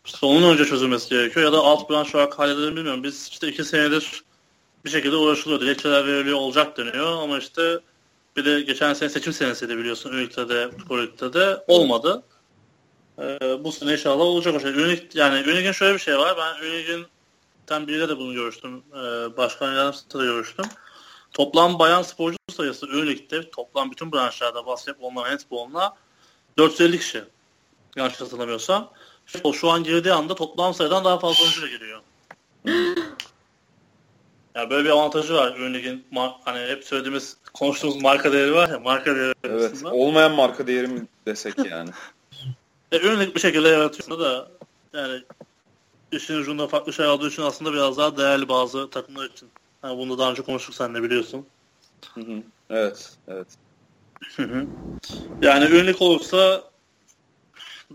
İşte 0.05 0.25
onun 0.25 0.53
önce 0.53 0.65
çözülmesi 0.65 1.09
gerekiyor 1.09 1.45
ya 1.45 1.53
da 1.53 1.57
alt 1.57 1.89
branş 1.89 2.15
olarak 2.15 2.39
halledilir 2.39 2.75
bilmiyorum. 2.75 3.03
Biz 3.03 3.27
işte 3.31 3.47
iki 3.47 3.63
senedir 3.63 4.23
bir 4.85 4.89
şekilde 4.89 5.15
uğraşılıyor. 5.15 5.61
Dilekçeler 5.61 6.07
veriliyor 6.07 6.37
olacak 6.37 6.77
deniyor 6.77 7.23
ama 7.23 7.37
işte 7.37 7.79
bir 8.35 8.45
de 8.45 8.61
geçen 8.61 8.93
sene 8.93 9.09
seçim 9.09 9.33
senesiydi 9.33 9.77
biliyorsun 9.77 10.13
Ünlük'te 10.13 10.49
de 10.49 10.69
Pro 10.87 11.01
Lig'de 11.01 11.33
de 11.33 11.63
olmadı. 11.67 12.23
Ee, 13.19 13.39
bu 13.63 13.71
sene 13.71 13.91
inşallah 13.91 14.23
olacak 14.23 14.55
o 14.55 14.59
şey. 14.59 14.71
Ünik, 14.71 15.15
yani 15.15 15.49
Ünik'in 15.49 15.71
şöyle 15.71 15.93
bir 15.93 15.99
şey 15.99 16.17
var. 16.17 16.37
Ben 16.37 16.67
Ünik'in 16.67 17.05
tam 17.65 17.87
biriyle 17.87 18.09
de 18.09 18.17
bunu 18.17 18.33
görüştüm. 18.33 18.83
Ee, 18.93 19.37
başkan 19.37 19.73
yardımcısı 19.73 20.19
da 20.19 20.23
görüştüm. 20.23 20.65
Toplam 21.33 21.79
bayan 21.79 22.01
sporcu 22.01 22.37
sayısı 22.51 22.87
Ünik'te 22.87 23.49
toplam 23.49 23.91
bütün 23.91 24.11
branşlarda 24.11 24.65
basketboluna, 24.65 25.21
handboluna 25.21 25.93
450 26.57 26.99
kişi. 26.99 27.23
Yanlış 27.95 28.21
hatırlamıyorsam. 28.21 28.91
Futbol 29.25 29.53
şu 29.53 29.69
an 29.69 29.83
girdiği 29.83 30.13
anda 30.13 30.35
toplam 30.35 30.73
sayıdan 30.73 31.05
daha 31.05 31.19
fazla 31.19 31.43
oyuncu 31.43 31.67
geliyor. 31.67 32.01
Yani 34.55 34.69
böyle 34.69 34.85
bir 34.85 34.89
avantajı 34.89 35.33
var 35.33 35.55
Ünik'in 35.57 36.05
hani 36.45 36.59
hep 36.59 36.83
söylediğimiz 36.83 37.37
konuştuğumuz 37.53 38.01
marka 38.01 38.33
değeri 38.33 38.53
var 38.53 38.69
ya 38.69 38.79
marka 38.79 39.15
değeri 39.15 39.33
Evet. 39.43 39.71
Aslında. 39.73 39.91
Olmayan 39.91 40.31
marka 40.31 40.67
değeri 40.67 40.87
mi 40.87 41.07
desek 41.27 41.57
yani. 41.57 41.89
e, 42.91 42.99
Ünik 42.99 43.35
bir 43.35 43.39
şekilde 43.39 43.67
yaratıyor 43.69 44.19
da 44.19 44.47
yani 44.93 45.23
işin 46.11 46.39
ucunda 46.39 46.67
farklı 46.67 46.93
şey 46.93 47.05
aldığı 47.05 47.27
için 47.27 47.41
aslında 47.41 47.73
biraz 47.73 47.97
daha 47.97 48.17
değerli 48.17 48.49
bazı 48.49 48.89
takımlar 48.89 49.25
için. 49.29 49.49
Yani 49.83 49.97
bunu 49.97 50.17
daha 50.17 50.31
önce 50.31 50.41
konuştuk 50.41 50.75
sen 50.75 50.95
de 50.95 51.03
biliyorsun. 51.03 51.45
Hı 52.13 52.21
hı. 52.21 52.43
Evet, 52.69 53.17
evet. 53.27 53.47
Hı 54.35 54.43
hı. 54.43 54.67
Yani 55.41 55.65
ünlük 55.65 56.01
olursa 56.01 56.63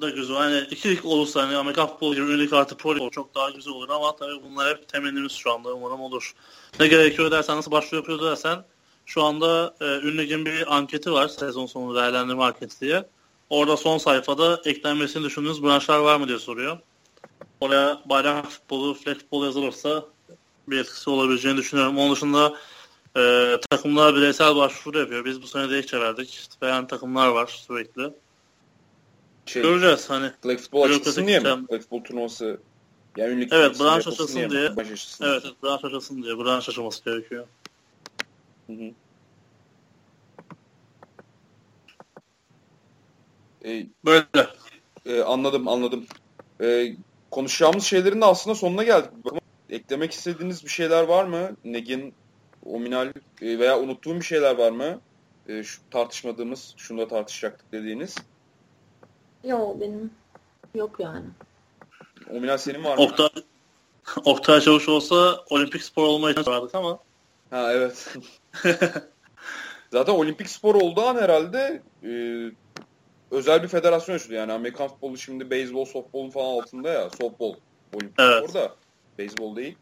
da 0.01 0.11
güzel. 0.11 0.37
Hani 0.37 0.59
ikilik 0.71 1.05
olursa 1.05 1.43
hani 1.43 1.57
Amerikan 1.57 1.87
futbolu 1.89 2.15
gibi 2.15 2.27
ünlük 2.27 2.53
artı 2.53 2.77
pro 2.77 3.11
çok 3.11 3.35
daha 3.35 3.51
güzel 3.51 3.73
olur 3.73 3.89
ama 3.89 4.17
tabii 4.17 4.43
bunlar 4.43 4.77
hep 4.77 4.89
temennimiz 4.89 5.33
şu 5.33 5.53
anda 5.53 5.75
umarım 5.75 6.01
olur. 6.01 6.35
Ne 6.81 6.87
gerekiyor 6.87 7.31
dersen 7.31 7.57
nasıl 7.57 7.71
başlıyor 7.71 8.03
yapıyor 8.03 8.31
dersen 8.31 8.65
şu 9.07 9.23
anda 9.23 9.75
e, 9.81 9.85
ünlüğün 9.85 10.47
bir 10.47 10.77
anketi 10.77 11.13
var 11.13 11.29
sezon 11.29 11.67
sonu 11.67 11.95
değerlendirme 11.97 12.43
anketi 12.43 12.81
diye. 12.81 13.05
Orada 13.51 13.77
son 13.77 13.99
sayfada 13.99 14.61
eklenmesini 14.65 15.25
düşündüğünüz 15.25 15.63
branşlar 15.63 15.99
var 15.99 16.17
mı 16.17 16.29
diye 16.29 16.39
soruyor. 16.39 16.79
Oraya 17.61 18.01
bayrak 18.05 18.47
futbolu, 18.47 18.95
flag 18.95 19.17
futbolu 19.17 19.45
yazılırsa 19.45 20.05
bir 20.71 20.79
etkisi 20.79 21.11
olabileceğini 21.11 21.59
düşünüyorum. 21.59 21.99
Onun 21.99 22.15
dışında 22.15 22.57
e, 23.17 23.55
takımlar 23.71 24.17
bireysel 24.17 24.57
başvuru 24.57 24.99
yapıyor. 24.99 25.25
Biz 25.25 25.43
bu 25.43 25.47
sene 25.47 25.79
ilk 25.79 25.95
verdik. 25.95 26.49
Beğen 26.63 26.87
takımlar 26.87 27.29
var 27.29 27.47
sürekli. 27.47 28.13
Şey, 29.47 29.63
Göreceğiz 29.63 30.11
hani. 30.11 30.31
Flag 30.43 30.59
futbol 30.59 30.83
açılsın 30.83 31.27
diye 31.27 31.39
mi? 31.39 31.45
Flag 31.45 31.81
futbol 31.81 32.05
turnuvası 32.05 32.61
yani 33.17 33.33
ünlük 33.33 33.53
evet 33.53 33.81
branş 33.81 34.07
açılsın 34.07 34.37
diye. 34.37 34.51
diye. 34.51 34.69
Açılsın 34.69 35.25
evet, 35.25 35.45
branş 35.63 35.85
açılsın 35.85 36.23
diye. 36.23 36.39
Branş 36.39 36.69
açılması 36.69 37.05
gerekiyor. 37.05 37.47
Hı 38.67 38.73
hı. 38.73 38.91
E, 43.65 43.87
Böyle. 44.05 44.25
E, 45.07 45.23
anladım 45.23 45.69
anladım. 45.69 46.07
E, 46.61 46.97
konuşacağımız 47.31 47.85
şeylerin 47.85 48.21
de 48.21 48.25
aslında 48.25 48.55
sonuna 48.55 48.85
geldik. 48.85 49.11
Eklemek 49.71 50.13
istediğiniz 50.13 50.65
bir 50.65 50.71
şeyler 50.71 51.03
var 51.03 51.25
mı? 51.25 51.57
Negin, 51.65 52.15
Ominal 52.67 53.13
e, 53.43 53.59
veya 53.59 53.81
unuttuğum 53.81 54.15
bir 54.15 54.25
şeyler 54.25 54.59
var 54.59 54.71
mı? 54.71 55.01
E, 55.49 55.63
şu 55.63 55.81
tartışmadığımız, 55.91 56.75
şunu 56.77 57.01
da 57.01 57.09
tartışacaktık 57.09 57.73
dediğiniz. 57.73 58.17
Yok 59.45 59.81
benim 59.81 60.11
yok 60.75 61.01
yani. 61.01 61.27
Ominal 62.31 62.59
senin 62.59 62.85
var 62.85 62.99
mı? 62.99 63.05
Oktay, 63.05 63.29
Oktay 64.25 64.61
Çavuş 64.61 64.89
olsa 64.89 65.45
olimpik 65.51 65.83
spor 65.83 66.03
olmayı 66.03 66.37
vardık 66.47 66.75
ama. 66.75 66.99
Ha 67.51 67.73
evet. 67.73 68.17
Zaten 69.93 70.13
olimpik 70.13 70.51
spor 70.51 70.75
olduğu 70.75 71.03
an 71.03 71.17
herhalde 71.17 71.83
e, 72.05 72.11
özel 73.31 73.63
bir 73.63 73.69
federasyon 73.69 74.17
açıldı. 74.17 74.35
Yani 74.35 74.53
Amerikan 74.53 74.89
futbolu 74.89 75.19
şimdi 75.19 75.51
beyzbol, 75.51 75.85
softball'un 75.85 76.31
falan 76.31 76.47
altında 76.47 76.89
ya. 76.89 77.11
Softball 77.21 77.55
olimpik 77.95 78.21
evet. 78.21 78.51
spor 78.51 78.55
da. 78.55 78.75
Beyzbol 79.19 79.57
değil. 79.57 79.77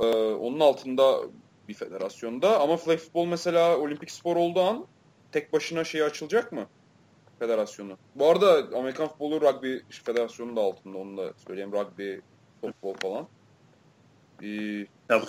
Ee, 0.00 0.06
onun 0.06 0.60
altında 0.60 1.20
bir 1.68 1.74
federasyonda. 1.74 2.60
Ama 2.60 2.76
flag 2.76 2.98
futbol 2.98 3.26
mesela 3.26 3.78
olimpik 3.78 4.10
spor 4.10 4.36
olduğu 4.36 4.60
an 4.60 4.86
tek 5.32 5.52
başına 5.52 5.84
şey 5.84 6.02
açılacak 6.02 6.52
mı? 6.52 6.66
Federasyonu. 7.38 7.96
Bu 8.14 8.26
arada 8.26 8.78
Amerikan 8.78 9.08
futbolu 9.08 9.40
rugby 9.40 9.76
federasyonu 10.04 10.56
da 10.56 10.60
altında. 10.60 10.98
Onu 10.98 11.16
da 11.16 11.32
söyleyeyim. 11.46 11.72
Rugby, 11.72 12.14
softball 12.64 12.94
falan. 13.02 13.28
Ee, 14.42 14.46
ya 15.10 15.22
bu, 15.22 15.26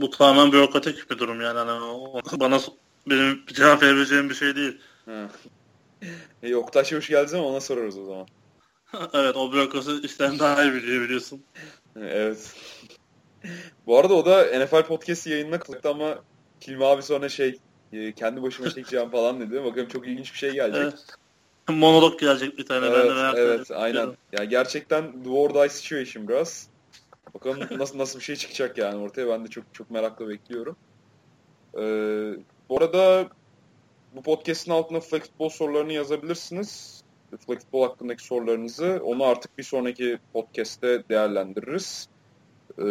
bu 0.00 0.10
tamamen 0.10 0.52
bürokratik 0.52 1.10
bir 1.10 1.18
durum 1.18 1.40
yani. 1.40 1.58
Hani 1.58 2.40
bana 2.40 2.60
benim 3.06 3.46
cevap 3.46 3.82
verebileceğim 3.82 4.30
bir 4.30 4.34
şey 4.34 4.56
değil. 4.56 4.80
e, 6.42 6.56
Oktay 6.56 6.92
hoş 6.92 7.08
geldin 7.08 7.36
ama 7.36 7.46
ona 7.46 7.60
sorarız 7.60 7.98
o 7.98 8.04
zaman. 8.04 8.26
evet 9.12 9.36
o 9.36 9.52
bürokrasi 9.52 10.00
işten 10.02 10.38
daha 10.38 10.64
iyi 10.64 10.72
biliyor 10.72 11.04
biliyorsun. 11.04 11.44
Evet. 11.96 12.54
Bu 13.86 13.98
arada 13.98 14.14
o 14.14 14.26
da 14.26 14.64
NFL 14.64 14.82
podcast 14.82 15.26
yayınına 15.26 15.58
katıldı 15.58 15.88
ama 15.88 16.18
Kilmi 16.60 16.84
abi 16.84 17.02
sonra 17.02 17.28
şey 17.28 17.58
e, 17.92 18.12
kendi 18.12 18.42
başıma 18.42 18.70
çekeceğim 18.70 19.10
falan 19.10 19.40
dedi. 19.40 19.64
Bakalım 19.64 19.88
çok 19.88 20.08
ilginç 20.08 20.32
bir 20.32 20.38
şey 20.38 20.52
gelecek. 20.52 20.82
Evet. 20.82 21.04
Monolog 21.68 22.20
gelecek 22.20 22.58
bir 22.58 22.66
tane. 22.66 22.86
Evet, 22.86 22.98
ben 22.98 23.08
de 23.08 23.14
merak 23.14 23.38
evet 23.38 23.70
aynen. 23.70 24.06
Ya 24.06 24.14
yani 24.32 24.48
gerçekten 24.48 25.22
the 25.24 25.30
or 25.30 25.54
die 25.54 25.68
situation 25.68 26.28
biraz. 26.28 26.68
Bakalım 27.34 27.78
nasıl 27.78 27.98
nasıl 27.98 28.18
bir 28.18 28.24
şey 28.24 28.36
çıkacak 28.36 28.78
yani 28.78 28.96
ortaya. 28.96 29.28
Ben 29.28 29.44
de 29.44 29.48
çok 29.48 29.64
çok 29.72 29.90
merakla 29.90 30.28
bekliyorum. 30.28 30.76
Ee, 31.74 31.80
bu 32.68 32.78
arada 32.78 33.28
bu 34.16 34.22
podcast'in 34.22 34.72
altına 34.72 35.00
flag 35.00 35.22
futbol 35.22 35.48
sorularını 35.48 35.92
yazabilirsiniz. 35.92 37.02
Futbol 37.36 37.88
hakkındaki 37.88 38.24
sorularınızı. 38.24 39.00
Onu 39.04 39.24
artık 39.24 39.58
bir 39.58 39.62
sonraki 39.62 40.18
podcast'te 40.32 41.02
değerlendiririz. 41.08 42.08
Ee, 42.78 42.82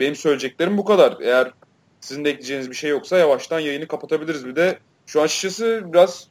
benim 0.00 0.14
söyleyeceklerim 0.14 0.78
bu 0.78 0.84
kadar. 0.84 1.16
Eğer 1.20 1.52
sizin 2.00 2.24
de 2.24 2.30
ekleyeceğiniz 2.30 2.70
bir 2.70 2.76
şey 2.76 2.90
yoksa 2.90 3.18
yavaştan 3.18 3.60
yayını 3.60 3.88
kapatabiliriz. 3.88 4.46
Bir 4.46 4.56
de 4.56 4.78
şu 5.06 5.20
an 5.20 5.24
açıkçası 5.24 5.82
biraz 5.86 6.28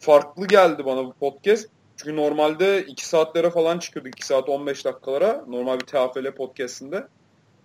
farklı 0.00 0.46
geldi 0.46 0.84
bana 0.84 1.04
bu 1.04 1.12
podcast. 1.12 1.68
Çünkü 1.96 2.16
normalde 2.16 2.82
2 2.82 3.06
saatlere 3.06 3.50
falan 3.50 3.78
çıkıyordu. 3.78 4.08
2 4.08 4.26
saat 4.26 4.48
15 4.48 4.84
dakikalara. 4.84 5.44
Normal 5.48 5.80
bir 5.80 5.86
TFL 5.86 6.34
podcastinde. 6.34 7.06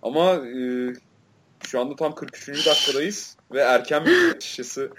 Ama 0.02 0.34
e, 0.34 0.92
şu 1.66 1.80
anda 1.80 1.96
tam 1.96 2.14
43. 2.14 2.66
dakikadayız. 2.66 3.36
Ve 3.52 3.60
erken 3.60 4.04
bir 4.04 4.30
açıkçası. 4.30 4.90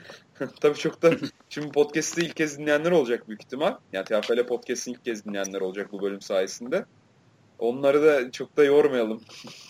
Tabii 0.61 0.77
çok 0.77 1.01
da 1.01 1.11
şimdi 1.49 1.71
podcast'ı 1.71 2.21
ilk 2.21 2.35
kez 2.35 2.59
dinleyenler 2.59 2.91
olacak 2.91 3.27
büyük 3.27 3.43
ihtimal. 3.43 3.75
Yani 3.93 4.05
TFL 4.05 4.47
podcast'ı 4.47 4.91
ilk 4.91 5.05
kez 5.05 5.25
dinleyenler 5.25 5.61
olacak 5.61 5.91
bu 5.91 6.01
bölüm 6.01 6.21
sayesinde. 6.21 6.85
Onları 7.59 8.03
da 8.03 8.31
çok 8.31 8.57
da 8.57 8.63
yormayalım. 8.63 9.21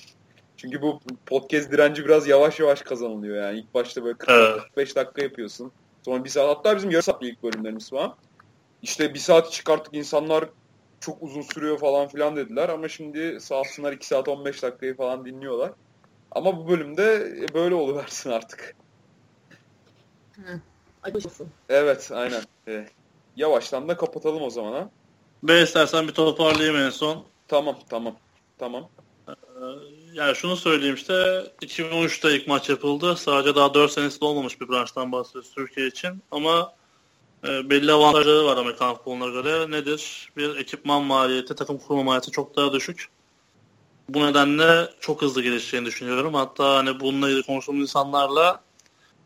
Çünkü 0.57 0.81
bu 0.81 0.99
podcast 1.25 1.71
direnci 1.71 2.05
biraz 2.05 2.27
yavaş 2.27 2.59
yavaş 2.59 2.81
kazanılıyor 2.81 3.43
yani. 3.43 3.59
İlk 3.59 3.73
başta 3.73 4.03
böyle 4.03 4.17
45 4.17 4.95
dakika 4.95 5.21
yapıyorsun. 5.21 5.71
Sonra 6.05 6.23
bir 6.23 6.29
saat 6.29 6.57
hatta 6.57 6.75
bizim 6.75 6.91
yarı 6.91 7.03
saatli 7.03 7.29
ilk 7.29 7.43
bölümlerimiz 7.43 7.89
falan. 7.89 8.15
İşte 8.81 9.13
bir 9.13 9.19
saat 9.19 9.51
çıkarttık 9.51 9.93
insanlar 9.93 10.49
çok 10.99 11.23
uzun 11.23 11.41
sürüyor 11.41 11.79
falan 11.79 12.07
filan 12.07 12.35
dediler 12.35 12.69
ama 12.69 12.87
şimdi 12.87 13.39
sağ 13.39 13.59
olsunlar 13.59 13.93
2 13.93 14.07
saat 14.07 14.27
15 14.27 14.63
dakikayı 14.63 14.95
falan 14.95 15.25
dinliyorlar. 15.25 15.71
Ama 16.31 16.57
bu 16.57 16.69
bölümde 16.69 17.35
böyle 17.53 17.75
oluversin 17.75 18.29
artık. 18.29 18.75
Hı. 20.45 20.59
Evet 21.69 22.11
aynen. 22.13 22.41
Ee, 22.67 22.87
yavaştan 23.35 23.87
da 23.87 23.97
kapatalım 23.97 24.41
o 24.41 24.49
zaman 24.49 24.73
ha. 24.73 24.89
Ben 25.43 25.63
istersen 25.63 26.07
bir 26.07 26.13
toparlayayım 26.13 26.75
en 26.75 26.89
son. 26.89 27.25
Tamam 27.47 27.75
tamam. 27.89 28.15
Tamam. 28.59 28.89
Ee, 29.27 29.33
yani 30.13 30.35
şunu 30.35 30.55
söyleyeyim 30.55 30.95
işte 30.95 31.13
2013'te 31.61 32.35
ilk 32.35 32.47
maç 32.47 32.69
yapıldı. 32.69 33.15
Sadece 33.15 33.55
daha 33.55 33.73
4 33.73 33.91
senesi 33.91 34.25
olmamış 34.25 34.61
bir 34.61 34.69
branştan 34.69 35.11
bahsediyoruz 35.11 35.51
Türkiye 35.55 35.87
için. 35.87 36.23
Ama 36.31 36.73
e, 37.47 37.69
belli 37.69 37.91
avantajları 37.91 38.45
var 38.45 38.57
Amerikan 38.57 38.95
futboluna 38.95 39.27
göre. 39.27 39.71
Nedir? 39.71 40.31
Bir 40.37 40.55
ekipman 40.55 41.03
maliyeti, 41.03 41.55
takım 41.55 41.77
kurma 41.77 42.03
maliyeti 42.03 42.31
çok 42.31 42.55
daha 42.55 42.73
düşük. 42.73 43.09
Bu 44.09 44.19
nedenle 44.19 44.89
çok 44.99 45.21
hızlı 45.21 45.41
gelişeceğini 45.41 45.85
düşünüyorum. 45.85 46.33
Hatta 46.33 46.75
hani 46.75 46.99
bununla 46.99 47.29
ilgili 47.29 47.43
konuştuğumuz 47.43 47.81
insanlarla 47.81 48.61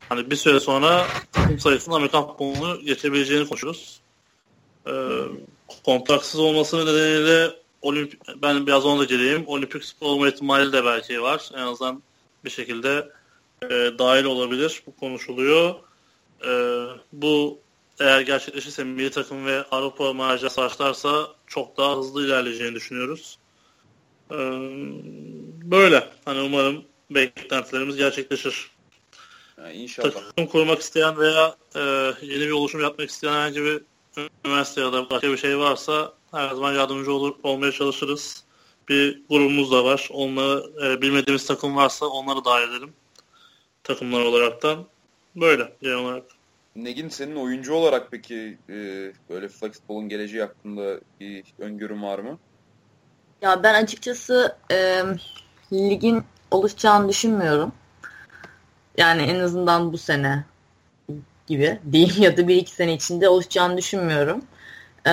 hani 0.10 0.32
bir 0.32 0.36
süre 0.36 0.60
sonra 0.60 1.08
takım 1.32 1.60
sayısının 1.60 1.96
Amerikan 1.96 2.28
futbolunu 2.28 2.82
geçebileceğini 2.82 3.48
konuşuyoruz. 3.48 4.00
Ee, 4.88 4.92
kontraksız 5.86 6.40
olması 6.40 6.86
nedeniyle 6.86 7.56
olimp 7.82 8.14
ben 8.42 8.68
biraz 8.68 8.86
onu 8.86 9.00
da 9.00 9.06
geleyim. 9.06 9.44
Olimpik 9.48 9.86
spor 9.86 10.08
olma 10.08 10.28
ihtimali 10.28 10.74
de 10.74 10.86
belki 10.86 11.22
var. 11.22 11.50
En 11.54 11.62
azından 11.62 12.04
bir 12.46 12.50
şekilde 12.50 13.10
e, 13.62 13.70
dahil 14.00 14.24
olabilir. 14.24 14.84
Bu 14.88 14.96
konuşuluyor. 14.96 15.76
E, 16.46 16.52
bu 17.14 17.60
eğer 18.00 18.22
gerçekleşirse 18.22 18.84
milli 18.84 19.12
takım 19.12 19.46
ve 19.46 19.64
Avrupa 19.72 20.14
macerası 20.14 20.62
başlarsa 20.62 21.28
çok 21.48 21.78
daha 21.78 21.98
hızlı 21.98 22.26
ilerleyeceğini 22.26 22.76
düşünüyoruz. 22.76 23.38
E, 24.32 24.38
böyle. 25.72 26.10
Hani 26.26 26.42
umarım 26.42 26.84
beklentilerimiz 27.10 27.96
gerçekleşir. 27.96 28.75
Yani 29.58 29.74
inşallah. 29.74 30.12
Takım 30.12 30.48
kurmak 30.48 30.80
isteyen 30.80 31.18
veya 31.18 31.56
e, 31.76 31.80
yeni 32.22 32.42
bir 32.42 32.52
oluşum 32.52 32.82
yapmak 32.82 33.10
isteyen 33.10 33.34
herhangi 33.34 33.64
bir 33.64 33.82
üniversite 34.46 34.82
ya 34.82 34.94
da 34.94 35.10
başka 35.10 35.32
bir 35.32 35.38
şey 35.38 35.58
varsa 35.58 36.14
her 36.32 36.50
zaman 36.50 36.74
yardımcı 36.74 37.14
olur, 37.14 37.36
olmaya 37.44 37.72
çalışırız. 37.72 38.44
Bir 38.90 39.22
grubumuz 39.30 39.72
da 39.72 39.86
var. 39.86 40.10
Onları 40.12 40.86
e, 40.86 41.02
bilmediğimiz 41.02 41.46
takım 41.46 41.76
varsa 41.76 42.06
onları 42.06 42.46
dahil 42.46 42.70
edelim. 42.70 42.94
Takımlar 43.84 44.22
olaraktan. 44.22 44.86
Böyle 45.36 45.74
genel 45.82 45.96
olarak. 45.96 46.24
Negin 46.76 47.10
senin 47.10 47.36
oyuncu 47.36 47.74
olarak 47.74 48.08
peki 48.12 48.58
e, 48.70 48.74
böyle 49.30 49.48
flexball'un 49.48 50.10
geleceği 50.10 50.42
hakkında 50.42 51.00
bir 51.20 51.44
öngörün 51.60 52.02
var 52.02 52.20
mı? 52.20 52.40
Ya 53.42 53.64
ben 53.64 53.84
açıkçası 53.84 54.58
e, 54.72 55.04
ligin 55.74 56.24
oluşacağını 56.52 57.10
düşünmüyorum. 57.10 57.72
Yani 58.98 59.22
en 59.22 59.40
azından 59.40 59.94
bu 59.94 59.98
sene 59.98 60.44
gibi 61.48 61.80
değil 61.84 62.22
ya 62.22 62.38
da 62.38 62.48
bir 62.48 62.56
iki 62.56 62.72
sene 62.72 62.94
içinde 62.94 63.30
oluşacağını 63.30 63.78
düşünmüyorum. 63.78 64.42
Ee, 65.08 65.12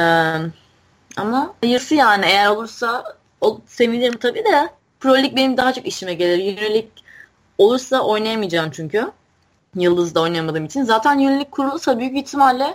ama 1.16 1.54
hayırlısı 1.60 1.94
yani 1.94 2.24
eğer 2.26 2.48
olursa 2.48 3.04
o, 3.40 3.60
sevinirim 3.66 4.18
tabii 4.18 4.44
de 4.44 4.68
Pro 5.00 5.16
Lig 5.16 5.36
benim 5.36 5.56
daha 5.56 5.72
çok 5.72 5.86
işime 5.86 6.14
gelir. 6.14 6.56
Euroleague 6.56 6.90
olursa 7.58 8.00
oynayamayacağım 8.00 8.70
çünkü. 8.70 9.10
Yıldız'da 9.76 10.20
oynayamadığım 10.20 10.64
için. 10.64 10.82
Zaten 10.82 11.18
Euroleague 11.18 11.50
kurulursa 11.50 11.98
büyük 11.98 12.16
ihtimalle 12.16 12.74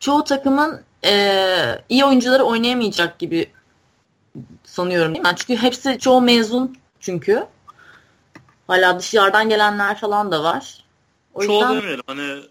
çoğu 0.00 0.24
takımın 0.24 0.80
e, 1.04 1.14
iyi 1.88 2.04
oyuncuları 2.04 2.44
oynayamayacak 2.44 3.18
gibi 3.18 3.50
sanıyorum. 4.64 5.14
Yani 5.14 5.36
çünkü 5.36 5.56
hepsi 5.62 5.98
çoğu 5.98 6.20
mezun 6.20 6.76
çünkü. 7.00 7.46
Hala 8.72 8.98
dışarıdan 8.98 9.48
gelenler 9.48 9.98
falan 9.98 10.32
da 10.32 10.44
var. 10.44 10.84
O 11.34 11.42
çoğu 11.42 11.54
yüzden... 11.54 11.76
demeyelim. 11.76 12.02
Hani 12.06 12.42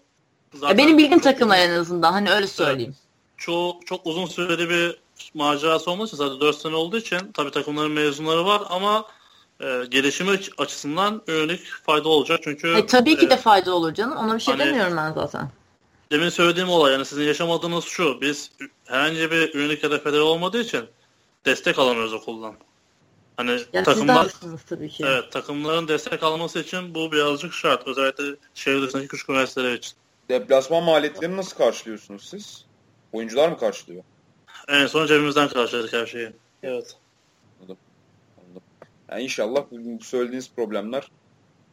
zaten... 0.54 0.78
benim 0.78 0.98
bildiğim 0.98 1.20
takımlar 1.20 1.58
en 1.58 1.70
azından. 1.70 2.12
Hani 2.12 2.30
öyle 2.30 2.46
söyleyeyim. 2.46 2.94
Evet. 2.96 3.36
Çoğu 3.36 3.80
çok 3.86 4.06
uzun 4.06 4.26
süreli 4.26 4.70
bir 4.70 5.00
macerası 5.34 5.90
olması 5.90 6.16
için 6.16 6.24
zaten 6.24 6.40
4 6.40 6.56
sene 6.56 6.74
olduğu 6.74 6.98
için 6.98 7.32
tabii 7.34 7.50
takımların 7.50 7.90
mezunları 7.90 8.44
var 8.44 8.62
ama 8.68 9.04
e, 9.60 9.84
gelişimi 9.90 10.38
açısından 10.58 11.22
örnek 11.26 11.60
fayda 11.82 12.08
olacak 12.08 12.40
çünkü 12.44 12.76
e, 12.76 12.86
tabii 12.86 13.16
ki 13.16 13.26
e, 13.26 13.30
de 13.30 13.36
fayda 13.36 13.74
olur 13.74 13.94
canım. 13.94 14.16
Ona 14.16 14.34
bir 14.34 14.40
şey 14.40 14.54
hani, 14.54 14.66
demiyorum 14.66 14.96
ben 14.96 15.12
zaten. 15.12 15.50
Demin 16.12 16.28
söylediğim 16.28 16.68
olay 16.68 16.92
yani 16.92 17.04
sizin 17.04 17.24
yaşamadığınız 17.24 17.84
şu. 17.84 18.20
Biz 18.20 18.50
herhangi 18.84 19.30
bir 19.30 19.54
ürünlük 19.54 19.82
hedefleri 19.82 20.20
olmadığı 20.20 20.60
için 20.60 20.84
destek 21.44 21.78
alamıyoruz 21.78 22.12
okuldan. 22.12 22.54
Hani 23.48 23.60
ya 23.72 23.82
takımlar 23.82 24.34
tabii 24.68 24.88
ki. 24.88 25.04
Evet, 25.06 25.32
takımların 25.32 25.88
destek 25.88 26.22
alması 26.22 26.58
için 26.58 26.94
bu 26.94 27.12
birazcık 27.12 27.54
şart. 27.54 27.88
Özellikle 27.88 28.24
şehir 28.54 28.82
dışındaki 28.82 29.08
küçük 29.08 29.30
üniversiteler 29.30 29.72
için. 29.72 29.92
Deplasman 30.28 30.82
maliyetlerini 30.82 31.36
nasıl 31.36 31.56
karşılıyorsunuz 31.56 32.28
siz? 32.28 32.64
Oyuncular 33.12 33.48
mı 33.48 33.58
karşılıyor? 33.58 34.04
En 34.68 34.86
son 34.86 35.06
cebimizden 35.06 35.48
karşıladık 35.48 35.92
her 35.92 36.06
şeyi. 36.06 36.32
Evet. 36.62 36.96
Anladım. 37.60 37.76
Anladım. 38.38 38.62
Yani 39.10 39.22
inşallah 39.22 39.64
bu 39.70 40.04
söylediğiniz 40.04 40.50
problemler 40.56 41.10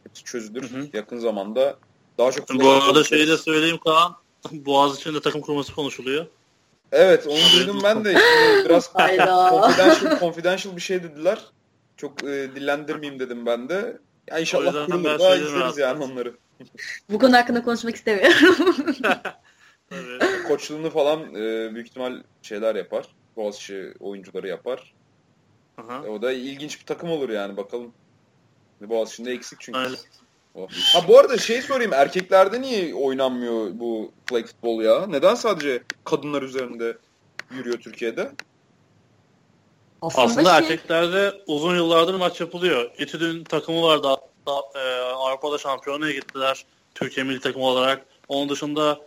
hepsi 0.04 0.24
çözülür. 0.24 0.72
Hı 0.72 0.78
hı. 0.78 0.88
Yakın 0.94 1.20
zamanda 1.20 1.78
daha 2.18 2.32
çok... 2.32 2.54
Bu 2.54 2.70
arada 2.70 3.04
şeyi 3.04 3.28
de 3.28 3.38
söyleyeyim 3.38 3.80
Kaan. 3.84 4.16
Boğaz 4.52 4.98
için 4.98 5.14
de 5.14 5.22
takım 5.22 5.42
kurması 5.42 5.76
konuşuluyor. 5.76 6.26
Evet 6.92 7.28
onu 7.28 7.60
duydum 7.60 7.80
ben 7.84 8.06
de. 8.06 8.10
Şimdi 8.10 8.66
biraz 8.70 8.94
confidential, 8.94 10.20
confidential 10.20 10.76
bir 10.76 10.82
şey 10.82 11.04
dediler. 11.04 11.40
Çok 12.00 12.24
e, 12.24 12.56
dillendirmeyeyim 12.56 13.20
dedim 13.20 13.46
ben 13.46 13.70
de. 13.70 13.98
Ya 14.28 14.40
inşallah 14.40 14.86
kurulur 14.86 15.20
da 15.20 15.36
izleriz 15.36 15.78
yani 15.78 16.04
onları. 16.04 16.34
Bu 17.10 17.20
konu 17.20 17.38
hakkında 17.38 17.64
konuşmak 17.64 17.96
istemiyorum. 17.96 18.96
Koçluğunu 20.48 20.90
falan 20.90 21.36
e, 21.36 21.76
büyük 21.76 21.88
ihtimal 21.88 22.24
şeyler 22.42 22.76
yapar. 22.76 23.06
Boğaziçi 23.36 23.94
oyuncuları 24.00 24.48
yapar. 24.48 24.94
Aha. 25.78 26.06
E, 26.06 26.10
o 26.10 26.22
da 26.22 26.32
ilginç 26.32 26.80
bir 26.80 26.86
takım 26.86 27.12
olur 27.12 27.30
yani 27.30 27.58
bakalım. 27.58 27.94
Boğaziçi'nde 28.82 29.32
eksik 29.32 29.60
çünkü. 29.62 29.80
Aynen. 29.80 29.98
Ha 30.94 31.08
bu 31.08 31.20
arada 31.20 31.38
şey 31.38 31.62
sorayım 31.62 31.94
erkeklerde 31.94 32.62
niye 32.62 32.96
oynanmıyor 32.96 33.80
bu 33.80 34.12
flag 34.26 34.46
futbol 34.46 34.82
ya? 34.82 35.08
Neden 35.08 35.36
sadece 35.36 35.84
kadınlar 36.04 36.42
üzerinde 36.42 36.98
yürüyor 37.52 37.80
Türkiye'de? 37.80 38.32
Aslında, 40.02 40.26
Aslında 40.26 40.50
şey... 40.50 40.58
erkeklerde 40.58 41.34
uzun 41.48 41.76
yıllardır 41.76 42.14
maç 42.14 42.42
yapılıyor. 42.42 42.92
İTÜ'nün 42.98 43.44
takımı 43.44 43.82
vardı. 43.82 44.08
Hatta, 44.08 44.80
e, 44.80 45.00
Avrupa'da 45.02 45.58
şampiyonaya 45.58 46.14
gittiler. 46.14 46.66
Türkiye 46.96 47.26
milli 47.26 47.40
takımı 47.40 47.66
olarak. 47.66 48.06
Onun 48.28 48.50
dışında 48.50 49.00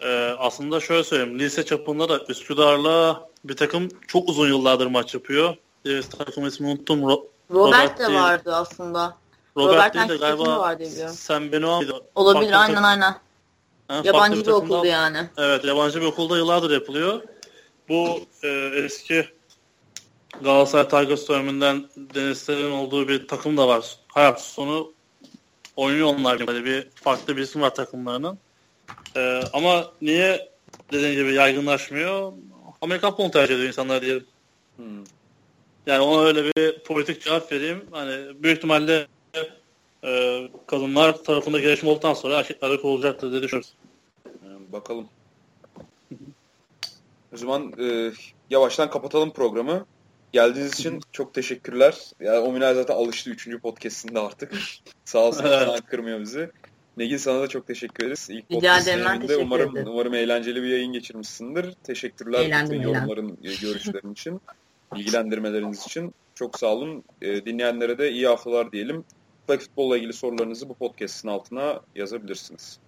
e, 0.00 0.34
aslında 0.38 0.80
şöyle 0.80 1.04
söyleyeyim. 1.04 1.38
Lise 1.38 1.64
çapında 1.64 2.08
da 2.08 2.20
Üsküdar'la 2.28 3.28
bir 3.44 3.56
takım 3.56 3.88
çok 4.06 4.28
uzun 4.28 4.48
yıllardır 4.48 4.86
maç 4.86 5.14
yapıyor. 5.14 5.56
E, 5.84 6.00
takım 6.00 6.46
ismini 6.46 6.70
unuttum. 6.70 7.02
Ro 7.02 7.26
Robert, 7.50 7.74
Robert 7.74 7.98
de 7.98 8.14
vardı 8.14 8.54
aslında. 8.54 9.16
Robert, 9.56 9.74
Robert 9.74 9.94
değil 9.94 10.08
de 10.08 10.16
galiba 10.16 10.58
var 10.58 10.76
Sen 11.10 11.52
Benoit 11.52 11.90
Olabilir 12.14 12.52
Farklı 12.52 12.56
aynen 12.56 12.82
aynen. 12.82 13.14
Ha, 13.88 14.00
yabancı 14.04 14.40
bir, 14.40 14.46
bir 14.46 14.50
okuldu 14.50 14.86
yani. 14.86 15.18
Evet 15.38 15.64
yabancı 15.64 16.00
bir 16.00 16.06
okulda 16.06 16.36
yıllardır 16.36 16.70
yapılıyor. 16.70 17.22
Bu 17.88 18.20
e, 18.42 18.48
eski 18.74 19.37
Galatasaray 20.42 20.88
Tigers 20.88 21.28
döneminden 21.28 21.88
Denizler'in 21.96 22.70
olduğu 22.70 23.08
bir 23.08 23.28
takım 23.28 23.56
da 23.56 23.68
var. 23.68 23.96
Hayat 24.08 24.42
sonu 24.42 24.92
oynuyor 25.76 26.06
onlar 26.06 26.46
böyle 26.46 26.64
bir 26.64 26.88
farklı 26.94 27.36
bir 27.36 27.42
isim 27.42 27.62
var 27.62 27.74
takımlarının. 27.74 28.38
Ee, 29.16 29.42
ama 29.52 29.92
niye 30.02 30.48
dediğim 30.92 31.20
gibi 31.20 31.34
yaygınlaşmıyor? 31.34 32.32
Amerikan 32.80 33.10
futbolu 33.10 33.30
tercih 33.30 33.54
ediyor 33.54 33.68
insanlar 33.68 34.02
diyelim. 34.02 34.26
Hmm. 34.76 35.04
Yani 35.86 36.00
ona 36.00 36.22
öyle 36.22 36.44
bir 36.44 36.78
politik 36.78 37.22
cevap 37.22 37.52
vereyim. 37.52 37.84
Hani 37.90 38.42
büyük 38.42 38.56
ihtimalle 38.56 39.06
e, 40.04 40.42
kadınlar 40.66 41.24
tarafında 41.24 41.60
gelişme 41.60 41.90
olduktan 41.90 42.14
sonra 42.14 42.38
erkekler 42.38 42.68
olacaktır 42.68 43.32
diye 43.32 43.42
düşünüyoruz. 43.42 43.74
bakalım. 44.72 45.08
o 47.34 47.36
zaman 47.36 47.72
e, 47.80 48.12
yavaştan 48.50 48.90
kapatalım 48.90 49.32
programı. 49.32 49.86
Geldiğiniz 50.32 50.74
için 50.74 51.00
çok 51.12 51.34
teşekkürler. 51.34 51.98
Yani 52.20 52.38
Ominay 52.38 52.74
zaten 52.74 52.94
alıştı 52.94 53.30
3. 53.30 53.60
podcastinde 53.62 54.20
artık. 54.20 54.52
Sağ 55.04 55.18
olsun 55.18 55.44
evet. 55.48 55.86
kırmıyor 55.86 56.20
bizi. 56.20 56.50
Negin 56.96 57.16
sana 57.16 57.40
da 57.40 57.48
çok 57.48 57.66
teşekkür 57.66 58.04
ederiz. 58.04 58.28
İlk 58.30 58.50
Rica 58.50 58.78
ederim 58.78 59.06
umarım, 59.40 59.72
ederim. 59.72 59.88
Umarım 59.88 60.14
eğlenceli 60.14 60.62
bir 60.62 60.68
yayın 60.68 60.92
geçirmişsindir. 60.92 61.72
Teşekkürler 61.84 62.40
eğlendim, 62.40 62.82
yorumların, 62.82 63.38
e, 63.44 63.54
görüşlerin 63.62 64.12
için, 64.12 64.40
bilgilendirmeleriniz 64.94 65.86
için. 65.86 66.14
Çok 66.34 66.58
sağ 66.58 66.66
olun. 66.66 67.04
E, 67.22 67.44
dinleyenlere 67.44 67.98
de 67.98 68.10
iyi 68.12 68.26
haftalar 68.26 68.72
diyelim. 68.72 69.04
Flag 69.46 69.60
futbolla 69.60 69.96
ilgili 69.96 70.12
sorularınızı 70.12 70.68
bu 70.68 70.74
podcast'in 70.74 71.28
altına 71.28 71.80
yazabilirsiniz. 71.94 72.78